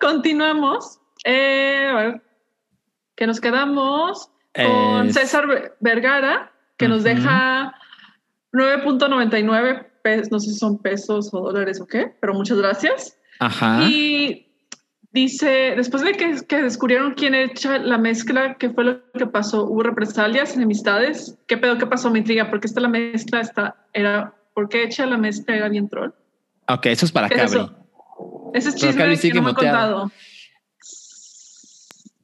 [0.00, 1.00] Continuamos.
[1.24, 2.22] Eh, a ver,
[3.16, 7.74] que nos quedamos con Es- César Ver- Vergara, que nos deja
[8.52, 13.18] 9.99 pesos, no sé si son pesos o dólares o qué, pero muchas gracias.
[13.40, 13.80] Ajá.
[13.84, 14.53] Y
[15.14, 19.64] dice, después de que, que descubrieron quién echa la mezcla, ¿qué fue lo que pasó?
[19.64, 21.38] ¿Hubo represalias, enemistades?
[21.46, 21.78] ¿Qué pedo?
[21.78, 22.10] ¿Qué pasó?
[22.10, 25.88] Me intriga, porque esta la mezcla está, era, ¿por qué echa la mezcla era bien
[25.88, 26.10] troll?
[26.68, 27.58] Ok, eso es para ¿Qué es Cabri.
[27.60, 27.76] eso?
[28.52, 30.00] Ese es chisme Cabri que no me ha muteado.
[30.02, 30.12] contado.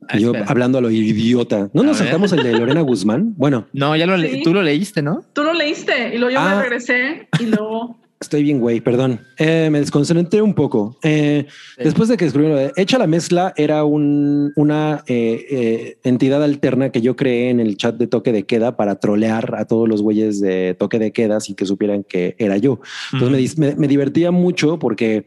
[0.09, 0.47] Ah, yo espera.
[0.49, 1.69] hablando a lo idiota.
[1.73, 2.09] ¿No A nos ver.
[2.09, 3.35] saltamos el de Lorena Guzmán?
[3.37, 4.43] Bueno, No, ya lo Sí.
[4.43, 5.23] tú lo leíste, ¿no?
[5.35, 6.57] Tú lo leíste y luego yo Ah.
[6.57, 8.00] me regresé y luego...
[8.23, 9.21] Estoy bien, güey, perdón.
[9.39, 10.99] Eh, me desconcentré un poco.
[11.03, 11.85] Eh, Sí.
[11.85, 16.45] Después de que descubrieron lo de Echa la Mezcla, era un- una eh, eh, entidad
[16.45, 19.89] alterna que yo creé en el chat de Toque de Queda para trolear a todos
[19.89, 22.81] los güeyes de Toque de Queda sin que supieran que era yo.
[23.15, 25.25] Entonces me dis- me, me divertía mucho porque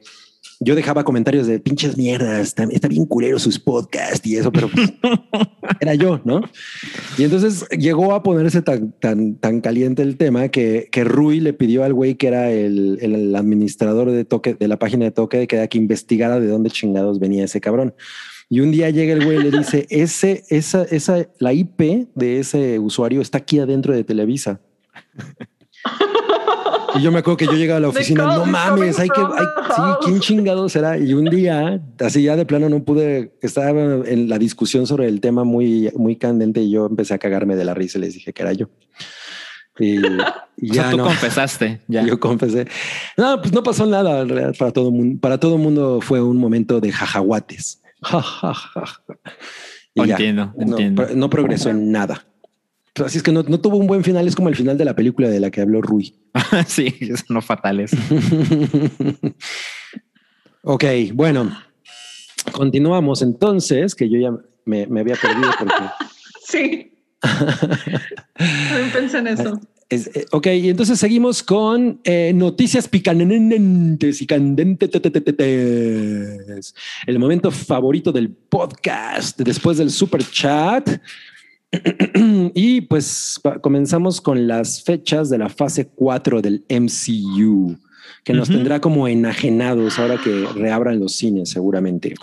[0.63, 4.69] yo dejaba comentarios de pinches mierdas, está, está bien culero sus podcasts y eso, pero
[4.69, 4.93] pues,
[5.79, 6.41] era yo, ¿no?
[7.17, 11.53] Y entonces llegó a ponerse tan, tan, tan caliente el tema que, que Rui le
[11.53, 15.37] pidió al güey que era el, el administrador de toque de la página de toque
[15.37, 17.93] de queda que investigara de dónde chingados venía ese cabrón.
[18.49, 22.39] Y un día llega el güey y le dice: ese, esa, esa, la IP de
[22.39, 24.61] ese usuario está aquí adentro de Televisa.
[26.95, 29.45] Y yo me acuerdo que yo llegaba a la oficina, no mames, hay que, hay-
[29.75, 30.19] sí, ¿quién house".
[30.25, 30.97] chingado será?
[30.97, 35.19] Y un día, así ya de plano no pude, estaba en la discusión sobre el
[35.21, 38.33] tema muy, muy candente y yo empecé a cagarme de la risa y les dije
[38.33, 38.69] que era yo.
[39.79, 39.99] Y, y
[40.71, 41.81] O sea, ya tú no, confesaste.
[41.87, 42.05] Ya.
[42.05, 42.67] yo confesé.
[43.17, 45.19] No, pues no pasó nada en realidad, para todo mundo.
[45.19, 47.79] Para todo mundo fue un momento de jajaguates.
[48.05, 49.03] Ja, ja, ja, ja.
[49.95, 50.13] Y ya.
[50.15, 51.07] entiendo, No, entiendo.
[51.15, 52.25] no progresó en nada.
[52.95, 54.27] Así es que no, no tuvo un buen final.
[54.27, 56.13] Es como el final de la película de la que habló Rui.
[56.67, 57.91] sí, son no fatales.
[60.61, 60.83] ok,
[61.13, 61.57] bueno.
[62.51, 64.31] Continuamos entonces, que yo ya
[64.65, 65.73] me, me había perdido porque
[66.47, 66.91] Sí.
[68.37, 69.59] También pensé en eso.
[69.89, 74.91] Es, eh, ok, y entonces seguimos con eh, noticias picantes y candentes.
[77.07, 80.99] El momento favorito del podcast después del super chat.
[82.53, 87.77] y pues comenzamos con las fechas de la fase 4 del MCU,
[88.23, 88.57] que nos Ujú.
[88.57, 92.13] tendrá como enajenados ahora que reabran los cines, seguramente.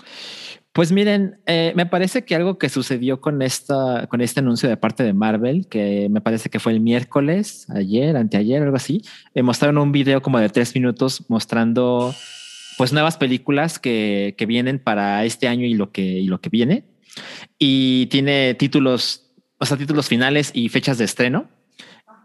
[0.73, 4.77] Pues miren, eh, me parece que algo que sucedió con esta, con este anuncio de
[4.77, 9.01] parte de Marvel, que me parece que fue el miércoles, ayer, anteayer, algo así,
[9.35, 12.15] eh, mostraron un video como de tres minutos mostrando
[12.77, 16.49] pues nuevas películas que, que vienen para este año y lo que, y lo que
[16.49, 16.85] viene.
[17.59, 19.30] Y tiene títulos,
[19.61, 21.47] o sea, títulos finales y fechas de estreno.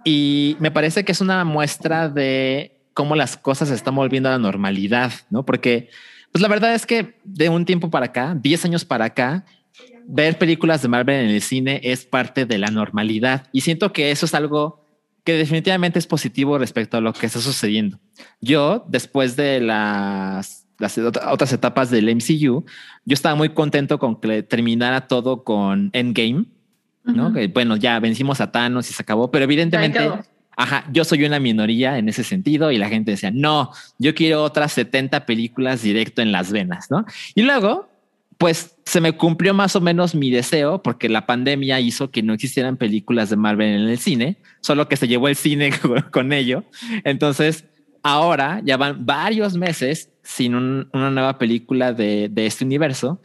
[0.05, 4.33] Y me parece que es una muestra de cómo las cosas se están volviendo a
[4.33, 5.45] la normalidad, ¿no?
[5.45, 5.91] Porque
[6.33, 9.45] pues la verdad es que de un tiempo para acá, 10 años para acá,
[10.07, 13.49] ver películas de Marvel en el cine es parte de la normalidad.
[13.53, 14.85] Y siento que eso es algo
[15.25, 17.99] que definitivamente es positivo respecto a lo que está sucediendo.
[18.41, 22.65] Yo, después de las, las ot- otras etapas del MCU,
[23.05, 26.45] yo estaba muy contento con que terminara todo con Endgame,
[27.07, 27.33] ¿no?
[27.33, 29.99] Que bueno, ya vencimos a Thanos y se acabó, pero evidentemente...
[30.59, 34.43] Ajá, yo soy una minoría en ese sentido y la gente decía, no, yo quiero
[34.43, 37.05] otras 70 películas directo en las venas, ¿no?
[37.35, 37.91] Y luego,
[38.39, 42.33] pues se me cumplió más o menos mi deseo porque la pandemia hizo que no
[42.33, 46.33] existieran películas de Marvel en el cine, solo que se llevó el cine con, con
[46.33, 46.65] ello.
[47.05, 47.67] Entonces,
[48.03, 53.21] ahora ya van varios meses sin un- una nueva película de, de este universo,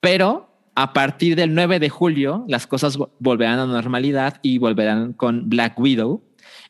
[0.00, 5.12] pero a partir del 9 de julio las cosas vo- volverán a normalidad y volverán
[5.12, 6.22] con Black Widow.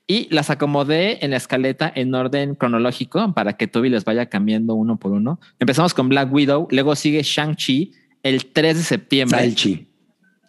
[0.06, 4.74] Y las acomodé en la escaleta en orden cronológico para que Toby les vaya cambiando
[4.74, 5.38] uno por uno.
[5.60, 7.92] Empezamos con Black Widow, luego sigue Shang-Chi
[8.24, 9.38] el 3 de septiembre.
[9.38, 9.88] Salchi.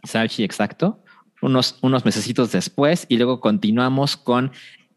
[0.03, 1.03] Salchi, exacto.
[1.43, 4.51] Unos, unos mesecitos después y luego continuamos con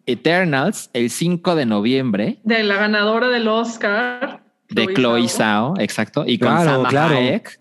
[0.06, 4.44] Eternals el 5 de noviembre De la ganadora del Oscar.
[4.70, 7.16] de Chloe Zhao, exacto, y con Claro, Salma claro.
[7.16, 7.58] Hayek.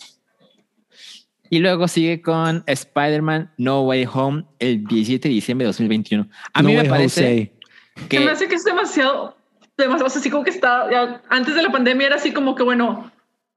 [1.53, 6.27] Y luego sigue con Spider-Man No Way Home el 17 de diciembre de 2021.
[6.51, 7.51] A No mí me parece
[7.95, 8.07] Jose.
[8.09, 9.37] que Se me hace que es demasiado,
[9.77, 12.55] demasiado, o sea, así como que está, ya, antes de la pandemia era así como
[12.55, 13.11] que, bueno,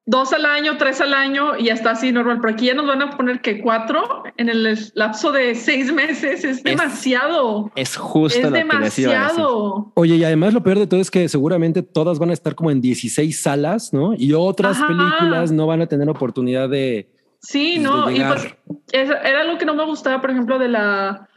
[0.04, 2.86] dos al año, tres al año y ya está así normal, pero aquí ya nos
[2.86, 8.38] van a poner que cuatro en el lapso de seis meses, es demasiado, es justo
[8.38, 9.08] es lo que les iba a decir.
[9.08, 9.92] demasiado.
[9.94, 12.70] Oye, y además lo peor de todo es que seguramente todas van a estar como
[12.70, 14.12] en 16 salas, ¿no?
[14.14, 14.86] Y otras Ajá.
[14.86, 17.15] películas no van a tener oportunidad de...
[17.48, 18.44] Sí, no, y pues
[18.92, 21.28] es- era lo que no me gustaba, por ejemplo, de la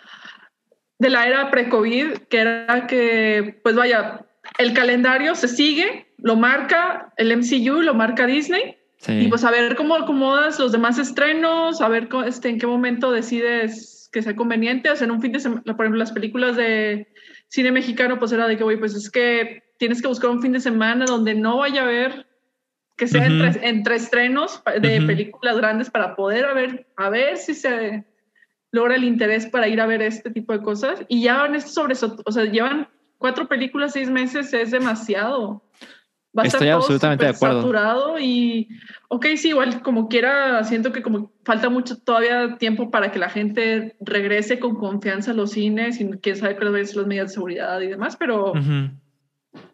[0.98, 4.26] de la era pre-COVID, que era que, pues vaya,
[4.58, 9.14] el calendario se sigue, lo marca el MCU, lo marca Disney, Sí.
[9.14, 13.12] y pues a ver cómo acomodas los demás estrenos, a ver este, en qué momento
[13.14, 16.58] decides que sea conveniente, o sea, en un fin de semana, por ejemplo, las películas
[16.58, 17.08] de
[17.48, 20.52] cine mexicano, pues era de que, güey, pues es que tienes que buscar un fin
[20.52, 22.28] de semana donde no vaya a haber
[23.00, 23.44] que sea Ujú.
[23.46, 25.08] entre, entre estrenos de Ujú.
[25.08, 28.04] películas grandes para poder a ver, a ver si se
[28.72, 31.02] logra el interés para ir a ver este tipo de cosas.
[31.08, 31.96] Y ya van esto sobre
[32.26, 35.64] o sea, llevan cuatro películas, seis meses, es demasiado.
[36.38, 37.62] Va a estar Estoy todo absolutamente de acuerdo.
[37.62, 38.68] saturado y,
[39.08, 43.30] ok, sí, igual como quiera, siento que como falta mucho todavía tiempo para que la
[43.30, 47.34] gente regrese con confianza a los cines y quién sabe cuáles son las medidas de
[47.34, 48.92] seguridad y demás, pero Ujú.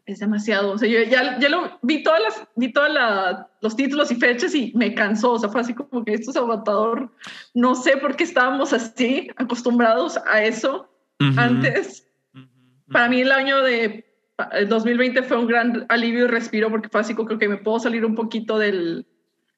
[0.06, 0.72] Es demasiado.
[0.72, 4.16] O sea, yo ya, ya lo vi todas las, vi todas la- los títulos y
[4.16, 5.32] fechas y me cansó.
[5.34, 7.12] O sea, fue así como que esto es agotador.
[7.54, 10.90] No sé por qué estábamos así acostumbrados a eso
[11.20, 11.40] Ujú.
[11.40, 12.08] antes.
[12.34, 12.46] Ujú.
[12.92, 14.06] Para mí el año de
[14.52, 17.80] el 2020 fue un gran alivio y respiro porque fue así como que me puedo
[17.80, 19.06] salir un poquito del,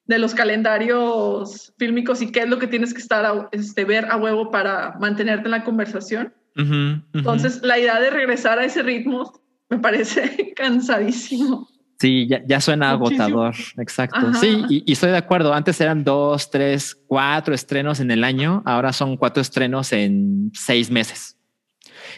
[0.06, 4.06] de los calendarios fílmicos y qué es lo que tienes que estar a, este, ver
[4.06, 6.32] a huevo para mantenerte en la conversación.
[6.56, 6.64] Ujú.
[6.74, 7.02] Ujú.
[7.14, 9.40] Entonces, la idea de regresar a ese ritmo
[9.70, 11.68] me parece cansadísimo.
[12.00, 13.24] Sí, ya, ya suena Muchísimo.
[13.24, 13.54] agotador.
[13.78, 14.18] Exacto.
[14.18, 14.34] Ajá.
[14.34, 15.52] Sí, y, y estoy de acuerdo.
[15.52, 18.62] Antes eran dos, tres, cuatro estrenos en el año.
[18.64, 21.36] Ahora son cuatro estrenos en seis meses.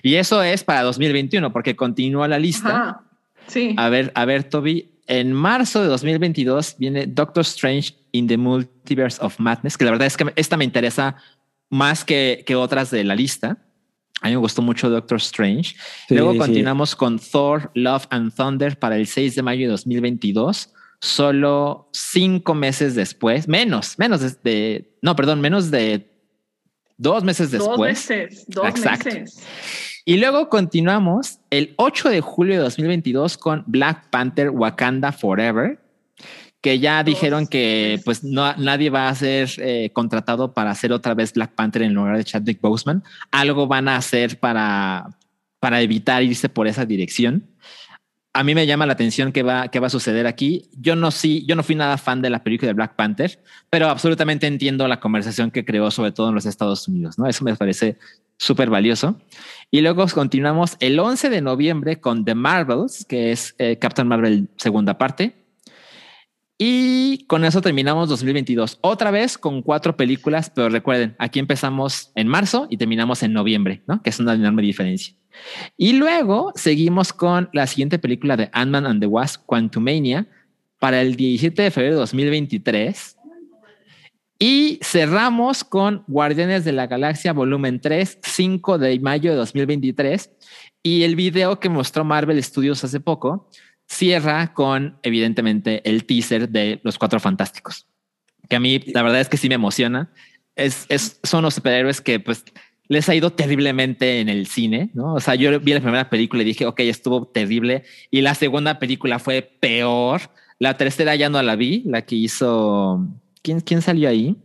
[0.02, 2.68] Y eso es para 2021, porque continúa la lista.
[2.68, 3.04] Ajá.
[3.46, 3.74] Sí.
[3.76, 4.86] A ver, a ver, Toby.
[5.06, 10.06] En marzo de 2022 viene Doctor Strange in the Multiverse of Madness, que la verdad
[10.06, 11.16] es que esta me interesa
[11.68, 13.58] más que, que otras de la lista.
[14.20, 15.74] A mí me gustó mucho Doctor Strange.
[16.08, 16.38] Sí, Luego sí.
[16.38, 20.72] continuamos con Thor, Love and Thunder para el 6 de mayo de 2022.
[21.00, 26.10] Solo cinco meses después, menos, menos de, de- no, perdón, menos de
[26.98, 28.10] dos meses dos después.
[28.10, 28.44] meses.
[28.46, 29.06] Dos Exacto.
[29.06, 29.42] meses.
[30.04, 35.78] Y luego continuamos el 8 de julio de 2022 con Black Panther Wakanda Forever,
[36.60, 41.14] que ya dijeron que pues no, nadie va a ser eh, contratado para hacer otra
[41.14, 43.02] vez Black Panther en lugar de Chadwick Boseman.
[43.30, 45.08] Algo van a hacer para
[45.60, 47.46] para evitar irse por esa dirección.
[48.32, 50.68] A mí me llama la atención qué va, qué va a suceder aquí.
[50.72, 53.88] Yo no, sí, yo no fui nada fan de la película de Black Panther, pero
[53.88, 57.18] absolutamente entiendo la conversación que creó, sobre todo en los Estados Unidos.
[57.18, 57.26] ¿no?
[57.26, 57.98] Eso me parece
[58.36, 59.20] súper valioso.
[59.70, 64.48] Y luego continuamos el 11 de noviembre con The Marvels, que es eh, Captain Marvel
[64.56, 65.39] segunda parte.
[66.62, 68.80] Y con eso terminamos 2022.
[68.82, 73.82] Otra vez con cuatro películas, pero recuerden, aquí empezamos en marzo y terminamos en noviembre,
[73.86, 74.02] ¿no?
[74.02, 75.14] Que es una enorme diferencia.
[75.78, 80.28] Y luego seguimos con la siguiente película de Ant-Man and the Wasp, Quantumania,
[80.78, 83.16] para el 17 de febrero de 2023.
[84.38, 90.30] Y cerramos con Guardianes de la Galaxia Volumen 3, 5 de mayo de 2023.
[90.82, 93.48] Y el video que mostró Marvel Studios hace poco
[93.90, 97.86] cierra con, evidentemente, el teaser de Los Cuatro Fantásticos,
[98.48, 100.10] que a mí la verdad es que sí me emociona.
[100.54, 102.44] Es, es, son los superhéroes que pues
[102.88, 105.14] les ha ido terriblemente en el cine, ¿no?
[105.14, 107.84] O sea, yo vi la primera película y dije, ok, estuvo terrible.
[108.10, 110.22] Y la segunda película fue peor.
[110.58, 113.06] La tercera ya no la vi, la que hizo
[113.42, 114.36] ¿Quién, quién salió ahí?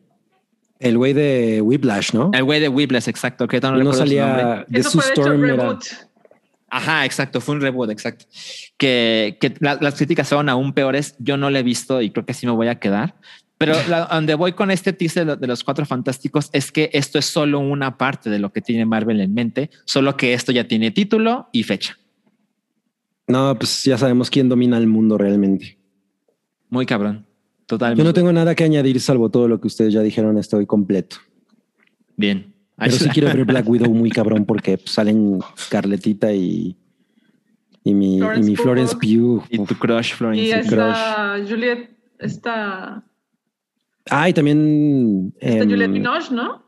[0.79, 2.31] El güey de Whiplash, ¿no?
[2.33, 3.47] El güey de Whiplash, exacto.
[3.47, 5.43] Que no, no salía de su Storm.
[5.45, 5.77] Era...
[6.69, 7.41] Ajá, exacto.
[7.41, 8.25] Fue un reboot, exacto.
[8.77, 11.15] Que, que la, las críticas son aún peores.
[11.19, 13.15] Yo no lo he visto y creo que así me voy a quedar.
[13.57, 17.19] Pero la, donde voy con este teaser de, de los cuatro fantásticos es que esto
[17.19, 20.67] es solo una parte de lo que tiene Marvel en mente, solo que esto ya
[20.67, 21.97] tiene título y fecha.
[23.27, 25.77] No, pues ya sabemos quién domina el mundo realmente.
[26.69, 27.25] Muy cabrón.
[27.65, 27.99] Totalmente.
[27.99, 30.37] Yo no tengo nada que añadir salvo todo lo que ustedes ya dijeron.
[30.37, 31.17] Estoy completo.
[32.15, 32.54] Bien.
[32.77, 36.75] Pero sí quiero ver Black Widow muy cabrón porque salen Scarletita y,
[37.83, 39.43] y mi Florence, y mi Florence Pugh.
[39.49, 40.43] Y tu crush, Florence.
[40.43, 41.89] Y esta Juliet,
[42.19, 43.03] esta...
[44.09, 45.33] Ah, y también...
[45.39, 46.63] Esta eh, Juliette Binoche, ¿no?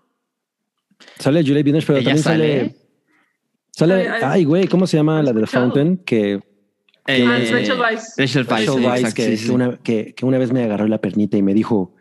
[1.20, 2.76] Sale Juliette Binoche, pero también sale...
[3.72, 4.10] Sale...
[4.10, 5.98] Ay, ay, güey, ¿cómo se llama la del Fountain?
[5.98, 6.42] Que
[7.08, 8.16] eh, Rachel Weisz.
[8.18, 9.46] Rachel Weisz, Rachel Weisz que, sí.
[9.48, 11.96] que, una, que, que, una vez me agarró la pernita y me dijo,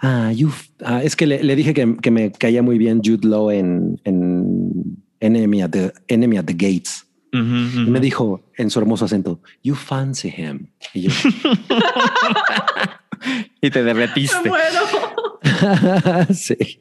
[0.00, 0.50] ah, you,
[0.84, 4.00] ah, es que le, le dije que, que, me caía muy bien Jude Law en,
[4.04, 7.04] en Enemy, at the, Enemy at the Gates.
[7.32, 7.86] Uh -huh, uh -huh.
[7.86, 10.68] Y me dijo en su hermoso acento, you fancy him.
[10.94, 11.10] Y yo,
[13.60, 14.48] y te derretiste.
[14.48, 14.80] Bueno.
[16.34, 16.80] sí.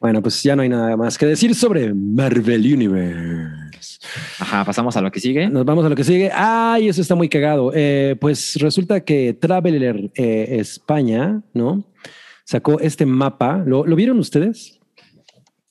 [0.00, 3.98] Bueno, pues ya no hay nada más que decir sobre Marvel Universe.
[4.38, 5.50] Ajá, pasamos a lo que sigue.
[5.50, 6.30] Nos vamos a lo que sigue.
[6.32, 7.70] Ay, eso está muy cagado.
[7.74, 11.84] Eh, pues resulta que Traveler eh, España, ¿no?
[12.50, 13.62] Sacó este mapa.
[13.64, 14.80] ¿Lo, ¿lo vieron ustedes?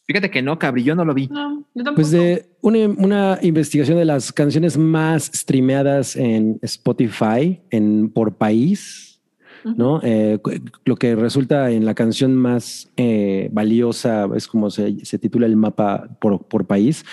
[0.08, 1.28] Fíjate que no, cabrillo, no lo vi.
[1.28, 1.96] No, yo tampoco.
[1.96, 9.22] Pues de una, una, investigación de las canciones más streameadas en Spotify en, por país,
[9.66, 10.00] ¿no?
[10.04, 10.40] Eh,
[10.86, 15.58] lo que resulta en la canción más eh, valiosa es como se, se, titula el
[15.58, 17.04] mapa por, por país.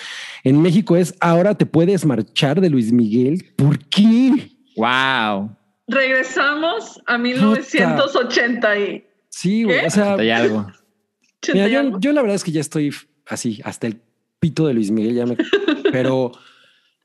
[0.45, 3.43] En México es Ahora te puedes marchar de Luis Miguel.
[3.57, 4.49] ¿Por qué?
[4.77, 5.57] Wow.
[5.89, 9.06] Regresamos a 1980 y...
[9.37, 9.85] Sí, güey.
[9.85, 10.65] O sea, hay algo.
[11.53, 12.91] Mira, yo, yo, la verdad es que ya estoy
[13.27, 14.01] así hasta el
[14.39, 15.37] pito de Luis Miguel, ya me...
[15.91, 16.31] pero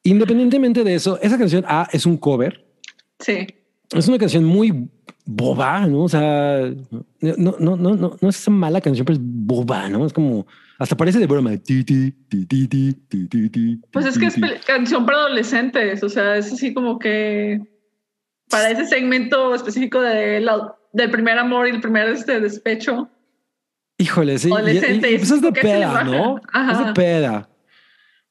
[0.03, 2.65] independientemente de eso, esa canción A es un cover.
[3.19, 3.47] Sí.
[3.95, 4.89] Es una canción muy
[5.27, 6.05] boba, ¿no?
[6.05, 6.73] O sea,
[7.21, 10.07] no, no, no, no, no es esa mala canción, pero es boba, ¿no?
[10.07, 10.47] Es como,
[10.79, 11.51] hasta parece de broma.
[13.93, 14.37] Pues es que es
[14.67, 17.61] canción para adolescentes, o sea, es así como que
[18.49, 23.09] para ese segmento específico de la, del primer amor y el primer este despecho.
[23.98, 24.51] Híjole, sí.
[24.52, 25.10] Adolescente.
[25.10, 26.40] Y, y, pues es de peda, ¿no?
[26.52, 26.73] Ajá.
[26.73, 27.48] Es de peda.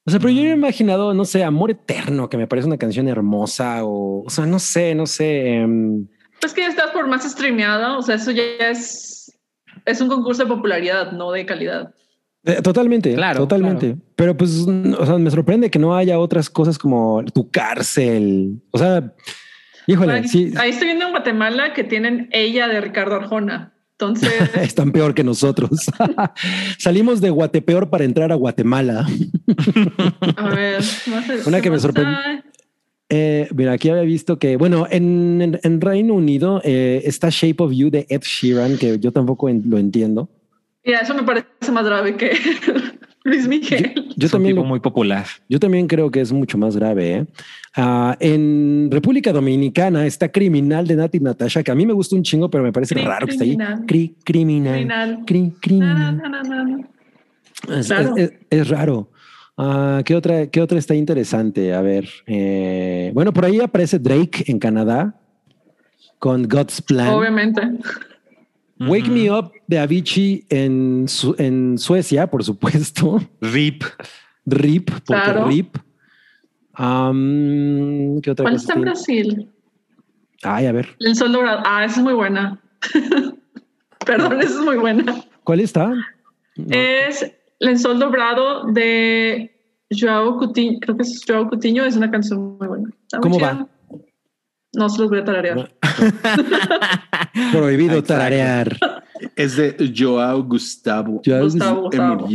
[0.04, 3.06] O sea, pero yo he imaginado, no sé, Amor Eterno, que me parece una canción
[3.06, 5.62] hermosa o, o sea, no sé, no sé.
[5.64, 6.08] Um,
[6.40, 9.38] pues que ya estás por más streameada, o sea, eso ya es,
[9.84, 11.94] es un concurso de popularidad, no de calidad.
[12.44, 13.92] Eh, totalmente, claro, totalmente.
[13.92, 14.12] Claro.
[14.16, 18.60] Pero pues, o sea, me sorprende que no haya otras cosas como tu cárcel.
[18.72, 19.14] O sea,
[19.86, 20.12] híjole.
[20.12, 20.52] Ahí, sí.
[20.56, 23.72] ahí estoy viendo en Guatemala que tienen ella de Ricardo Arjona.
[23.92, 25.86] Entonces están peor que nosotros.
[26.78, 29.06] Salimos de Guatepeor para entrar a Guatemala.
[30.36, 30.82] a ver,
[31.46, 32.18] una que me sorprendió.
[33.14, 37.62] Eh, mira, aquí había visto que, bueno, en, en, en Reino Unido eh, está Shape
[37.62, 40.30] of You de Ed Sheeran, que yo tampoco en, lo entiendo.
[40.82, 42.30] Mira, eso me parece más grave que
[43.24, 43.92] Luis Miguel.
[43.94, 45.26] Yo, yo también tipo muy popular.
[45.48, 47.12] Yo también creo que es mucho más grave.
[47.12, 47.26] ¿eh?
[47.76, 52.22] Uh, en República Dominicana está Criminal de Nati Natasha, que a mí me gusta un
[52.22, 53.56] chingo, pero me parece Cri raro criminal.
[53.56, 53.86] que esté ahí.
[53.86, 54.74] Cri criminal.
[54.74, 55.22] Criminal.
[55.26, 56.88] Cri criminal.
[57.68, 58.16] Es, claro.
[58.16, 59.08] es, es, es raro.
[59.56, 61.74] Uh, ¿qué, otra, ¿Qué otra está interesante?
[61.74, 62.08] A ver.
[62.26, 65.14] Eh, bueno, por ahí aparece Drake en Canadá
[66.18, 67.08] con God's Plan.
[67.08, 67.60] Obviamente.
[68.88, 69.22] Wake uh -huh.
[69.24, 73.20] Me Up de Avicii en, su, en Suecia, por supuesto.
[73.40, 73.82] RIP.
[74.46, 75.46] RIP, porque claro.
[75.46, 75.76] RIP.
[78.22, 78.80] ¿Qué otra ¿Cuál cosa está en?
[78.80, 79.50] Brasil?
[80.42, 80.88] Ay, a ver.
[81.00, 81.62] El sol dorado.
[81.64, 82.60] Ah, esa es muy buena.
[84.06, 85.04] Perdón, esa es muy buena.
[85.44, 85.88] ¿Cuál está?
[86.56, 86.66] No.
[86.70, 87.30] Es
[87.60, 89.50] El sol dorado de
[89.90, 90.78] Joao Coutinho.
[90.80, 91.84] Creo que es Joao Coutinho.
[91.84, 92.88] Es una canción muy buena.
[93.02, 93.52] Está muy ¿Cómo chida.
[93.54, 93.68] va?
[94.74, 95.72] No se los voy a tararear.
[97.52, 98.06] Prohibido Exacto.
[98.14, 98.78] tararear.
[99.36, 101.20] Es de Joao Gustavo.
[101.24, 102.28] Joao Gustavo, Gustavo.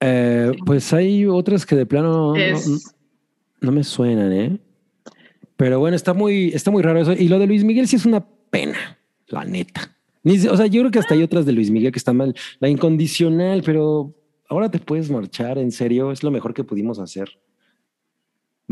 [0.00, 2.78] Eh, pues hay otras que de plano no, Es- no-
[3.60, 4.58] no me suenan, ¿eh?
[5.56, 7.12] Pero bueno, está muy, está muy raro eso.
[7.12, 8.98] Y lo de Luis Miguel sí es una pena,
[9.28, 9.94] la neta.
[10.24, 12.34] Ni o sea, yo creo que hasta hay otras de Luis Miguel que están mal.
[12.58, 14.14] La incondicional, pero
[14.48, 17.28] ahora te puedes marchar, en serio, es lo mejor que pudimos hacer.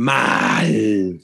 [0.01, 1.21] Mal.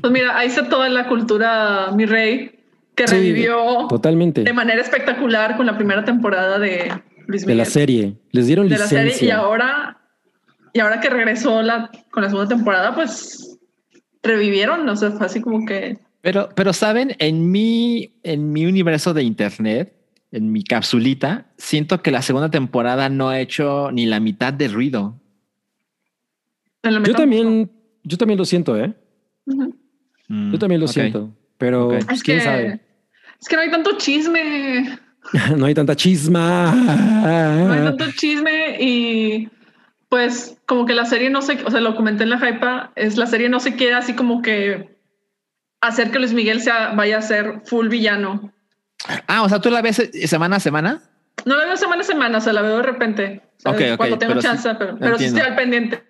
[0.00, 2.50] Pues mira, ahí está toda la cultura Mi Rey
[2.94, 4.42] que Sí, revivió Totalmente.
[4.42, 6.92] de manera espectacular con la primera temporada de
[7.26, 7.58] Luis De Miguel.
[7.58, 8.14] la serie.
[8.32, 9.12] Les dieron de la licencia.
[9.14, 9.98] serie y ahora
[10.72, 13.58] y ahora que regresó la con la segunda temporada pues
[14.22, 19.14] revivieron o sea fue así como que Pero, pero saben, en mi, en mi universo
[19.14, 19.94] de internet,
[20.32, 24.66] en mi capsulita, siento que la segunda temporada no ha hecho ni la mitad de
[24.68, 25.20] ruido.
[26.82, 27.70] Yo también,
[28.06, 28.94] yo también lo siento, ¿eh?
[30.28, 31.30] Mm, Yo también lo siento.
[31.58, 32.80] Pero pues, es quién que sabe.
[33.40, 34.98] es que no hay tanto chisme
[35.56, 36.72] No hay tanta chisma.
[36.74, 39.48] no hay tanto chisme y
[40.08, 43.16] pues como que la serie no se o sea lo comenté en la hypa es
[43.16, 44.96] la serie no se quiere así como que
[45.80, 48.52] hacer que Luis Miguel sea vaya a ser full villano
[49.26, 51.02] Ah, o sea, tú la ves eh, semana a semana.
[51.44, 53.80] no la veo semana a semana o sea la veo de repente o sea, Ok,
[53.92, 56.02] ok, cuando tengo pero sí, chance pero, pero sí estoy al pendiente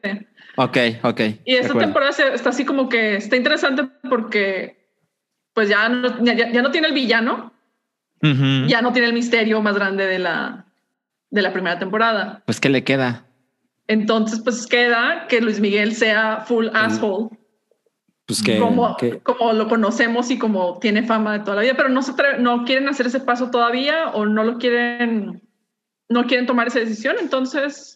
[0.57, 1.21] Ok, ok.
[1.45, 4.77] Y esta temporada está así como que está interesante porque
[5.53, 7.53] pues ya no, ya, ya no tiene el villano,
[8.23, 8.67] Ujú.
[8.67, 10.67] ya no tiene el misterio más grande de la,
[11.31, 12.43] de la primera temporada.
[12.47, 13.25] Pues, ¿qué le queda?
[13.89, 17.29] Entonces pues queda que Luis Miguel sea full asshole,
[18.27, 21.75] Pues que, como, que- como lo conocemos y como tiene fama de toda la vida,
[21.77, 25.41] pero no, se atre- no quieren hacer ese paso todavía o no lo quieren,
[26.09, 27.17] no quieren tomar esa decisión.
[27.21, 27.96] Entonces,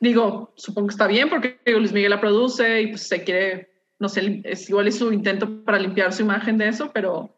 [0.00, 3.70] digo, supongo que está bien porque digo, Luis Miguel la produce y pues se quiere,
[3.98, 7.34] no sé, es igual es su intento para limpiar su imagen de eso, pero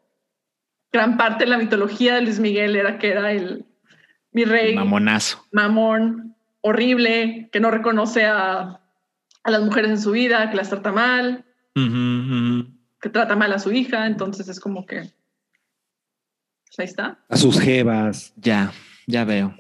[0.93, 3.65] gran parte de la mitología de Luis Miguel era que era el
[4.33, 5.45] mi rey Mamonazo.
[5.51, 8.81] mamón, horrible, que no reconoce a,
[9.43, 13.73] a las mujeres en su vida, que las trata mal, que trata mal a su
[13.73, 15.01] hija, entonces es como que
[16.67, 17.19] pues ahí está.
[17.29, 18.33] a sus jevas.
[18.37, 18.73] Ya,
[19.07, 19.57] ya veo.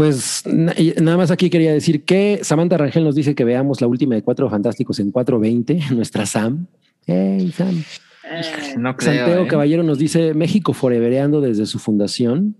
[0.00, 4.14] Pues nada más aquí quería decir que Samantha Rangel nos dice que veamos la última
[4.14, 6.68] de Cuatro Fantásticos en 420, nuestra Sam.
[7.06, 7.84] Hey, Sam.
[8.24, 9.12] Eh, No creo.
[9.14, 9.46] Santiago ¿eh?
[9.46, 12.56] Caballero nos dice México forevereando desde su fundación.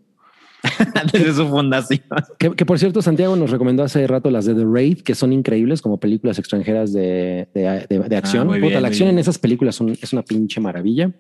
[1.15, 2.01] Desde su fundación.
[2.39, 5.33] Que, que, por cierto, Santiago nos recomendó hace rato las de The Raid, que son
[5.33, 8.47] increíbles como películas extranjeras de, de- de- de acción.
[8.49, 9.15] muy Puta, bien, la acción bien.
[9.17, 11.11] en esas películas son- es una pinche maravilla.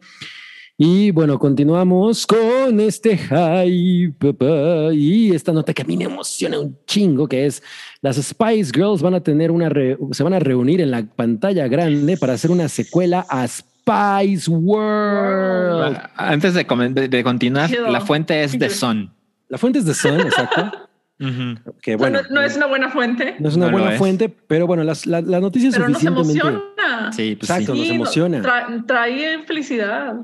[0.82, 4.94] Y bueno, continuamos con este hype.
[4.94, 7.62] Y esta nota que a mí me emociona un chingo, que es
[8.00, 11.68] las Spice Girls van a tener una, re- se van a reunir en la pantalla
[11.68, 15.98] grande para hacer una secuela a Spice World.
[16.16, 19.12] Antes de, de- de continuar, la fuente es The que- Sun.
[19.50, 20.62] La fuente es de Sun, exacto.
[21.20, 21.74] Ujú.
[21.82, 23.92] Que o sea, bueno, no, no es una buena fuente, no es una No buena
[23.92, 23.98] es.
[23.98, 26.40] fuente, pero bueno, las, la, la noticia es pero nos suficientemente.
[26.48, 27.12] emociona.
[27.12, 27.74] Sí, pues Exacto.
[27.74, 27.78] sí.
[27.80, 28.42] nos no- emociona.
[28.42, 30.14] tra- trae felicidad.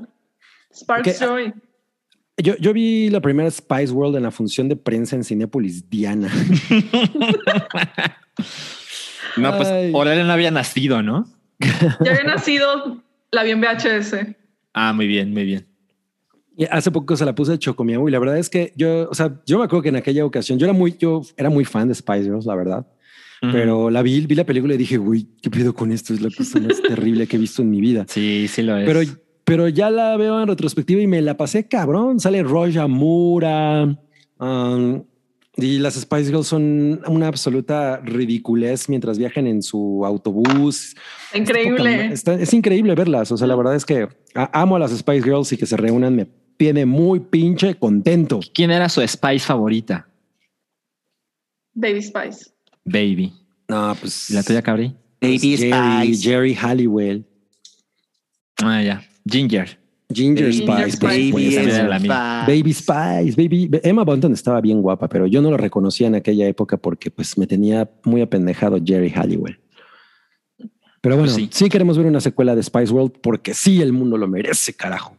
[0.77, 1.53] Sparks Porque- Joy.
[2.39, 6.29] Yo, yo vi la primera Spice World en la función de prensa en Cinépolis Diana.
[9.37, 9.91] No, pues Ay.
[9.93, 11.27] Orale no había nacido, ¿no?
[11.59, 14.15] Ya había nacido la bien VHS.
[14.73, 15.67] Ah, muy bien, muy bien.
[16.55, 19.13] Y hace poco se la puse de Chocomiao y la verdad es que yo, o
[19.13, 21.87] sea, yo me acuerdo que en aquella ocasión yo era muy, yo era muy fan
[21.87, 22.87] de Spice Girls, la verdad.
[23.43, 23.51] Ujú.
[23.51, 26.15] Pero la vi, vi la película y dije, uy, ¿qué pedo con esto?
[26.15, 28.05] Es la cosa más terrible que he visto en mi vida.
[28.09, 28.85] Sí, sí lo es.
[28.87, 29.01] Pero,
[29.47, 32.19] pero ya la veo en retrospectiva y me la pasé cabrón.
[32.19, 33.97] Sale Roja Mura.
[34.39, 35.03] um,
[35.59, 40.95] y las Spice Girls son una absoluta ridiculez mientras viajan en su autobús.
[41.33, 41.77] Está Increíble.
[41.77, 43.31] poca ma- está- es increíble verlas.
[43.31, 46.13] O sea, la verdad es que amo a las Spice Girls y que se reúnan
[46.15, 48.39] me tiene muy pinche contento.
[48.53, 50.07] ¿Quién era su Spice favorita?
[51.73, 52.51] Baby Spice.
[52.85, 53.33] Baby.
[53.67, 54.95] No, pues ¿Y la tuya, Cabri?
[55.19, 57.25] pues, Jerry, Jerry Halliwell,
[58.63, 59.03] Ah, ya.
[59.29, 59.79] Ginger.
[60.09, 61.31] Ginger Spice, por Spice.
[62.47, 66.47] Baby Spice, Baby Emma Bunton estaba bien guapa, pero yo no lo reconocía en aquella
[66.47, 69.59] época porque pues me tenía muy apendejado Jerry Halliwell.
[71.01, 71.49] Pero bueno, Pues sí.
[71.51, 71.69] sí.
[71.69, 75.17] queremos ver una secuela de Spice World porque sí el mundo lo merece, carajo.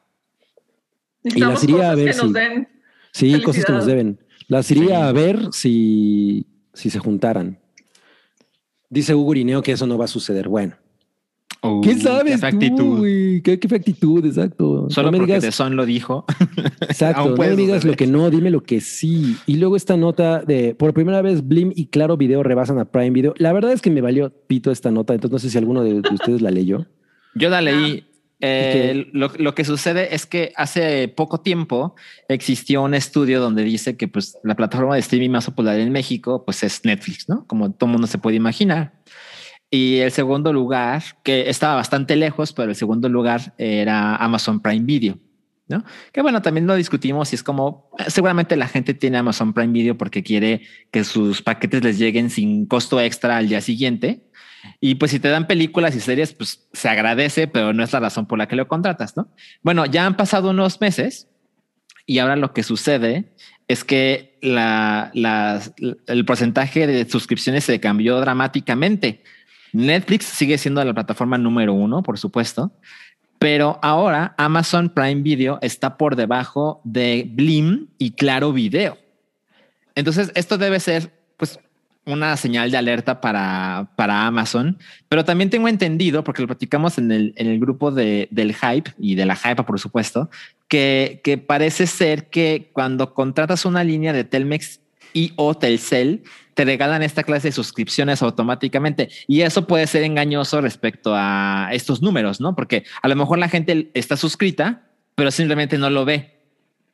[1.22, 2.68] Necesitamos iría a ver que nos si- den.
[3.12, 3.42] Sí, Felicidad.
[3.44, 4.18] cosas que nos deben.
[4.48, 4.92] Las iría Sí.
[4.94, 7.58] a ver si, si se juntaran.
[8.88, 10.48] Dice Hugo Irineo que eso no va a suceder.
[10.48, 10.76] Bueno,
[11.62, 12.98] Uh, ¿Qué sabes qué tú, actitud.
[12.98, 13.42] güey?
[13.42, 14.24] ¿Qué, qué actitud?
[14.24, 14.88] Exacto.
[14.90, 16.24] Solo no me porque digas, Son lo dijo.
[16.82, 19.36] exacto, no me digas lo que no, dime lo que sí.
[19.46, 23.10] Y luego esta nota de por primera vez Blim y Claro Video rebasan a Prime
[23.10, 23.34] Video.
[23.38, 26.00] La verdad es que me valió pito esta nota, entonces no sé si alguno de,
[26.00, 26.86] de ustedes la leyó.
[27.34, 27.92] Yo la leí.
[27.92, 28.04] ¿Y
[28.40, 31.96] Eh, lo, lo que sucede es que hace poco tiempo
[32.28, 36.44] existió un estudio donde dice que pues, la plataforma de streaming más popular en México
[36.44, 37.44] pues, es Netflix, ¿no?
[37.48, 38.92] Como todo mundo se puede imaginar.
[39.70, 44.84] Y el segundo lugar, que estaba bastante lejos, pero el segundo lugar era Amazon Prime
[44.84, 45.18] Video.
[45.68, 45.84] ¿no?
[46.12, 49.98] Que bueno, también lo discutimos y es como seguramente la gente tiene Amazon Prime Video
[49.98, 54.24] porque quiere que sus paquetes les lleguen sin costo extra al día siguiente.
[54.80, 58.00] Y pues si te dan películas y series, pues se agradece, pero no es la
[58.00, 59.28] razón por la que lo contratas, ¿no?
[59.62, 61.28] Bueno, ya han pasado unos meses
[62.06, 63.34] y ahora lo que sucede
[63.68, 69.22] es que el porcentaje de suscripciones se cambió dramáticamente.
[69.72, 72.72] Netflix sigue siendo la plataforma número uno, por supuesto,
[73.38, 78.98] pero ahora Amazon Prime Video está por debajo de Blim y Claro Video.
[79.94, 81.58] Entonces, esto debe ser, pues,
[82.04, 84.78] una señal de alerta para, para Amazon,
[85.08, 88.92] pero también tengo entendido, porque lo platicamos en el, en el grupo de, del hype
[88.98, 90.30] y de la hype, por supuesto,
[90.68, 94.80] que, que parece ser que cuando contratas una línea de Telmex
[95.12, 96.22] y o Telcel,
[96.54, 99.08] te regalan esta clase de suscripciones automáticamente.
[99.26, 102.56] Y eso puede ser engañoso respecto a estos números, ¿no?
[102.56, 104.82] Porque a lo mejor la gente está suscrita,
[105.14, 106.34] pero simplemente no lo ve.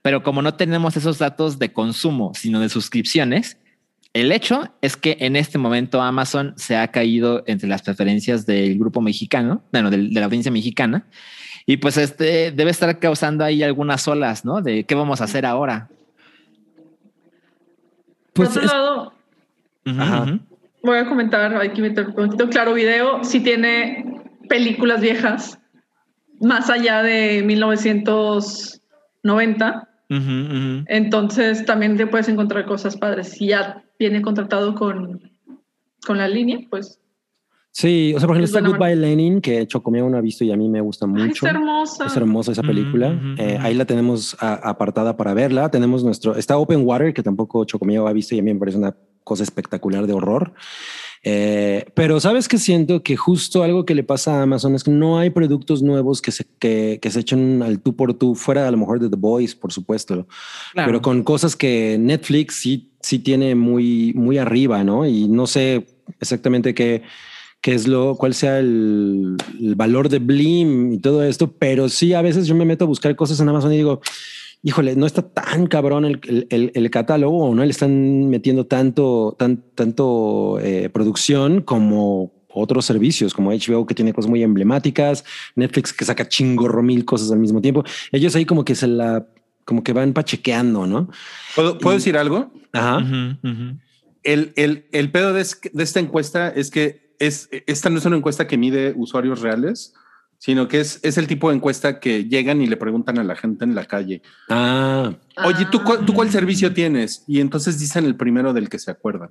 [0.03, 3.57] Pero como no tenemos esos datos de consumo, sino de suscripciones,
[4.13, 8.79] el hecho es que en este momento Amazon se ha caído entre las preferencias del
[8.79, 11.07] grupo mexicano, bueno, del- de la audiencia mexicana,
[11.67, 14.61] y pues este debe estar causando ahí algunas olas, ¿no?
[14.61, 15.89] De qué vamos a hacer ahora.
[18.35, 19.13] Por Pues otro es- lado,
[19.87, 20.39] Ajá.
[20.83, 22.49] voy a comentar, hay que meter un poquito.
[22.49, 25.59] Claro, video sí tiene películas viejas,
[26.41, 27.43] más allá de
[29.23, 29.89] 1990.
[30.11, 30.85] Ujú, ujú.
[30.87, 33.31] Entonces también te puedes encontrar cosas padres.
[33.31, 35.31] Si ya viene contratado con,
[36.07, 36.99] con la línea, pues
[37.77, 40.53] Sí, o sea, por ejemplo, Es está Goodbye Lenin, que Chocomeo no ha visto y
[40.53, 41.45] a mí me gusta ay, mucho.
[41.45, 42.07] está hermosa.
[42.07, 43.11] Es hermosa esa película.
[43.11, 45.69] Mm, Eh, mm, ahí la tenemos a- apartada para verla.
[45.73, 46.37] Tenemos nuestro.
[46.37, 48.95] Está Open Water, que tampoco Chocomeo ha visto y a mí me parece una
[49.25, 50.55] cosa espectacular de horror.
[51.25, 54.93] Eh, pero sabes que siento que justo algo que le pasa a Amazon es que
[54.93, 58.69] no hay productos nuevos que se, que, que se echen al tú por tú, fuera
[58.69, 60.29] a lo mejor de The Boys, por supuesto,
[60.75, 60.87] Claro.
[60.87, 65.07] pero con cosas que Netflix sí, sí tiene muy, muy arriba, ¿no?
[65.07, 65.87] Y no sé
[66.21, 67.03] exactamente qué,
[67.65, 72.13] qué es lo, cuál sea el, el valor de Blim y todo esto, pero sí
[72.13, 74.03] a veces yo me meto a buscar cosas en Amazon y digo,
[74.63, 76.21] híjole, no está tan cabrón el,
[76.51, 82.85] el- el- catálogo o no le están metiendo tanto, tan, tanto eh, producción como otros
[82.85, 85.25] servicios como HBO que tiene cosas muy emblemáticas,
[85.57, 87.83] Netflix que saca chingorro mil cosas al mismo tiempo.
[88.13, 89.27] Ellos ahí como que se la,
[89.65, 91.09] como que van pachequeando, ¿no?
[91.57, 92.53] ¿Puedo, ¿puedo Y- decir algo?
[92.75, 92.99] Ajá.
[92.99, 93.79] Ujú, ujú.
[94.23, 98.05] El, el, el pedo de, es- de esta encuesta es que es, esta no es
[98.05, 99.95] una encuesta que mide usuarios reales,
[100.39, 103.35] sino que es, es el tipo de encuesta que llegan y le preguntan a la
[103.37, 105.13] gente en la calle, Ah,
[105.45, 106.33] oye, ¿tú, cuál- ¿tú cuál Ah.
[106.33, 107.25] servicio tienes?
[107.27, 109.31] Y entonces dicen el primero del que se acuerdan.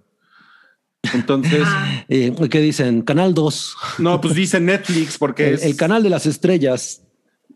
[1.14, 3.02] Entonces, Ah, eh, ¿qué dicen?
[3.02, 7.04] Canal 2, no, pues dicen Netflix porque el, es el canal de las estrellas.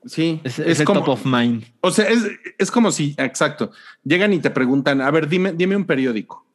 [0.05, 1.63] Sí, Es, es el como, top of mind.
[1.81, 2.19] o sea, es,
[2.57, 3.71] es como si, exacto,
[4.03, 6.45] llegan y te preguntan, a ver, dime, dime un periódico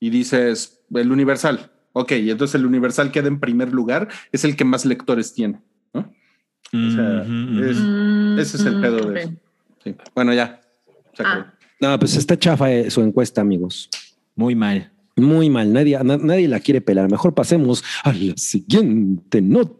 [0.00, 1.70] y dices el Universal.
[1.96, 5.60] Ok, y entonces el Universal queda en primer lugar, es el que más lectores tiene.
[5.94, 6.00] ¿no?
[6.00, 9.32] O sea, es- mm, ese es el mm, pedo de eso.
[9.84, 9.94] Sí.
[10.14, 10.60] Bueno, ya.
[11.14, 11.42] se acabó.
[11.46, 11.54] Ah.
[11.80, 13.88] No, pues está chafa eh, su encuesta, amigos.
[14.34, 14.90] Muy mal.
[15.16, 17.08] Muy mal, nadie, na- nadie la quiere pelar.
[17.10, 19.72] Mejor pasemos a la siguiente nota,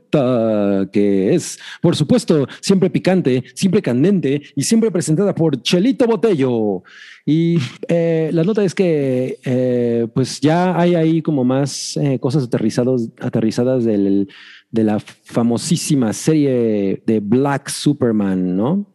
[0.92, 6.82] que es, por supuesto, siempre picante, siempre candente y siempre presentada por Chelito Botello.
[7.26, 7.58] Y
[7.88, 13.08] eh, la nota es que, eh, pues ya hay ahí como más eh, cosas aterrizados,
[13.20, 14.28] aterrizadas del,
[14.70, 18.93] de la famosísima serie de Black Superman, ¿no?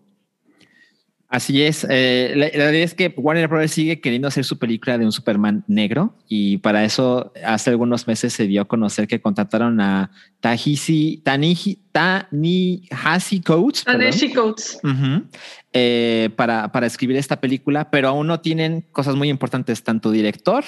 [1.29, 1.85] Así es.
[1.87, 3.69] eh, la, la realidad es que Warner Bros.
[3.69, 8.33] sigue queriendo hacer su película de un Superman negro y para eso hace algunos meses
[8.33, 13.83] se dio a conocer que contrataron a Tahisi, Taniji, Tanihasi Coates.
[13.83, 14.79] Taneshi Coates.
[15.71, 20.63] Eh, para, para escribir esta película, pero aún no tienen cosas muy importantes, tanto director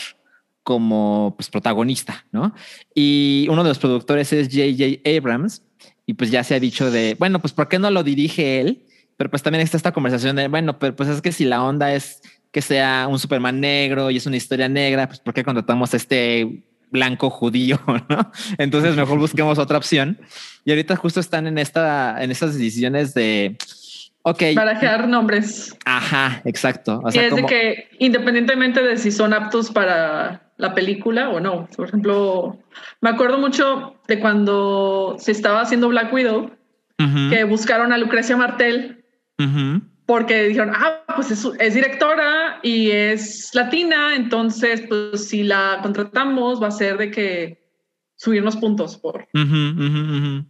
[0.62, 2.54] como pues, protagonista, ¿no?
[2.94, 5.10] Y uno de los productores es J.J.
[5.18, 5.64] Abrams,
[6.06, 8.84] y pues ya se ha dicho de, bueno, pues ¿por qué no lo dirige él?
[9.18, 11.94] Pero pues también está esta conversación de, bueno, pero pues es que si la onda
[11.94, 12.22] es
[12.52, 15.98] que sea un Superman negro y es una historia negra, pues ¿por qué contratamos a
[15.98, 17.80] este blanco judío,
[18.10, 18.32] ¿no?
[18.58, 20.20] Entonces mejor busquemos otra opción.
[20.66, 23.58] Y ahorita justo están en esta, en estas decisiones de,
[24.24, 24.44] ok.
[24.56, 25.76] Barajear nombres.
[25.86, 27.02] Ajá, exacto.
[27.04, 31.68] O sea, es de que independientemente de si son aptos para la película o no.
[31.76, 32.60] Por ejemplo,
[33.00, 36.52] me acuerdo mucho de cuando se estaba haciendo Black Widow,
[37.32, 39.01] que buscaron a Lucrecia Martel
[40.06, 46.68] porque dijeron, ah, pues es, directora y es latina, entonces, pues si la contratamos va
[46.68, 47.62] a ser de que
[48.18, 49.28] subirnos puntos por,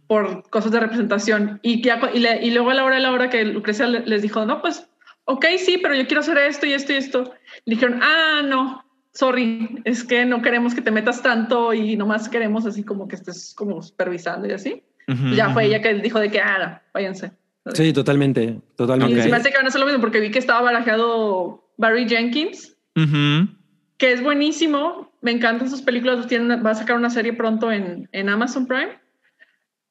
[0.08, 1.60] por cosas de representación.
[1.62, 4.88] Y, y, luego a la hora de la hora que Lucrecia les dijo, no, pues,
[5.26, 7.32] ok, sí, pero yo quiero hacer esto y esto y esto.
[7.64, 12.28] Le dijeron, ah, no, sorry, es que no queremos que te metas tanto y nomás
[12.28, 14.82] queremos así como que estés como supervisando y así.
[15.36, 17.30] ya fue ella que dijo de que, ah, váyanse.
[17.74, 19.26] Sí, totalmente, totalmente.
[19.26, 22.08] Y me hace que van a hacer lo mismo porque vi que estaba barajeado Barry
[22.08, 22.76] Jenkins,
[23.98, 25.12] que es buenísimo.
[25.20, 26.26] Me encantan sus películas.
[26.26, 28.98] va a sacar una serie pronto en, en Amazon Prime,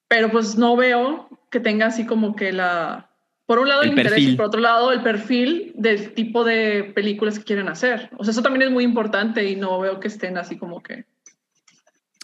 [0.10, 3.12] pero pues no veo que tenga así como que la,
[3.52, 7.38] por un lado el, interés y por otro lado el perfil del tipo de películas
[7.38, 8.10] que quieren hacer.
[8.18, 11.04] O sea, eso también es muy importante y no veo que estén así como que.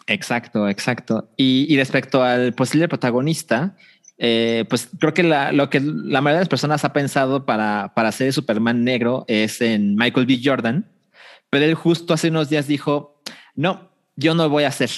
[0.06, 1.28] Exacto, exacto.
[1.36, 3.76] Y, y respecto al posible protagonista,
[4.18, 8.08] eh, pues creo que lo que la mayoría de las personas ha pensado para, para
[8.08, 10.40] hacer Superman negro es en Michael B.
[10.42, 10.90] Jordan,
[11.50, 13.20] pero él justo hace unos días dijo,
[13.54, 14.90] no, yo no voy a hacer.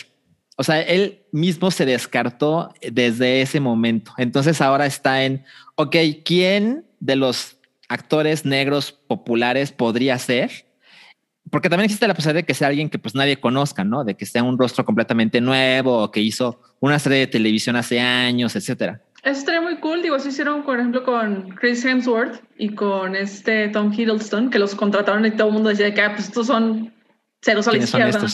[0.57, 4.13] O sea, él mismo se descartó desde ese momento.
[4.19, 5.45] Entonces ahora está en,
[5.77, 7.57] ok, ¿quién de los
[7.89, 10.67] actores negros populares podría ser?
[11.51, 14.05] Porque también existe la posibilidad de que sea alguien que pues nadie conozca, ¿no?
[14.05, 17.99] De que sea un rostro completamente nuevo o que hizo una serie de televisión hace
[17.99, 19.03] años, etcétera.
[19.23, 20.03] Eso estaría muy cool.
[20.03, 24.75] Digo, se hicieron, por ejemplo, con Chris Hemsworth y con este Tom Hiddleston, que los
[24.75, 26.93] contrataron y todo el mundo decía que ah, pues estos son
[27.43, 28.27] ceros a la izquierda.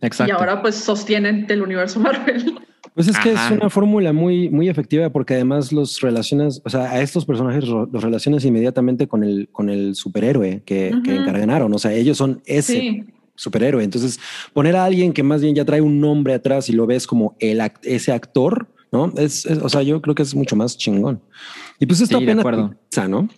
[0.00, 0.32] Exacto.
[0.32, 2.58] Y ahora pues sostienen del universo Marvel.
[2.94, 6.90] Pues es que es una fórmula muy, muy efectiva porque además los relacionas, o sea,
[6.90, 11.72] a estos personajes los relacionas inmediatamente con el, con el superhéroe que, que encargaron.
[11.72, 13.06] O sea, ellos son ese
[13.36, 13.84] superhéroe.
[13.84, 14.20] Entonces,
[14.52, 17.36] poner a alguien que más bien ya trae un nombre atrás y lo ves como
[17.38, 19.12] el, ese actor, ¿no?
[19.16, 21.20] Es, o sea, yo creo que es mucho más chingón.
[21.78, 23.28] Y pues esto apenas empieza, ¿no?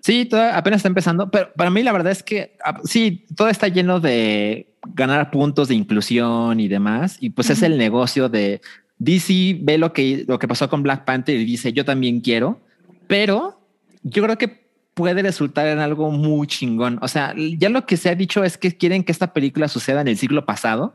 [0.00, 3.68] Sí, apenas está empezando, pero para mí la verdad es que ah, sí, todo está
[3.68, 8.60] lleno de ganar puntos de inclusión y demás, y pues es el negocio de
[8.98, 12.60] DC ve lo que, lo que pasó con Black Panther y dice yo también quiero,
[13.06, 13.60] pero
[14.02, 14.62] yo creo que
[14.94, 16.98] puede resultar en algo muy chingón.
[17.00, 20.00] O sea, ya lo que se ha dicho es que quieren que esta película suceda
[20.00, 20.94] en el siglo pasado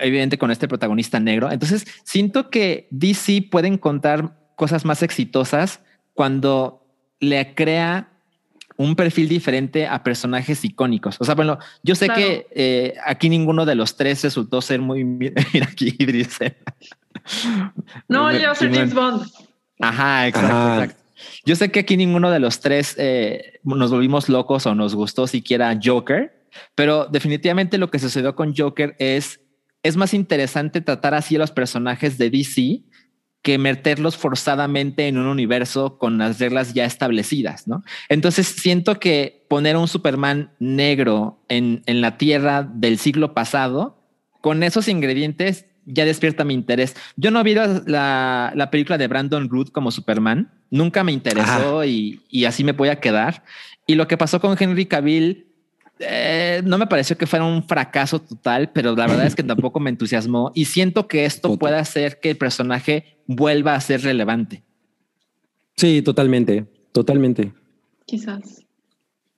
[0.00, 1.50] evidente con este protagonista negro.
[1.50, 5.80] Entonces siento que DC puede encontrar cosas más exitosas
[6.14, 6.86] cuando
[7.20, 8.08] le crea
[8.76, 11.16] un perfil diferente a personajes icónicos.
[11.18, 15.04] O sea, bueno, yo sé que eh, aquí ninguno de los tres resultó ser muy...
[15.04, 16.38] Mira aquí, Idris.
[18.08, 19.26] no, yo soy James Bond.
[19.80, 20.94] Ajá, exacto,
[21.44, 25.26] Yo sé que aquí ninguno de los tres eh, nos volvimos locos o nos gustó
[25.26, 29.40] siquiera Joker, pero definitivamente lo que sucedió con Joker es
[29.86, 32.82] es más interesante tratar así a los personajes de DC
[33.42, 37.84] que meterlos forzadamente en un universo con las reglas ya establecidas, ¿no?
[38.08, 44.02] Entonces siento que poner un Superman negro en, en la Tierra del siglo pasado,
[44.40, 46.96] con esos ingredientes, ya despierta mi interés.
[47.16, 52.22] Yo no vi la, la película de Brandon Root como Superman, nunca me interesó y,
[52.28, 53.44] y, así me voy a quedar.
[53.86, 55.45] Y lo que pasó con Henry Cavill
[55.98, 59.80] eh, no me pareció que fuera un fracaso total, pero la verdad es que tampoco
[59.80, 64.62] me entusiasmó y siento que esto puede hacer que el personaje vuelva a ser relevante.
[65.76, 67.52] Sí, totalmente, totalmente.
[68.04, 68.64] Quizás.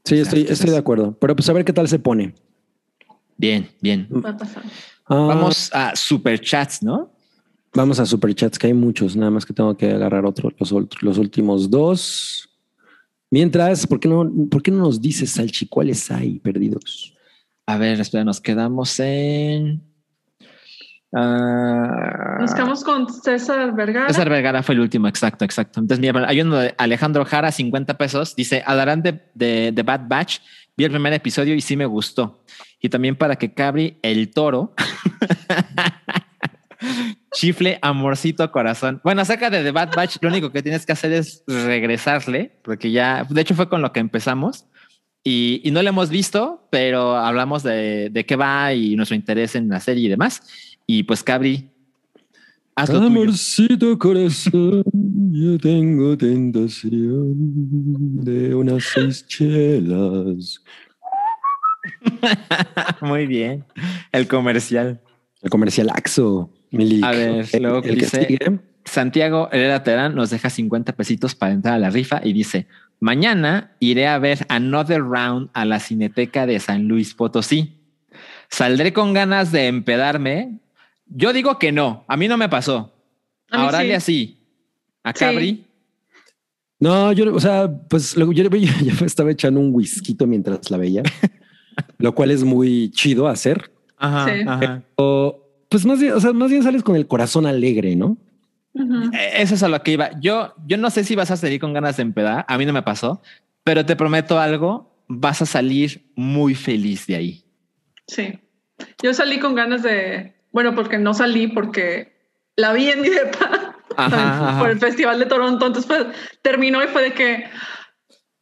[0.05, 2.35] Sí, estoy, estoy de acuerdo, pero pues a ver qué tal se pone.
[3.37, 4.09] Bien, bien.
[4.11, 4.63] Va a pasar.
[5.07, 7.13] Ah, Vamos a superchats, ¿no?
[7.75, 10.73] Vamos a superchats, que hay muchos, nada más que tengo que agarrar otro, los,
[11.03, 12.48] los últimos dos.
[13.31, 17.15] Mientras, ¿por qué no, por qué no nos dices, Salchi, cuáles hay perdidos?
[17.67, 19.83] A ver, espera, nos quedamos en.
[21.15, 24.09] Ah, nos quedamos con César Vergara.
[24.09, 25.81] César Vergara fue el último, exacto, exacto.
[25.81, 28.35] Entonces, mira, hay uno de Alejandro Jara, 50 pesos.
[28.35, 30.39] Dice: Hablarán de, de, de Bad Batch.
[30.77, 32.45] Vi el primer episodio y sí me gustó.
[32.81, 34.75] Y también para que Cabri, el toro,
[37.39, 39.01] Chifle, amorcito, corazón.
[39.05, 42.91] Bueno, acerca de The Bad Batch, lo único que tienes que hacer es regresarle, porque
[42.91, 44.65] ya, de hecho fue con lo que empezamos
[45.23, 49.69] y, no lo hemos visto, pero hablamos de, de, qué va y nuestro interés en
[49.69, 50.43] la serie y demás.
[50.85, 51.71] Y pues Cabri,
[52.75, 54.83] hazlo Amorcito corazón,
[55.31, 57.35] yo tengo tentación
[58.25, 60.65] de unas seis chelas.
[63.01, 63.65] Muy bien.
[64.11, 65.01] El comercial.
[65.41, 66.51] El comercial Axo.
[66.71, 67.05] Milik.
[67.05, 68.59] A ver, el, luego el que dice- sigue.
[68.85, 72.67] Santiago Herrera Terán nos deja 50 pesitos para entrar a la rifa y dice:
[73.01, 77.75] Mañana iré a ver Another Round a la Cineteca de San Luis Potosí.
[78.49, 80.59] Saldré con ganas de empedarme.
[81.07, 82.95] Yo digo que no, a mí no me pasó.
[83.51, 84.39] A Oralia sí.
[84.39, 84.47] sí.
[85.05, 85.19] A Sí.
[85.19, 85.65] Cabri.
[86.81, 88.51] No, yo, o sea, pues luego yo, yo,
[88.85, 91.03] yo me estaba echando un whisky mientras la veía,
[91.99, 93.71] lo cual es muy chido hacer.
[93.97, 94.41] Ajá, Sí.
[94.47, 94.83] ajá.
[94.97, 98.17] O, pues más bien, o sea, más bien sales con el corazón alegre, ¿no?
[98.75, 100.11] Eh, Eso es a lo que iba.
[100.21, 102.45] Yo, yo no sé si vas a salir con ganas de empedar.
[102.49, 103.21] A mí no me pasó,
[103.65, 104.95] pero te prometo algo.
[105.09, 107.45] Vas a salir muy feliz de ahí.
[108.07, 108.39] Sí.
[109.03, 112.13] Yo salí con ganas de, bueno, porque no salí porque
[112.57, 114.59] la vi en mi depa Ajá, ajá.
[114.61, 115.67] por el Festival de Toronto.
[115.67, 116.07] Entonces pues,
[116.43, 117.45] terminó y fue de que,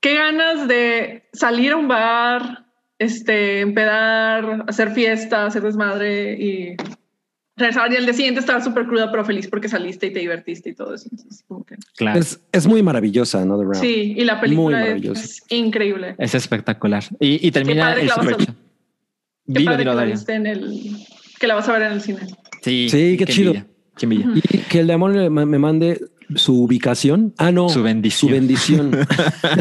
[0.01, 2.67] qué ganas de salir a un bar,
[2.99, 6.77] este, empedar, hacer fiesta, hacer desmadre y
[7.57, 10.71] regresar y al día siguiente estar súper cruda pero feliz porque saliste y te divertiste
[10.71, 11.09] y todo eso.
[11.11, 12.21] Entonces, como que- Claro.
[12.21, 13.57] Es, es muy maravillosa, ¿no?
[13.63, 13.77] Round.
[13.77, 16.15] sí, y la película es, increíble.
[16.19, 17.05] Es espectacular.
[17.21, 18.09] Y, y termina el.
[19.47, 20.73] Qué Dilo, padre dilo,
[21.39, 22.19] que la vas a ver en el cine.
[22.63, 23.53] Sí, Sí, qué chido.
[23.53, 23.67] envidia,
[23.97, 24.27] qué envidia.
[24.35, 26.01] Y que el demonio me me mande
[26.35, 27.33] su ubicación.
[27.39, 27.69] Ah, no.
[27.69, 28.29] Su bendición.
[28.31, 28.91] Su bendición.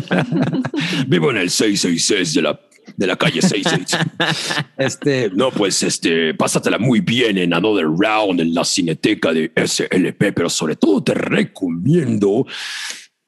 [1.07, 2.59] Vivo en el 666 de la,
[2.97, 3.97] de la calle 66.
[4.77, 10.33] este, No, pues este, pásatela muy bien en Another Round en la cineteca de SLP,
[10.33, 12.45] pero sobre todo te recomiendo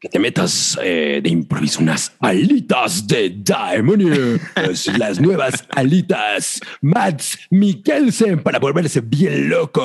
[0.07, 4.39] que te metas eh, de improviso unas alitas de Diamond.
[4.55, 9.81] Es las nuevas alitas Mads Mikkelsen para volverse bien loco.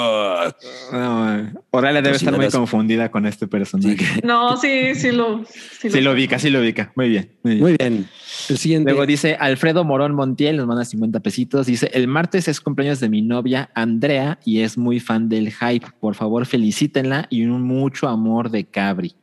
[0.93, 3.97] No, Oralia debe estar muy confundida con este personaje.
[4.23, 5.45] No, sí, sí lo.
[5.81, 6.93] Sí, Sí lo ubica, sí lo ubica.
[6.95, 7.31] Muy bien.
[7.43, 7.63] Muy bien.
[7.63, 8.09] muy bien.
[8.49, 8.91] El siguiente.
[8.91, 11.67] Luego dice Alfredo Morón Montiel, nos manda 50 pesitos.
[11.67, 15.87] Dice: El martes es cumpleaños de mi novia Andrea y es muy fan del hype.
[16.01, 19.15] Por favor, felicítenla y un mucho amor de Cabri.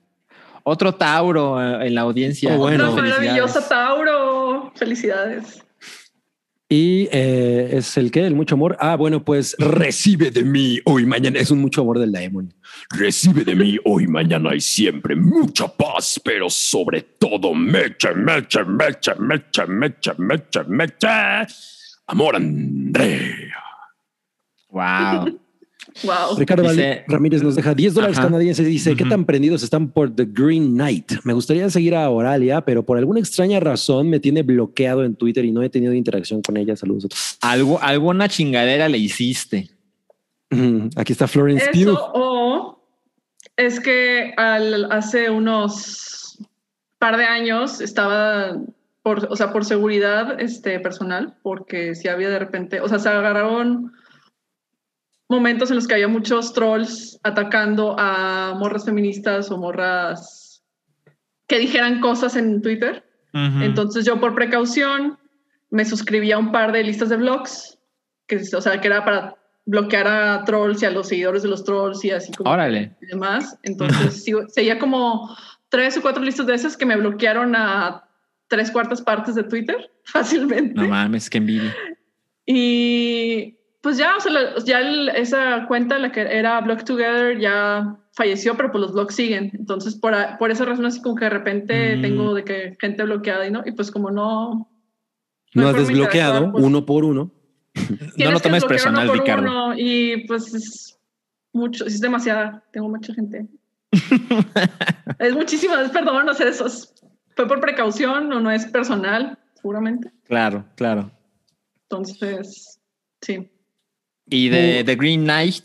[0.69, 2.53] Otro Tauro eh, en la audiencia.
[2.53, 2.95] Oh, bueno.
[2.95, 3.19] Felicidades.
[3.19, 4.71] maravillosa Tauro.
[4.75, 5.63] Felicidades.
[6.71, 8.77] Y eh, es el que, el mucho amor.
[8.79, 11.39] Ah, bueno, pues Recibe de mí hoy, mañana.
[11.39, 12.51] es un mucho amor del demonio.
[12.91, 19.15] Recibe de mí hoy, mañana y siempre mucha paz, pero sobre todo mecha, mecha, mecha,
[19.15, 21.47] mecha, mecha, mecha, mecha.
[22.05, 23.63] Amor, Andrea.
[24.69, 25.39] Wow.
[26.03, 26.37] Wow.
[26.37, 28.65] Ricardo Dice- Ramírez nos deja 10 dólares canadienses.
[28.65, 29.09] Dice: ¿Qué Ujú.
[29.09, 31.13] tan prendidos están por The Green Knight?
[31.23, 35.45] Me gustaría seguir a Oralia, pero por alguna extraña razón me tiene bloqueado en Twitter
[35.45, 36.75] y no he tenido interacción con ella.
[36.75, 37.07] Saludos.
[37.41, 39.69] Algo, alguna chingadera le hiciste.
[40.95, 41.97] Aquí está Florence Pugh.
[42.13, 42.79] O
[43.55, 46.39] es que al, hace unos
[46.97, 48.57] par de años estaba
[49.03, 53.09] por, o sea, por seguridad este, personal, porque si había de repente, o sea, se
[53.09, 53.91] agarraron
[55.29, 60.63] momentos en los que había muchos trolls atacando a morras feministas o morras
[61.47, 63.05] que dijeran cosas en Twitter.
[63.31, 65.19] Entonces yo por precaución
[65.69, 67.77] me suscribí a un par de listas de blogs,
[68.25, 69.35] que, o sea, que era para
[69.65, 72.95] bloquear a trolls y a los seguidores de los trolls y así como Órale.
[73.01, 73.57] y demás.
[73.61, 75.35] Entonces sí, seguía como
[75.69, 78.09] tres o cuatro listas de esas que me bloquearon a
[78.47, 80.73] tres cuartas partes de Twitter fácilmente.
[80.73, 81.75] No mames, qué envidia.
[82.47, 87.39] Y pues ya, o sea, la- ya el- esa cuenta, la que era Block Together,
[87.39, 89.51] ya falleció, pero pues los blogs siguen.
[89.53, 92.01] Entonces, por, a- por esa razón, así como que de repente Mm.
[92.01, 94.69] tengo de que gente bloqueada y no, y pues como no.
[95.53, 97.31] No hay has desbloqueado pues, uno por uno.
[98.17, 99.41] No lo tomes personal, uno Ricardo.
[99.43, 100.99] uno, y pues es
[101.53, 103.47] mucho, es demasiada, tengo mucha gente.
[105.19, 106.93] es muchísima, es perdón, no sé, eso es-
[107.35, 110.11] fue por precaución o no es personal, seguramente.
[110.25, 111.09] Claro, claro.
[111.83, 112.79] Entonces,
[113.21, 113.49] sí.
[114.29, 115.63] Y de The Green Knight,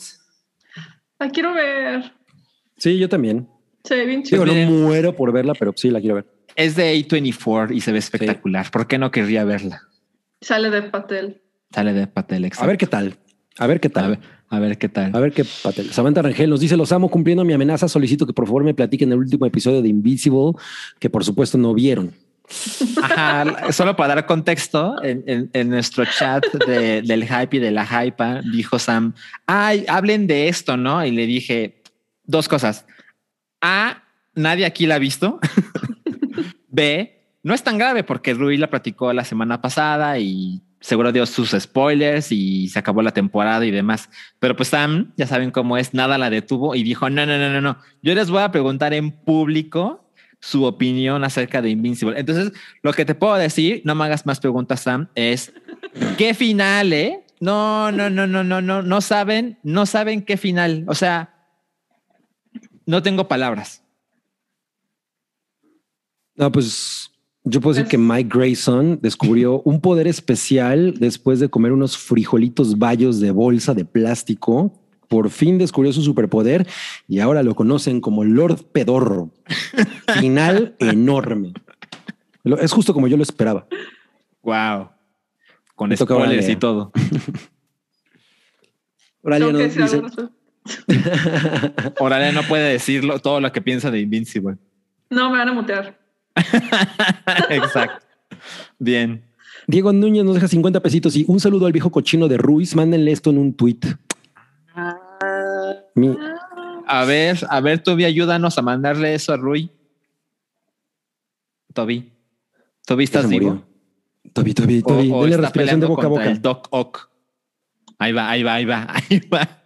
[1.19, 2.13] La quiero ver.
[2.77, 3.49] Sí, yo también.
[3.85, 4.47] Se ve bien Digo, chido.
[4.47, 4.83] no miren.
[4.83, 6.27] muero por verla, pero sí la quiero ver.
[6.57, 8.71] es de A24 y se ve espectacular.
[8.71, 9.83] ¿Por qué no querría verla?
[10.41, 11.43] Sale de Patel.
[11.75, 12.51] Sale de Patel.
[12.59, 13.17] A ver qué tal.
[13.59, 14.09] A ver qué A tal.
[14.11, 14.19] ver,
[14.49, 15.15] a ver qué tal.
[15.15, 15.91] A ver qué patel.
[15.93, 17.87] Samantha Rangel nos dice: Los amo cumpliendo mi amenaza.
[17.89, 20.53] Solicito que por favor me platiquen el último episodio de Invisible,
[20.99, 22.13] que por supuesto no vieron.
[23.71, 28.79] Solo para dar contexto, en nuestro chat de- del hype y de la hypa, dijo
[28.79, 29.15] Sam,
[29.47, 31.05] ay, hablen de esto, ¿no?
[31.05, 31.83] Y le dije
[32.25, 32.87] dos cosas.
[33.61, 34.03] A,
[34.35, 35.41] nadie aquí la ha visto.
[36.69, 41.25] B, no es tan grave porque Rui la platicó la semana pasada y seguro dio
[41.25, 44.11] sus spoilers y se acabó la temporada y demás.
[44.39, 47.49] Pero pues Sam, ya saben cómo es, nada la detuvo y dijo, no, no, no,
[47.49, 47.79] no, no.
[48.03, 50.04] Yo les voy a preguntar en público
[50.45, 52.21] su opinión acerca de Invincible.
[52.21, 52.53] Entonces,
[52.83, 55.55] lo que te puedo decir, no me hagas más preguntas, Sam, es
[56.19, 57.25] qué final, ¿eh?
[57.41, 60.85] No, no, no, no, no, no, no saben, no saben qué final.
[60.87, 61.35] O sea,
[62.85, 63.83] no tengo palabras.
[66.37, 67.11] No, pues
[67.45, 72.79] yo puedo decir que Mike Grayson descubrió un poder especial después de comer unos frijolitos
[72.79, 74.73] bayos de bolsa de plástico.
[75.15, 76.67] Por fin descubrió su superpoder
[77.07, 79.31] y ahora lo conocen como Lord Pedorro.
[80.19, 81.53] Final enorme.
[82.43, 83.69] Lo- Es justo como yo lo esperaba.
[84.43, 84.89] Wow.
[85.77, 86.91] Con Me spoilers y todo.
[89.23, 90.33] Oralia dice, respecto.
[92.01, 94.57] Oralia no puede decirlo todo lo que piensa de Invincible.
[95.11, 95.97] No, me van a mutear.
[97.51, 98.05] Exacto.
[98.81, 99.23] Bien.
[99.69, 102.75] Diego Núñez nos deja 50 pesitos y un saludo al viejo cochino de Ruiz.
[102.75, 103.79] Mándenle esto en un tweet.
[105.95, 106.17] Mi-
[106.87, 109.71] A ver, a ver, Toby, ayúdanos a mandarle eso a Rui.
[111.73, 112.13] Toby.
[112.87, 113.65] Toby, ¿estás vivo?
[114.33, 115.11] Toby, Toby, O- Toby.
[115.13, 116.31] o está respiración de boca a boca.
[116.31, 117.11] El Doc Ock.
[117.99, 119.63] Ahí va, ahí va, ahí va, ahí va.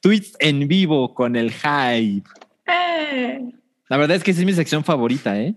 [0.00, 2.28] Tweets en vivo con el hype.
[2.66, 3.52] ¡Eh!
[3.88, 5.54] La verdad es que esa es mi sección favorita, ¿eh?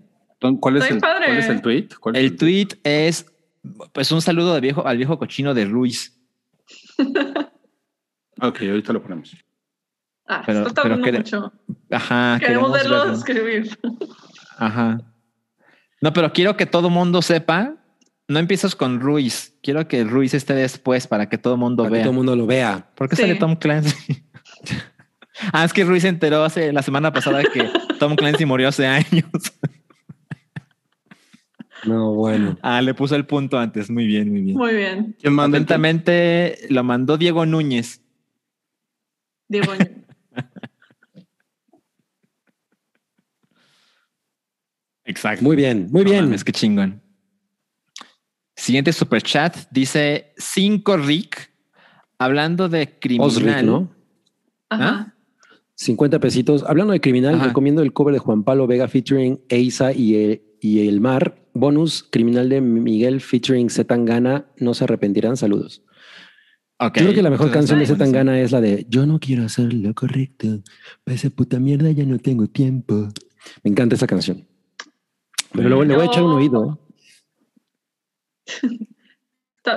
[0.60, 1.26] ¿Cuál es, el, padre.
[1.26, 1.88] ¿Cuál es el tweet?
[1.98, 3.26] ¿Cuál es El tweet es
[3.92, 6.20] pues un saludo de viejo, al viejo cochino de Ruiz.
[8.40, 9.34] Ok, ahorita lo ponemos.
[10.28, 11.52] Ah, Pero- está pero tardando quere- mucho.
[11.90, 12.38] Ajá.
[12.40, 13.12] Queremos verlo verlo.
[13.14, 13.78] escribir.
[14.58, 15.00] Ajá.
[16.00, 17.76] No, pero quiero que todo mundo sepa.
[18.28, 19.54] No empiezas con Ruiz.
[19.62, 22.02] Quiero que Ruiz esté después para que todo mundo Para que vea.
[22.02, 22.90] todo el mundo lo vea.
[22.96, 23.22] ¿Por qué Sí.
[23.22, 23.94] sale Tom Clancy?
[25.52, 27.70] ah, es que Ruiz se enteró hace la semana pasada que
[28.00, 29.30] Tom Clancy murió hace años.
[31.84, 32.58] No, bueno.
[32.62, 33.90] ah, le puso el punto antes.
[33.90, 34.56] Muy bien, muy bien.
[34.56, 35.14] Muy bien.
[35.38, 38.00] Atentamente lo mandó Diego Núñez.
[39.48, 39.72] Diego.
[45.06, 45.42] Exacto.
[45.44, 46.24] Muy bien, muy No bien.
[46.24, 47.00] mames, qué chingón.
[48.54, 51.50] Siguiente super chat dice 5 Rick
[52.18, 53.26] hablando de criminal.
[53.28, 53.90] Osric, ¿no?
[54.70, 55.14] Ajá.
[55.74, 56.64] 50 pesitos.
[56.66, 57.48] Hablando de criminal, Ajá.
[57.48, 61.42] recomiendo el cover de Juan Pablo Vega featuring Eiza y el, y el Mar.
[61.52, 64.46] Bonus criminal de Miguel featuring Zetangana.
[64.58, 65.36] No se arrepentirán.
[65.36, 65.82] Saludos.
[66.80, 69.44] Yo creo que la mejor Entonces, canción de Zetangana es la de Yo no quiero
[69.44, 70.62] hacer lo correcto.
[71.04, 73.08] Para esa puta mierda ya no tengo tiempo.
[73.62, 74.46] Me encanta esa canción.
[75.56, 76.78] Pero luego le voy a echar un oído.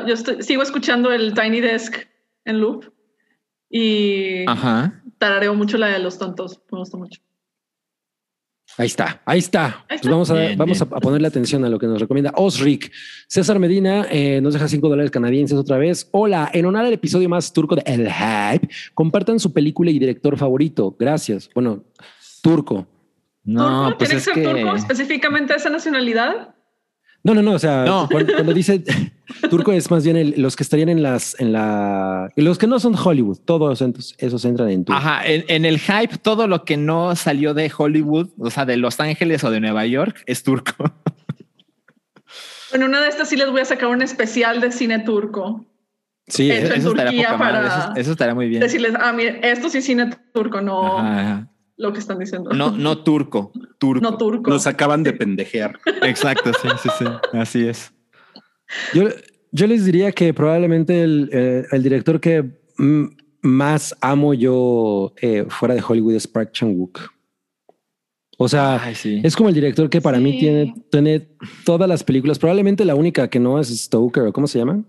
[0.07, 1.95] Yo estoy- sigo escuchando el Tiny Desk
[2.45, 2.85] en loop
[3.69, 5.01] y Ajá.
[5.18, 6.61] tarareo mucho la de los tontos.
[6.72, 7.19] Me gusta mucho.
[8.77, 9.84] Ahí está, ahí está.
[9.89, 10.93] Ahí Pues vamos, a, Bien, vamos bien.
[10.93, 12.91] A, a ponerle atención a lo que nos recomienda Osric.
[13.27, 16.07] César Medina eh, nos deja 5 dólares canadienses otra vez.
[16.11, 20.38] Hola, en honor al episodio más turco de El Hype, compartan su película y director
[20.38, 20.95] favorito.
[20.99, 21.49] Gracias.
[21.56, 21.84] Bueno,
[22.43, 22.88] turco.
[23.44, 23.98] No, ¿Turco?
[23.98, 26.56] pues ¿Tiene es que ser que turco específicamente esa nacionalidad?
[27.24, 27.53] No, no, no.
[27.53, 28.07] O sea, No.
[28.10, 28.84] Cuando, cuando dice
[29.49, 32.80] turco es más bien el- los que estarían en las, en la, los que no
[32.80, 33.40] son Hollywood.
[33.45, 33.84] Todos
[34.18, 34.98] esos entran en turco.
[34.99, 38.78] Ajá, en, en el hype, todo lo que no salió de Hollywood, o sea, de
[38.78, 40.74] Los Ángeles o de Nueva York, es turco.
[42.72, 45.66] En una de estas sí les voy a sacar un especial de cine turco.
[46.28, 48.61] Sí, Eso en estaría para- eso, eso estaría muy bien.
[48.61, 51.48] Decirles, ah, mire, esto sí es cine turco, no Ajá, ajá.
[51.80, 52.51] Lo que están diciendo.
[52.51, 54.01] No, no turco, turco.
[54.01, 54.51] No turco.
[54.51, 55.80] Nos acaban de pendejear.
[56.03, 57.06] Exacto, sí, sí, sí.
[57.34, 57.93] Así es.
[58.93, 59.06] Yo,
[59.51, 62.45] yo les diría que probablemente el, eh, el director que
[63.41, 66.99] más amo yo eh, fuera de Hollywood es Park Chan-wook.
[68.38, 69.22] O sea, Ay, sí.
[69.23, 71.27] es como el director que para mí tiene, tiene
[71.65, 72.39] todas las películas.
[72.39, 74.84] Probablemente la única que no es Stoker o cómo se llama.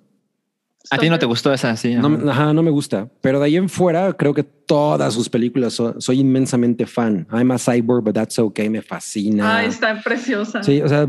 [0.90, 1.94] A ti no te gustó esa, sí.
[1.94, 2.08] No, ajá.
[2.08, 3.08] me- ajá, no me gusta.
[3.20, 7.26] Pero de ahí en fuera, creo que todas sus películas so- soy inmensamente fan.
[7.32, 8.68] I'm a cyborg, but that's okay.
[8.70, 9.58] Me fascina.
[9.58, 10.62] Ay, está preciosa.
[10.62, 11.06] Sí, o sea,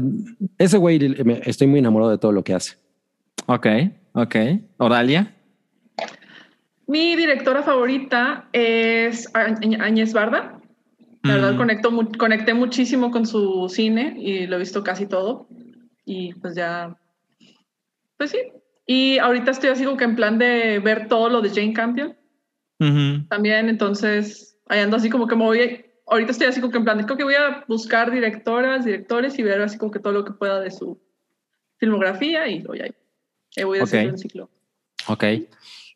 [0.57, 0.99] ese güey
[1.45, 2.75] estoy muy enamorado de todo lo que hace.
[3.47, 3.67] Ok,
[4.13, 4.35] ok.
[4.77, 5.33] Oralia.
[6.87, 10.59] Mi directora favorita es Áñez Barda.
[11.23, 11.57] La verdad, Mm.
[11.57, 15.47] conecto conecté muchísimo con su cine y lo he visto casi todo.
[16.03, 16.97] Y pues ya,
[18.17, 18.39] pues sí.
[18.85, 22.15] Y ahorita estoy así como que en plan de ver todo lo de Jane Campion
[22.79, 23.27] Ujú.
[23.29, 23.69] también.
[23.69, 25.85] Entonces, ahí ando así como que me voy.
[26.07, 29.37] Ahorita estoy así como que en plan de creo que voy a buscar directoras, directores
[29.39, 30.99] y ver así como que todo lo que pueda de su
[31.77, 34.11] filmografía y luego ya ahí voy a hacer Ok.
[34.13, 34.49] un ciclo.
[35.07, 35.23] Ok.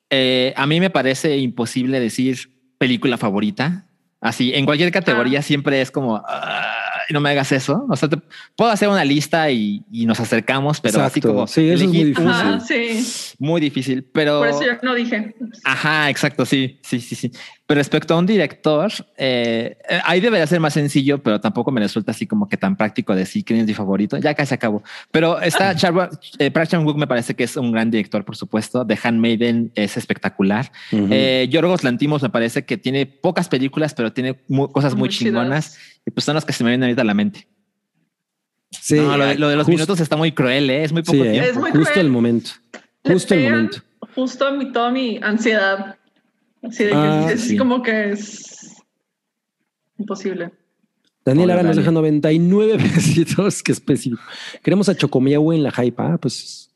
[0.10, 2.38] Eh, a mí me parece imposible decir
[2.78, 3.86] película favorita.
[4.22, 5.44] Así, en cualquier categoría Ah.
[5.44, 6.66] siempre es como, "Ay,
[7.14, 7.86] no me hagas eso.
[7.90, 8.20] O sea, te-
[8.56, 12.04] puedo hacer una lista y, y nos acercamos, pero así como Sí, eso es muy
[12.06, 12.30] difícil.
[12.30, 13.34] Ajá, sí.
[13.40, 14.04] muy difícil.
[14.14, 15.36] Pero Por eso yo no dije.
[15.64, 17.32] Ajá, exacto, sí, sí, sí, sí.
[17.68, 22.12] Pero respecto a un director, eh, ahí debería ser más sencillo, pero tampoco me resulta
[22.12, 24.18] así como que tan práctico decir quién es mi favorito.
[24.18, 24.84] Ya casi acabó.
[25.10, 28.86] Pero está Charwa, eh, Park Chan-wook me parece que es un gran director, por supuesto.
[28.86, 30.72] The Handmaiden es espectacular.
[30.92, 31.08] Ujú.
[31.10, 34.36] Eh, Yorgos Lantimos me parece que tiene pocas películas, pero tiene
[34.72, 35.24] cosas muy, Muy chidas.
[35.34, 35.78] chingonas.
[36.06, 37.48] Y pues son las que se me vienen ahorita a la mente.
[38.70, 40.84] Sí, No, lo, de, lo de los justo- minutos está muy cruel, ¿eh?
[40.84, 41.50] es muy poco sí, tiempo.
[41.50, 42.06] Es muy justo cruel.
[42.06, 42.52] el momento.
[43.04, 43.78] Justo el momento.
[44.14, 45.98] Justo a mi, toda mi ansiedad.
[46.68, 47.58] Así de que Ah, es sí.
[47.58, 48.76] como que es
[49.98, 50.52] imposible.
[51.24, 54.22] Daniel ahora nos deja 99 pesitos, que específico.
[54.64, 55.96] Queremos a Chocomiau en la hype.
[56.02, 56.72] Ah, pues.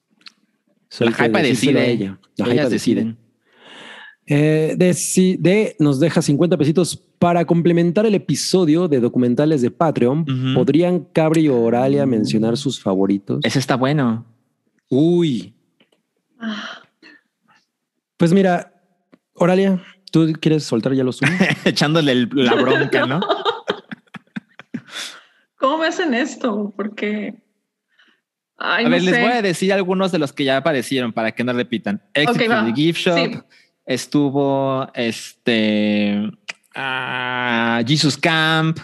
[0.99, 1.91] La hype decide.
[1.91, 2.19] ella.
[2.37, 2.95] La Ellas hype decide.
[3.01, 3.17] deciden.
[4.31, 9.71] Eh, de, si- de nos deja 50 pesitos para complementar el episodio de documentales de
[9.71, 10.53] Patreon.
[10.55, 13.39] ¿Podrían Cabri o Oralia mencionar sus favoritos?
[13.43, 14.25] Ese está bueno.
[14.89, 15.53] Uy,
[16.39, 16.79] Ah,
[18.17, 18.78] pues mira,
[19.39, 21.35] Oralia, ¿tú quieres soltar ya los tuyos?
[21.65, 23.19] Echándole el- la bronca, ¿no?
[25.57, 26.73] ¿Cómo me hacen esto?
[26.75, 27.35] Porque.
[28.57, 31.31] Ay, a no ver, les voy a decir algunos de los que ya aparecieron para
[31.31, 32.01] que no repitan.
[32.13, 33.15] Exit from the Gift Shop.
[33.15, 33.39] Sí.
[33.85, 36.29] Estuvo este
[36.75, 38.79] ah, Jesus Camp.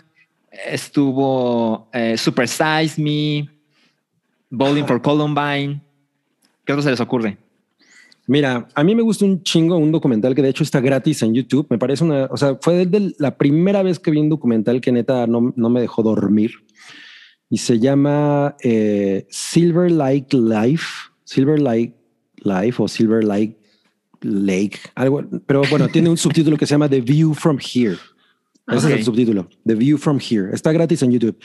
[0.49, 3.49] Estuvo eh, Super Size Me.
[4.49, 5.81] Bowling for Columbine.
[6.65, 7.37] ¿Qué otro se les ocurre?
[8.27, 11.33] Mira, a mí me gusta un chingo un documental que de hecho está gratis en
[11.33, 11.67] YouTube.
[11.69, 14.91] Me parece una, o sea, fue de la primera vez que vi un documental que
[14.91, 16.51] neta no, no me dejó dormir
[17.49, 20.85] y se llama eh, Silver Lake Life,
[21.23, 21.93] Silver Lake
[22.37, 23.57] Life o Silver Lake
[24.21, 27.97] Lake, algo, pero bueno, tiene un subtítulo que se llama The View from Here.
[28.67, 30.49] Ese es el subtítulo, The View from Here.
[30.51, 31.37] Está gratis en YouTube.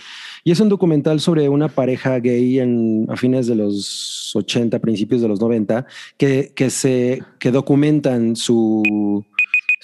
[0.43, 5.21] Y es un documental sobre una pareja gay en, a fines de los 80, principios
[5.21, 5.85] de los 90,
[6.17, 9.23] que, que se que documentan su,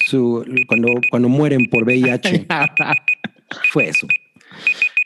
[0.08, 2.46] su cuando, cuando mueren por VIH.
[3.70, 4.06] Fue eso.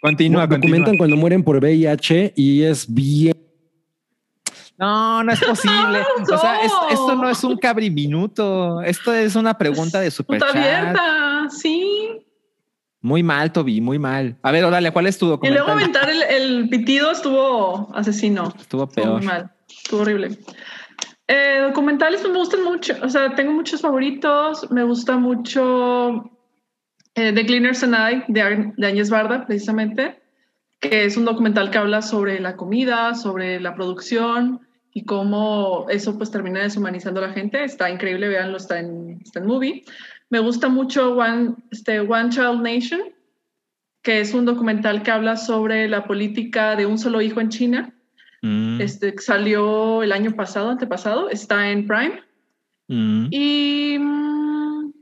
[0.01, 0.98] continúa, documentan continúa.
[0.98, 3.35] cuando mueren por VIH y es bien.
[4.78, 5.98] No, no es posible.
[6.32, 6.89] O sea, es- No.
[6.90, 8.81] esto no es un cabri minuto.
[8.82, 11.89] Esto es una pregunta de super Puta abierta, sí.
[13.02, 14.36] Muy mal, Toby, muy mal.
[14.43, 15.64] A ver, órale, ¿cuál es tu Y documental?
[15.64, 18.52] luego aventar el, el pitido estuvo asesino.
[18.59, 19.16] Estuvo Estuvo peor.
[19.18, 19.51] muy mal.
[19.68, 20.39] Estuvo horrible.
[21.27, 22.94] Eh, documentales me gustan mucho.
[23.02, 24.70] O sea, tengo muchos favoritos.
[24.70, 26.31] Me gusta mucho
[27.14, 30.20] eh, The Cleaners and I de, de Áñez Barda, precisamente,
[30.81, 34.60] que es un documental que habla sobre la comida, sobre la producción
[34.93, 37.62] y cómo eso pues termina deshumanizando a la gente.
[37.64, 39.85] Está increíble, véanlo, está en, está en movie.
[40.31, 43.01] Me gusta mucho One, este, One Child Nation,
[44.02, 47.93] que es un documental que habla sobre la política de un solo hijo en China.
[48.43, 52.23] Mm, Este salió el año pasado, antepasado, está en Prime.
[52.89, 53.27] mm.
[53.31, 54.93] Y mm,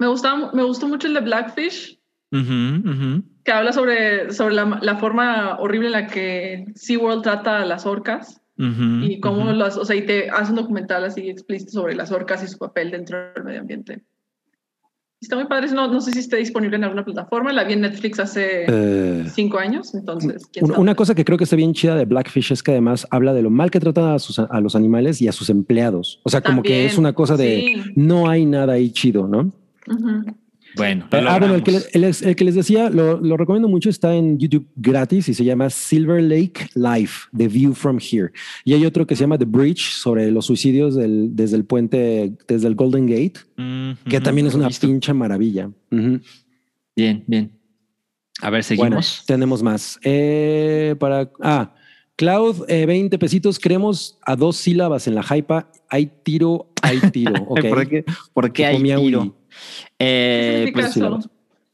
[0.00, 1.98] me, gusta, me gustó mucho el de Blackfish,
[2.30, 7.86] que habla sobre, sobre la, la forma horrible en la que SeaWorld trata a las
[7.86, 9.52] orcas Y cómo ujú.
[9.52, 12.58] las, o sea, y te hace un documental así explícito sobre las orcas y su
[12.58, 14.02] papel dentro del medio ambiente.
[15.20, 17.80] Está muy padre, no, no sé si esté disponible en alguna plataforma, la vi en
[17.80, 20.82] Netflix hace eh, cinco años, entonces, ¿quién una, sabe?
[20.82, 23.42] una cosa que creo que está bien chida de Blackfish es que además habla de
[23.42, 26.20] lo mal que tratan a, sus, a los animales y a sus empleados.
[26.22, 27.92] O sea, como que es una cosa de sí.
[27.96, 29.52] no hay nada ahí chido, ¿no?
[29.88, 30.36] Ujú.
[30.78, 31.94] Bueno, Ah, bueno, el que, logramos.
[31.94, 35.34] le- el, el que les decía, lo, lo recomiendo mucho, está en YouTube gratis y
[35.34, 38.30] se llama Silver Lake Life, The View from Here.
[38.64, 42.32] Y hay otro que se llama The Bridge sobre los suicidios del- desde el puente,
[42.46, 43.34] desde el Golden Gate,
[44.08, 45.70] que también es una pinche maravilla.
[46.96, 47.52] Bien, bien.
[48.40, 48.88] A ver, seguimos.
[48.88, 49.98] Bueno, tenemos más.
[50.04, 51.74] Eh, para, ah,
[52.16, 53.58] Cloud, eh, 20 pesitos.
[53.58, 55.70] Queremos a dos sílabas en la hypa.
[55.88, 57.32] Hay tiro, hay tiro.
[57.48, 57.68] ok.
[57.68, 59.36] ¿Por qué, por qué hay tiro?
[59.58, 61.20] Y- Eh, ¿Qué pues, eso?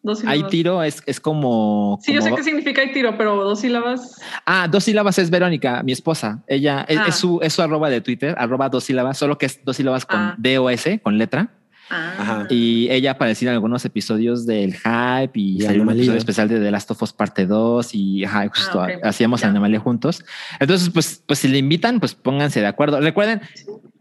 [0.02, 1.98] Dos hay tiro, es, es como.
[2.02, 4.20] Sí, yo sé qué significa hay tiro, pero dos sílabas.
[4.44, 6.42] Ah, dos sílabas es Verónica, mi esposa.
[6.46, 7.04] Ella es, Ah.
[7.08, 10.04] es su, es su arroba de Twitter, arroba dos sílabas, solo que es dos sílabas
[10.04, 10.34] con Ah.
[10.36, 11.48] D o S, con letra.
[11.88, 12.12] Ah.
[12.18, 12.46] Ajá.
[12.50, 16.60] Y ella aparecía en algunos episodios del Hype y, Y salió un episodio especial de
[16.60, 19.42] The Last of Us parte 2 y ajá, justo hacíamos.
[19.42, 20.22] Anomalía juntos.
[20.60, 23.00] Entonces, pues, pues si le invitan, pues pónganse de acuerdo.
[23.00, 23.40] Recuerden,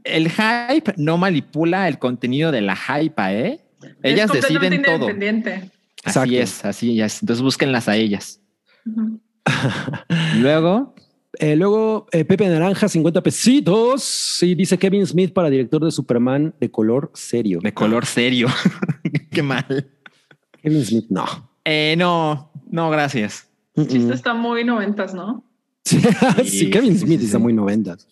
[0.04, 3.60] el Hype no manipula el contenido de la Hype, ¿eh?
[4.02, 4.96] Ellas es deciden todo.
[4.96, 5.72] independiente.
[6.04, 7.22] Así es, así es.
[7.22, 8.40] Entonces búsquenlas a ellas.
[10.40, 10.94] Luego,
[11.40, 14.38] Eh, luego, eh, Pepe Naranja, 50 pesitos.
[14.44, 17.60] Y dice Kevin Smith para director de Superman de color serio.
[17.64, 18.48] de color serio.
[19.32, 19.90] Qué mal.
[20.62, 21.26] Kevin Smith, no.
[21.66, 23.48] Eh, no, no, gracias.
[23.76, 25.44] El chiste está muy noventas, ¿no?
[25.84, 26.00] Sí,
[26.44, 28.08] Sí, sí, Kevin Smith sí, está muy noventas.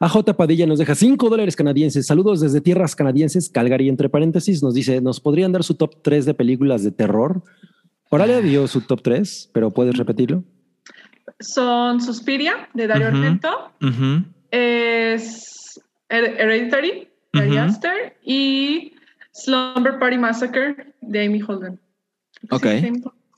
[0.00, 2.06] AJ Padilla nos deja 5 dólares canadienses.
[2.06, 4.62] Saludos desde tierras canadienses, Calgary, entre paréntesis.
[4.62, 7.42] Nos dice, ¿nos podrían dar su top 3 de películas de terror?
[8.08, 10.42] Oralia dio su top 3, pero ¿puedes repetirlo?
[11.38, 13.16] Son Suspiria, de Dario Ujú.
[13.18, 13.48] Argento.
[14.50, 17.58] Es Her- Hereditary, de Ari Ujú.
[17.60, 18.16] Aster.
[18.24, 18.92] Y
[19.32, 21.78] Slumber Party Massacre, de Amy Holden.
[22.50, 22.66] Ok.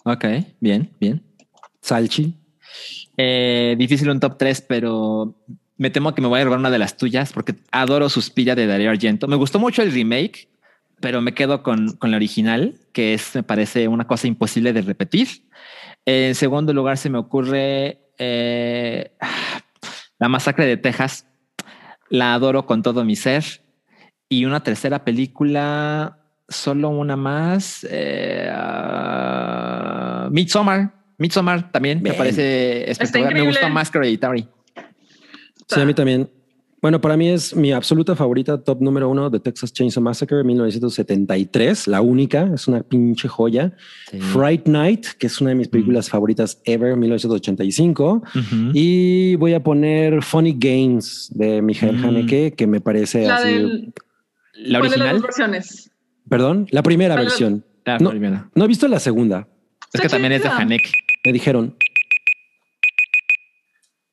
[0.04, 0.24] Ok,
[0.60, 1.22] bien, bien.
[1.80, 2.34] Salchi.
[3.16, 5.34] Eh, difícil un top 3, pero
[5.76, 8.66] me temo que me voy a robar una de las tuyas porque adoro Suspira de
[8.66, 9.28] Dario Argento.
[9.28, 10.48] Me gustó mucho el remake,
[11.00, 14.82] pero me quedo con, con la original, que es, me parece una cosa imposible de
[14.82, 15.28] repetir.
[16.04, 19.12] En segundo lugar, se me ocurre eh,
[20.18, 21.26] La Masacre de Texas.
[22.08, 23.44] La adoro con todo mi ser.
[24.28, 26.18] Y una tercera película,
[26.48, 27.86] solo una más.
[27.90, 30.92] Eh, ah, Midsommar.
[31.18, 32.12] Midsommar también Bien.
[32.12, 33.34] me parece espectacular.
[33.34, 34.48] Me gustó más que Hereditary.
[35.74, 36.28] Sí, a mí también.
[36.80, 41.86] Bueno, para mí es mi absoluta favorita, top número uno de Texas Chainsaw Massacre 1973,
[41.86, 43.72] la única, es una pinche joya.
[44.10, 44.18] Sí.
[44.18, 48.22] Fright Night, que es una de mis películas favoritas ever, 1985.
[48.34, 48.70] Ujú.
[48.74, 52.04] Y voy a poner Funny Games de Michael Mm.
[52.04, 53.48] Haneke, que me parece La así.
[53.52, 53.92] del.
[54.54, 55.22] La ¿Cuál de las original.
[55.22, 55.90] versiones?
[56.28, 57.64] Perdón, la primera versión.
[57.84, 58.10] La No.
[58.10, 58.50] primera.
[58.56, 59.46] No he visto la segunda.
[59.92, 60.58] Es que también es de chida.
[60.58, 60.82] Hanek.
[61.24, 61.76] Me dijeron.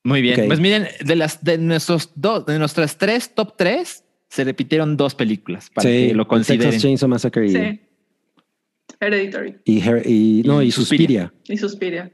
[0.03, 0.45] Muy bien.
[0.47, 5.15] Pues miren, de las de nuestros dos, de nuestras tres top tres, se repitieron dos
[5.15, 6.65] películas para sí, que lo consideren.
[6.71, 7.79] Texas Chainsaw Massacre y, Sí.
[9.01, 9.55] Hereditary.
[9.65, 11.31] y, Her- y- no, Y y Suspiria.
[11.43, 11.53] Suspiria.
[11.53, 12.11] Y Suspiria.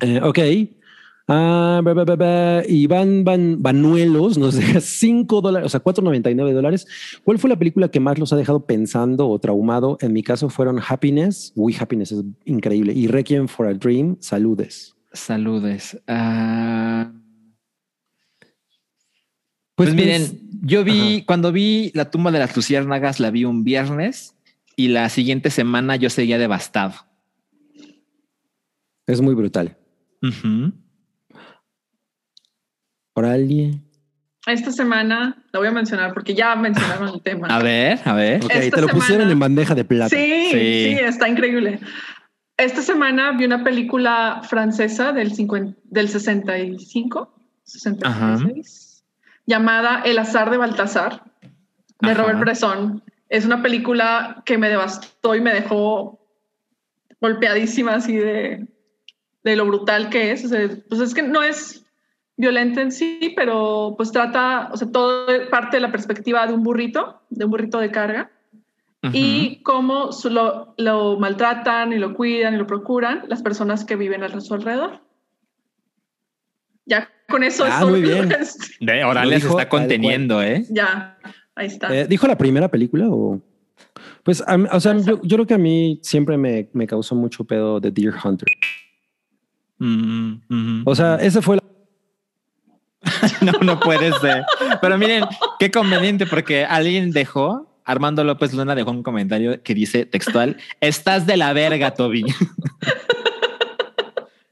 [0.00, 0.38] Eh, ok.
[1.28, 2.62] Ah, ba, ba, ba, ba.
[2.68, 6.86] Iván Van, Banuelos nos deja 5 dólares, o sea, 4.99 dólares.
[7.24, 9.98] ¿Cuál fue la película que más los ha dejado pensando o traumado?
[10.00, 11.52] En mi caso fueron Happiness.
[11.56, 12.92] Uy, Happiness es increíble.
[12.92, 14.16] Y Requiem for a Dream.
[14.20, 14.94] Saludes.
[15.16, 15.98] Saludes.
[16.06, 17.10] Ah,
[19.74, 21.26] pues, Pues, miren, yo vi, ajá.
[21.26, 24.34] cuando vi La tumba de las luciérnagas, la vi un viernes
[24.76, 26.94] y la siguiente semana yo seguía devastado.
[29.06, 29.76] Es muy brutal.
[30.22, 30.72] Ujú.
[33.14, 33.80] Oralie.
[34.46, 37.48] Esta semana la voy a mencionar porque ya mencionaron el tema.
[37.48, 38.44] A ver, a ver.
[38.44, 40.14] Ok, Esta te lo pusieron en bandeja de plata.
[40.14, 40.58] Sí, Sí.
[40.96, 41.80] sí, está increíble.
[42.56, 47.34] Esta semana vi una película francesa del, 50 del 65,
[47.64, 49.04] 66,
[49.44, 51.22] llamada El azar de Baltasar,
[52.00, 52.22] de Ajá.
[52.22, 53.02] Robert Bresson.
[53.28, 56.18] Es una película que me devastó y me dejó
[57.20, 58.66] golpeadísima así de,
[59.44, 60.46] de lo brutal que es.
[60.46, 61.84] O sea, pues es que no es
[62.38, 66.62] violenta en sí, pero pues trata, o sea, todo parte de la perspectiva de un
[66.62, 68.30] burrito, de un burrito de carga
[69.12, 74.22] Y cómo lo, lo maltratan y lo cuidan y lo procuran las personas que viven
[74.22, 75.00] a su alrededor.
[76.84, 78.28] Ya con eso Ah, es muy bien.
[78.28, 78.36] De
[78.80, 80.64] se dijo está conteniendo, ¿eh?
[80.70, 81.18] Ya,
[81.54, 81.94] ahí está.
[81.94, 83.40] Eh, ¿Dijo la primera película o...?
[84.22, 84.42] Pues,
[84.72, 87.90] o sea, yo, yo creo que a mí siempre me, me causó mucho pedo de
[87.90, 88.48] Deer Hunter.
[89.78, 90.82] Mm.
[90.84, 91.62] O sea, esa fue la...
[93.42, 94.44] No, no puede ser.
[94.80, 95.24] Pero miren,
[95.58, 101.24] qué conveniente porque alguien dejó, Armando López Luna dejó un comentario que dice textual, estás
[101.24, 102.24] de la verga, Toby.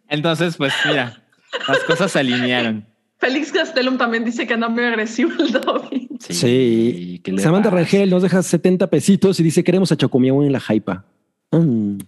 [0.08, 1.20] Entonces, pues mira,
[1.66, 2.86] las cosas se alinearon.
[3.18, 6.08] Félix Gastelum también dice que anda muy agresivo el Dobby.
[6.20, 7.20] Sí.
[7.24, 7.82] ¿qué le Samantha pasa?
[7.82, 11.04] Rangel nos deja 70 pesitos y dice queremos a Chocomiao en la hypa.
[11.50, 11.98] Mm.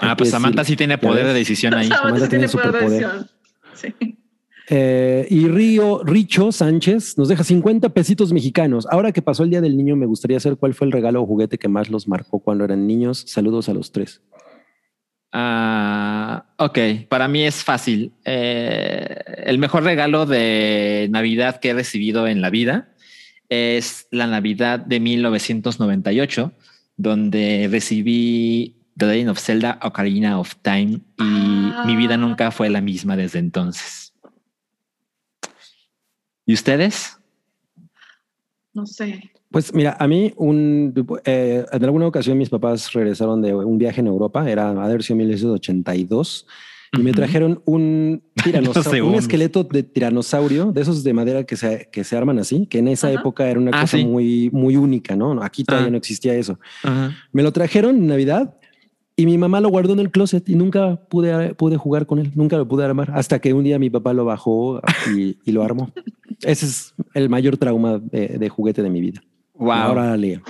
[0.00, 1.88] Ah, pues Sí, Samantha sí tiene poder de decisión ahí.
[1.88, 3.30] Samantha Samantha sí tiene tiene poder de decisión.
[3.74, 4.18] Sí.
[4.70, 8.86] Eh, y Río Richo Sánchez nos deja 50 pesitos mexicanos.
[8.90, 11.26] Ahora que pasó el Día del Niño, me gustaría saber cuál fue el regalo o
[11.26, 13.24] juguete que más los marcó cuando eran niños.
[13.26, 14.22] Saludos a los tres.
[15.32, 16.78] Ah, ok,
[17.08, 18.12] para mí es fácil.
[18.24, 22.88] Eh, el mejor regalo de Navidad que he recibido en la vida
[23.48, 26.52] es la Navidad de 1998,
[26.96, 31.82] donde recibí The Legend of Zelda Ocarina of Time y Ah.
[31.84, 34.13] mi vida nunca fue la misma desde entonces.
[36.46, 37.16] ¿Y ustedes?
[38.72, 39.30] No sé.
[39.50, 40.92] Pues mira, a mí un,
[41.24, 45.02] eh, en alguna ocasión mis papás regresaron de un viaje en Europa, era a ver
[45.04, 46.46] si 1982,
[46.98, 51.88] y me trajeron un, tiranosaurio, un esqueleto de tiranosaurio, de esos de madera que se,
[51.92, 53.20] que se arman así, que en esa Ajá.
[53.20, 54.04] época era una Ah, cosa sí.
[54.04, 55.40] muy, muy única, ¿no?
[55.42, 55.92] Aquí todavía Ah.
[55.92, 56.58] no existía eso.
[57.32, 58.56] Me lo trajeron en Navidad
[59.16, 62.32] y mi mamá lo guardó en el closet y nunca pude, pude jugar con él,
[62.34, 64.80] nunca lo pude armar, hasta que un día mi papá lo bajó
[65.14, 65.90] y, y lo armó.
[66.42, 69.22] Ese es el mayor trauma de, de juguete de mi vida.
[69.54, 69.70] Wow.
[69.72, 70.42] Ahora lea.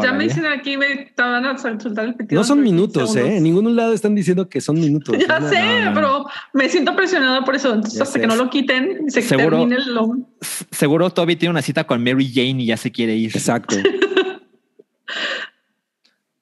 [0.00, 2.40] Ya me dicen aquí, me van a soltar el pitido.
[2.40, 3.36] No son minutos, 15 ¿eh?
[3.38, 5.16] En ningún lado están diciendo que son minutos.
[5.18, 5.94] Ya No, sé, no, no.
[5.94, 7.74] pero me siento presionada por eso.
[7.74, 8.20] Entonces, Ya hasta sé.
[8.20, 11.62] que no lo quiten y se Seguro- termine el lo- S- Seguro Toby tiene una
[11.62, 13.30] cita con Mary Jane y ya se quiere ir.
[13.34, 13.74] Exacto.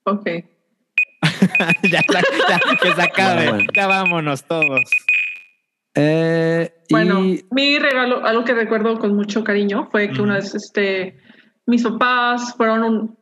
[0.06, 0.24] Ok.
[1.82, 3.48] ya, ya, ya, que se acabe.
[3.50, 3.64] Bueno.
[3.74, 4.80] Ya vámonos todos.
[5.94, 10.54] Eh, Bueno, y mi regalo, algo que recuerdo con mucho cariño fue que una vez
[10.54, 11.18] este,
[11.66, 13.18] mis papás fueron un,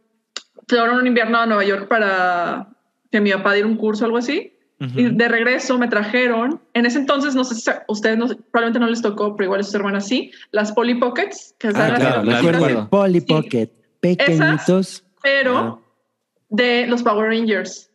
[0.68, 2.68] fueron un invierno a Nueva York para
[3.10, 4.50] que mi papá diera un curso o algo así.
[4.96, 8.80] Y de regreso me trajeron, en ese entonces, no sé si a ustedes no- probablemente
[8.80, 11.98] no les tocó, pero igual a sus hermanas sí, las Polly Pockets, que Ah, las
[12.00, 13.26] claro, me las de Polly Sí.
[13.26, 13.70] Pocket.
[14.00, 15.02] Pequeñitos.
[15.22, 15.78] pero Ah.
[16.54, 17.90] De los Power Rangers.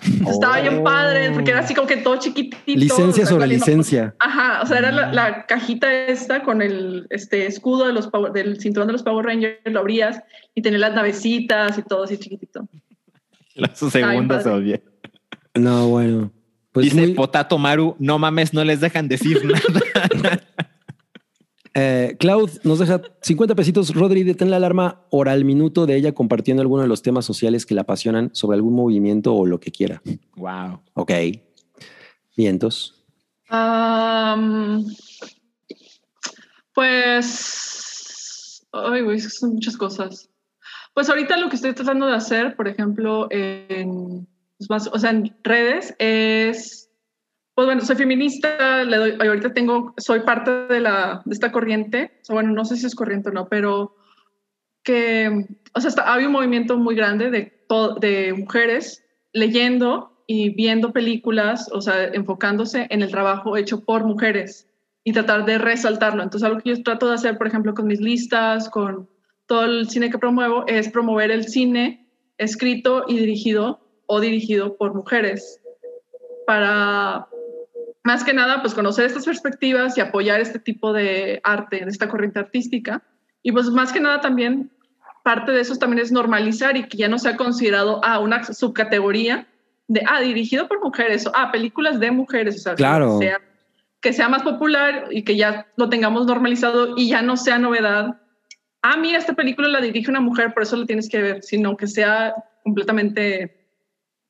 [0.28, 2.56] Estaba bien padre, porque era así como que todo chiquitito.
[2.66, 4.14] Licencia o sea, sobre valiendo- licencia.
[4.20, 8.32] Ajá, o sea, era la, la cajita esta con el este, escudo de los Power-
[8.32, 10.20] del cinturón de los Power Rangers, lo abrías
[10.54, 12.68] y tenía las navecitas y todo así chiquitito.
[13.74, 14.56] Segundos padre.
[14.56, 14.80] obvio.
[15.54, 16.30] No, bueno.
[16.70, 20.40] Pues Dice muy- Potato Maru, no mames, no les dejan decir nada.
[21.80, 23.94] Eh, Cloud nos deja 50 pesitos.
[23.94, 27.66] Rodri, detén la alarma hora al minuto de ella compartiendo alguno de los temas sociales
[27.66, 30.02] que la apasionan sobre algún movimiento o lo que quiera.
[30.36, 30.80] wow.
[30.94, 31.12] Ok.
[32.36, 32.94] Vientos.
[36.74, 40.28] Pues, ay, güey, es que son muchas cosas.
[40.94, 44.26] Pues ahorita lo que estoy tratando de hacer, por ejemplo, en,
[44.66, 46.87] pues, o sea, en redes es,
[47.58, 52.12] pues bueno, soy feminista, le doy, ahorita tengo, soy parte de, la, de esta corriente,
[52.28, 53.96] o bueno, no sé si es corriente o no, pero
[54.84, 55.44] que,
[55.74, 57.66] o sea, está, hay un movimiento muy grande de,
[58.00, 64.68] de mujeres leyendo y viendo películas, o sea, enfocándose en el trabajo hecho por mujeres
[65.02, 66.22] y tratar de resaltarlo.
[66.22, 69.10] Entonces, algo que yo trato de hacer, por ejemplo, con mis listas, con
[69.46, 74.94] todo el cine que promuevo, es promover el cine escrito y dirigido o dirigido por
[74.94, 75.60] mujeres
[76.46, 77.28] para,
[78.08, 82.08] más que nada, pues conocer estas perspectivas y apoyar este tipo de arte, de esta
[82.08, 83.02] corriente artística.
[83.42, 84.70] Y pues más que nada también,
[85.22, 89.46] parte de eso también es normalizar y que ya no sea considerado a una subcategoría
[89.88, 93.18] de, ah, dirigido por mujeres, o ah, películas de mujeres, o sea, Claro.
[93.18, 93.40] que sea,
[94.00, 98.22] que sea más popular y que ya lo tengamos normalizado y ya no sea novedad.
[98.80, 101.76] Ah, mira, esta película la dirige una mujer, por eso la tienes que ver, sino
[101.76, 103.57] que sea completamente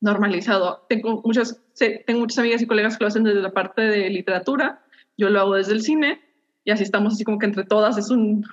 [0.01, 0.85] normalizado.
[0.89, 4.09] Tengo muchas, sé- tengo muchas amigas y colegas que lo hacen desde la parte de
[4.09, 4.83] literatura,
[5.17, 6.21] yo lo hago desde el cine
[6.63, 8.45] y así estamos así como que entre todas es un...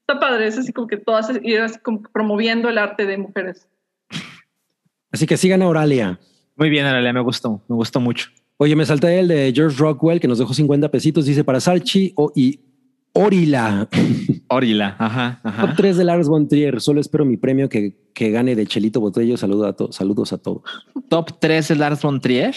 [0.00, 3.68] Está padre, es así como que todas ir así como promoviendo el arte de mujeres.
[5.12, 6.18] Así que sigan a Oralia.
[6.56, 8.30] Muy bien, Aralia, me gustó, me gustó mucho.
[8.56, 11.26] Oye, me salté el de George Rockwell que nos dejó 50 pesitos.
[11.26, 12.60] Dice para Salchi o, y
[13.12, 13.88] Orila.
[14.54, 15.74] Orila, ajá, Top ajá.
[15.76, 16.80] 3 de Lars von Trier.
[16.80, 19.36] Solo espero mi premio que, que gane de Chelito Botello.
[19.36, 20.62] Saludo a to- saludos a todos.
[21.08, 22.54] Top 3 es Lars von Trier.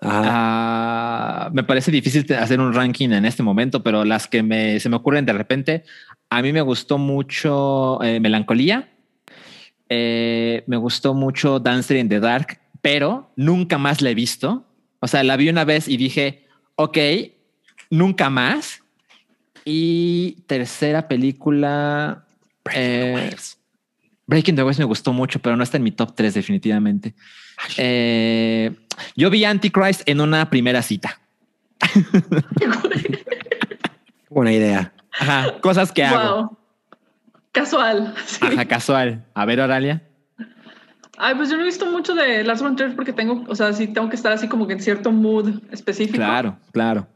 [0.00, 0.22] Ajá.
[0.24, 4.88] Ah, me parece difícil hacer un ranking en este momento, pero las que me, se
[4.88, 5.84] me ocurren de repente,
[6.28, 8.88] a mí me gustó mucho eh, Melancolía,
[9.88, 14.64] Eh, me gustó mucho Dancer in the Dark, pero nunca más la he visto.
[15.00, 16.96] O sea, la vi una vez y dije, ok,
[17.90, 18.81] nunca más.
[19.64, 22.24] Y tercera película,
[22.74, 23.34] eh,
[24.26, 27.14] Breaking the West me gustó mucho, pero no está en mi top 3 definitivamente.
[27.76, 28.74] Eh,
[29.16, 31.20] yo vi Antichrist en una primera cita.
[34.30, 34.92] Buena idea.
[35.18, 36.34] Ajá, cosas que hago.
[36.34, 36.58] Wow.
[37.52, 38.14] Casual.
[38.26, 38.38] sí.
[38.40, 39.24] Ajá, casual.
[39.34, 40.02] A ver, Oralia.
[41.18, 43.72] Ay, pues yo no he visto mucho de Lars von Trier porque tengo, o sea,
[43.72, 46.16] sí tengo que estar así como que en cierto mood específico.
[46.16, 47.06] Claro, claro.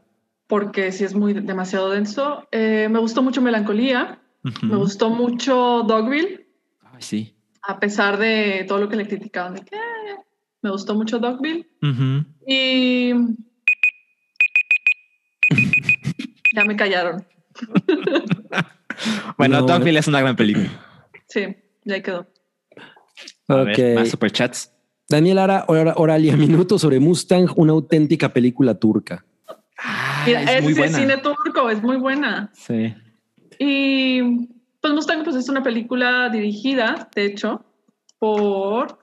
[0.47, 2.47] Porque sí es muy demasiado denso.
[2.51, 4.19] Eh, me gustó mucho Melancolía.
[4.61, 6.47] Me gustó mucho Dogville,
[6.81, 7.35] Ay, sí.
[7.63, 9.55] a pesar de todo lo que le criticaban.
[9.55, 10.15] De que, eh,
[10.61, 11.67] me gustó mucho Dogville.
[12.47, 13.11] Y.
[16.55, 17.25] ya me callaron.
[19.37, 20.69] Bueno, No, Dogville es una gran película.
[21.27, 21.41] Sí,
[21.83, 22.25] ya quedó.
[23.47, 23.65] A Ok.
[23.77, 24.73] ver, más superchats.
[25.07, 29.23] Daniel Ara, Ora- Oralia, minuto sobre Mustang, una auténtica película turca.
[29.77, 30.97] Ah, Mira, es ese muy sí es buena.
[30.97, 32.49] cine turco, es muy buena.
[32.53, 32.95] Sí.
[33.59, 34.47] Y
[34.81, 37.65] pues Mustang pues, es una película dirigida, de hecho,
[38.19, 38.99] por...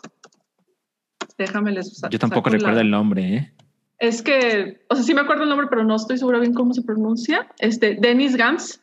[1.37, 3.53] Déjame les Yo tampoco recuerdo el nombre, ¿eh?
[3.99, 6.75] Es que, o sea, sí me acuerdo el nombre, pero no estoy segura bien cómo
[6.75, 7.49] se pronuncia.
[7.59, 8.81] Este, Dennis Gams.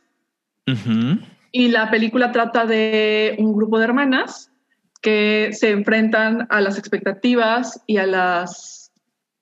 [0.68, 1.19] Ujú.
[1.51, 4.51] Y la película trata de un grupo de hermanas
[5.01, 8.81] que se enfrentan a las expectativas y a las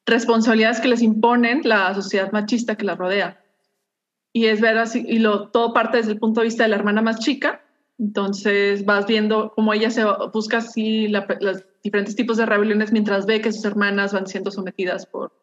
[0.10, 3.44] responsabilidades que les imponen la sociedad machista que las rodea.
[4.34, 6.76] Y es ver así, y lo, todo parte desde el punto de vista de la
[6.76, 7.62] hermana más chica,
[7.98, 13.26] Entonces vas viendo cómo ella se busca así la- los diferentes tipos de rebeliones mientras
[13.26, 15.34] ve que sus hermanas van siendo sometidas por,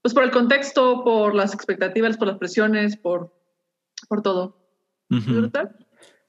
[0.00, 3.30] pues por el contexto, por las expectativas, por las presiones, por,
[4.08, 4.56] por todo.
[5.36, 5.76] Brutal.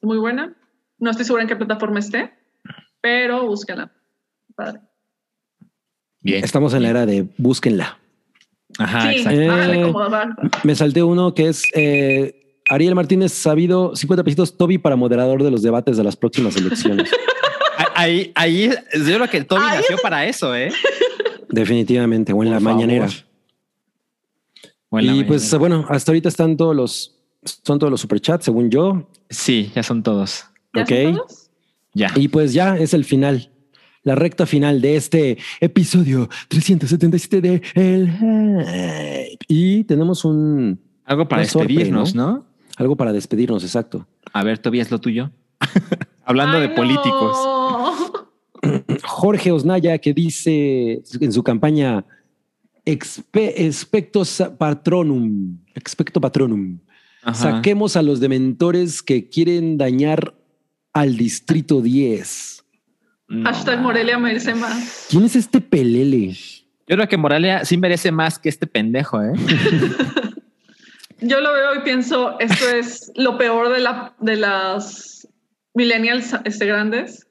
[0.01, 0.53] Muy buena.
[0.97, 2.33] No estoy segura en qué plataforma esté,
[2.99, 3.89] pero búsquenla.
[4.55, 4.81] Padre.
[6.23, 6.43] Bien.
[6.43, 7.99] Estamos en la era de búsquenla.
[8.79, 9.93] Ajá, sí, Eh.
[10.63, 15.51] Me salté uno que es eh, Ariel Martínez sabido 50 pesitos Toby para moderador de
[15.51, 17.11] los debates de las próximas elecciones.
[17.95, 20.71] Ahí, ahí, yo creo que Toby Ahí nació para eso, ¿eh?
[21.49, 22.73] Definitivamente, o en la favor.
[22.75, 23.07] mañanera.
[24.89, 25.59] O en la Y pues mañanera.
[25.59, 29.07] bueno, hasta ahorita están todos los, son todos los superchats, según yo.
[29.29, 30.45] sí, ya son todos.
[30.73, 30.89] ¿Ya ok.
[30.89, 31.49] son todos?
[31.93, 32.11] Ya.
[32.15, 33.51] Y pues ya es el final,
[34.03, 39.37] la recta final de este episodio 377 de El Hype.
[39.47, 42.45] Y tenemos un Algo para despedirnos, ¿no?
[42.77, 44.07] algo para despedirnos, exacto.
[44.33, 45.31] A ver, Toby, es lo tuyo.
[46.25, 47.37] Hablando Ay, de políticos.
[47.43, 47.93] no.
[49.03, 52.05] Jorge Osnaya que dice en su campaña
[52.85, 54.23] "Expe- expecto
[54.57, 56.79] patronum, expecto patronum.
[57.23, 57.35] Ajá.
[57.35, 60.33] Saquemos a los dementores que quieren dañar
[60.93, 62.62] al distrito 10.
[63.27, 63.49] No.
[63.49, 65.07] Hashtag Morelia merece más.
[65.09, 66.33] ¿Quién es este pelele?
[66.87, 69.31] Yo creo que Morelia sí merece más que este pendejo, ¿eh?
[71.21, 75.27] Yo lo veo y pienso, esto es lo peor de, la, de las
[75.73, 77.27] millennials este, grandes.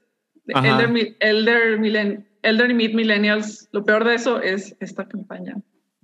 [0.47, 3.69] Elder, elder, millen- elder y mid millennials.
[3.73, 5.57] Lo peor de eso es esta campaña.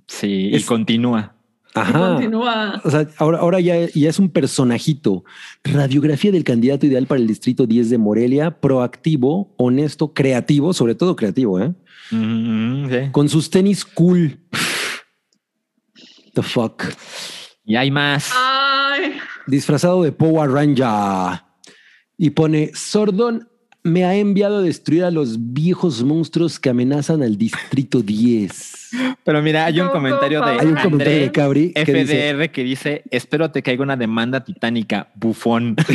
[0.06, 1.35] Sí, Es- y continúa.
[1.74, 2.15] Y Ajá.
[2.15, 2.81] continúa.
[2.85, 5.24] O sea, ahora, ahora ya, ya es un personajito.
[5.65, 11.15] Radiografía del candidato ideal para el distrito 10 de Morelia, proactivo, honesto, creativo, sobre todo
[11.15, 11.74] creativo, ¿eh?
[12.11, 13.11] Mm, sí.
[13.12, 14.39] Con sus tenis cool.
[16.35, 16.85] The fuck.
[17.65, 18.31] Y hay más.
[18.35, 21.43] Ay, Disfrazado de Power Ranger.
[22.16, 23.49] Y pone, Sordon
[23.84, 28.90] me ha enviado a destruir a los viejos monstruos que amenazan al distrito 10.
[29.24, 32.32] Pero mira, hay un comentario de por Hay un André, comentario de Cabri que dice,
[32.34, 35.76] FDR que dice, espero te caiga una demanda titánica, bufón.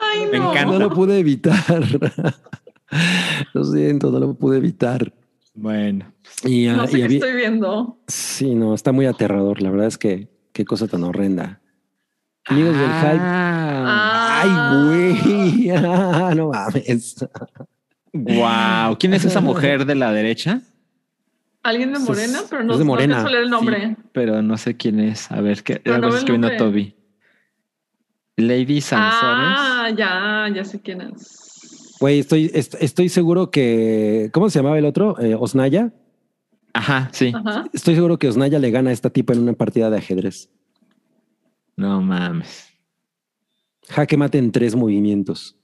[0.00, 0.50] ay, Me no.
[0.52, 0.72] encanta.
[0.72, 1.84] no lo pude evitar.
[3.54, 5.12] lo siento, no lo pude evitar.
[5.54, 6.12] bueno,
[6.44, 7.98] Y, ah, No sé y qué había- estoy viendo.
[8.06, 9.60] Sí, no, está muy aterrador.
[9.62, 11.60] La verdad es que qué cosa tan horrenda.
[12.48, 13.20] Amigos del hype.
[13.20, 15.70] Ah, Ay, güey.
[15.70, 17.16] Ah, no mames.
[18.12, 18.96] Wow.
[18.98, 20.62] ¿Quién es esa mujer de la derecha?
[21.62, 23.28] Alguien de Es- Morena, pero no, es de Morena.
[23.28, 23.88] leer el nombre.
[23.88, 25.30] Sí, pero no sé quién es.
[25.30, 25.80] A ver, ¿qué?
[25.82, 26.58] Pero a no ver, veo es el que viendo nombre.
[26.58, 26.94] Toby.
[28.36, 29.54] Lady Sansores.
[29.58, 31.96] Ah, ya, ya sé quién es.
[32.00, 34.30] Güey, estoy, est- estoy seguro que.
[34.32, 35.18] ¿Cómo se llamaba el otro?
[35.20, 35.92] Eh, Osnaya.
[36.72, 37.32] Ajá, sí.
[37.34, 37.64] Ajá.
[37.72, 40.48] Estoy seguro que Osnaya le gana a esta tipa en una partida de ajedrez.
[41.78, 42.66] No mames.
[43.88, 45.54] Jaque mate en tres movimientos.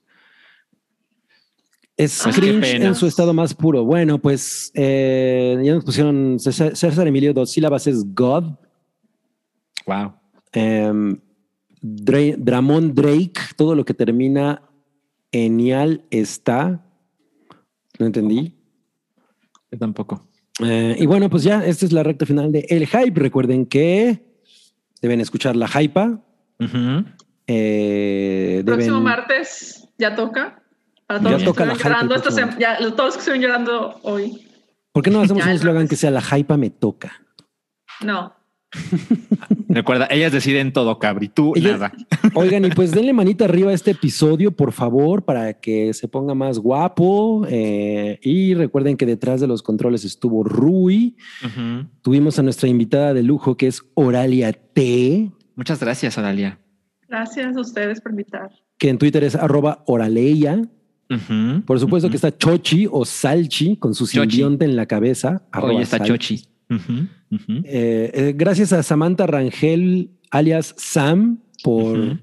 [1.97, 2.87] Es cringe pena.
[2.87, 3.85] en su estado más puro.
[3.85, 8.45] Bueno, pues eh, ya nos pusieron César, César Emilio, dos sílabas es God.
[9.87, 10.15] Wow.
[11.83, 14.63] Dra- Dramón Drake, todo lo que termina
[15.33, 16.85] en ial está.
[17.99, 18.55] No entendí.
[19.71, 20.27] Yo tampoco.
[20.65, 23.21] Eh, y bueno, pues ya, esta es la recta final de El Hype.
[23.21, 24.34] Recuerden que
[25.05, 26.19] deben escuchar la Hypa.
[26.61, 27.05] Ujú.
[27.47, 30.63] Eh, Próximo martes ya toca.
[31.07, 33.43] Para Ya todos los que toca la estuvieron llorando ya, los- todos los que estuvieron
[33.43, 34.49] llorando hoy.
[34.93, 37.13] ¿Por qué no hacemos Ya, un eslogan que sea la Hypa me toca?
[38.01, 38.35] No.
[39.69, 41.29] Recuerda, ellas deciden todo, Cabri.
[41.29, 41.93] Tú Ellas- nada.
[42.35, 46.35] Oigan, y pues denle manita arriba a este episodio, por favor, para que se ponga
[46.35, 47.47] más guapo.
[47.49, 51.17] Eh, y recuerden que detrás de los controles estuvo Rui.
[52.03, 56.59] Tuvimos a nuestra invitada de lujo, que es Oralia T, Muchas gracias, Oralia.
[57.09, 58.51] Gracias a ustedes por invitar.
[58.77, 60.63] que en Twitter es arroba oraleia.
[61.65, 65.43] Por supuesto que está Chochi o Salchi con su simbionte en la cabeza.
[65.63, 66.13] Hoy está Salchi.
[66.13, 67.09] Chochi.
[67.35, 67.63] Ujú.
[67.65, 72.19] Eh, eh, gracias a Samantha Rangel, alias Sam, por, Ujú.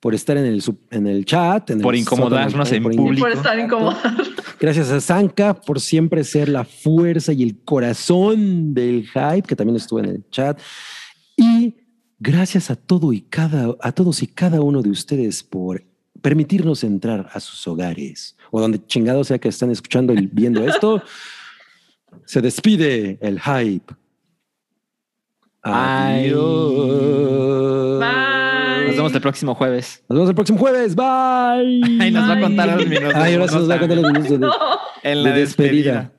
[0.00, 1.70] por estar en el, en el chat.
[1.70, 3.26] en el Por incomodarnos sótano, en por público.
[3.26, 4.16] Por estar incómoda.
[4.60, 9.76] Gracias a Sanka por siempre ser la fuerza y el corazón del hype, que también
[9.76, 10.60] estuvo en el chat.
[11.36, 11.74] Y
[12.20, 15.84] gracias a todo y cada, a todos y cada uno de ustedes por
[16.20, 21.02] permitirnos entrar a sus hogares o donde chingado sea que están escuchando y viendo esto.
[22.26, 23.92] Se despide el hype.
[25.62, 26.40] Adiós.
[28.00, 28.86] Bye.
[28.88, 30.02] Nos vemos el próximo jueves.
[30.08, 30.94] Nos vemos el próximo jueves.
[30.96, 31.82] Bye.
[32.00, 33.14] Ay, nos va a contar los minutos.
[33.14, 34.52] Ay, ahora sí nos va a contar los minutos de, No.
[35.02, 35.92] en la de despedida.
[35.92, 36.12] despedida.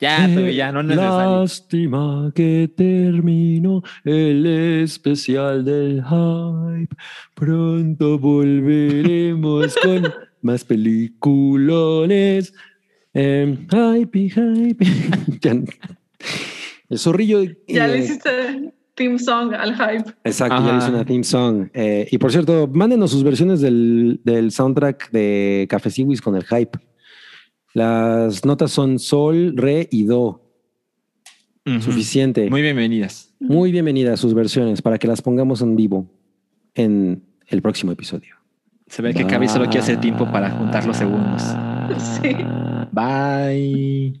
[0.00, 1.40] Ya Ya, Toby, ya, no es necesario.
[1.42, 4.46] Lástima que terminó el
[4.82, 6.96] especial del hype.
[7.34, 12.54] Pronto volveremos con más peliculones.
[13.12, 14.86] Em, hype, hype.
[16.94, 17.42] Ya- el zorrillo.
[17.68, 18.30] Ya eh, le hiciste
[18.94, 20.10] theme song al hype.
[20.24, 20.78] Exacto, ya Ajá.
[20.78, 21.68] hice una theme song.
[21.74, 26.44] Eh, y por cierto, mándenos sus versiones del, del soundtrack de Café Siwis con el
[26.44, 26.78] hype.
[27.72, 30.40] Las notas son sol, re y do.
[31.80, 32.50] Suficiente.
[32.50, 33.34] Muy bienvenidas.
[33.40, 36.06] Muy bienvenidas sus versiones para que las pongamos en vivo
[36.74, 38.36] en el próximo episodio.
[38.86, 41.42] Se ve que Cavi solo quiere hacer tiempo para juntar los segundos.
[42.22, 42.30] Sí.
[42.92, 44.20] Bye.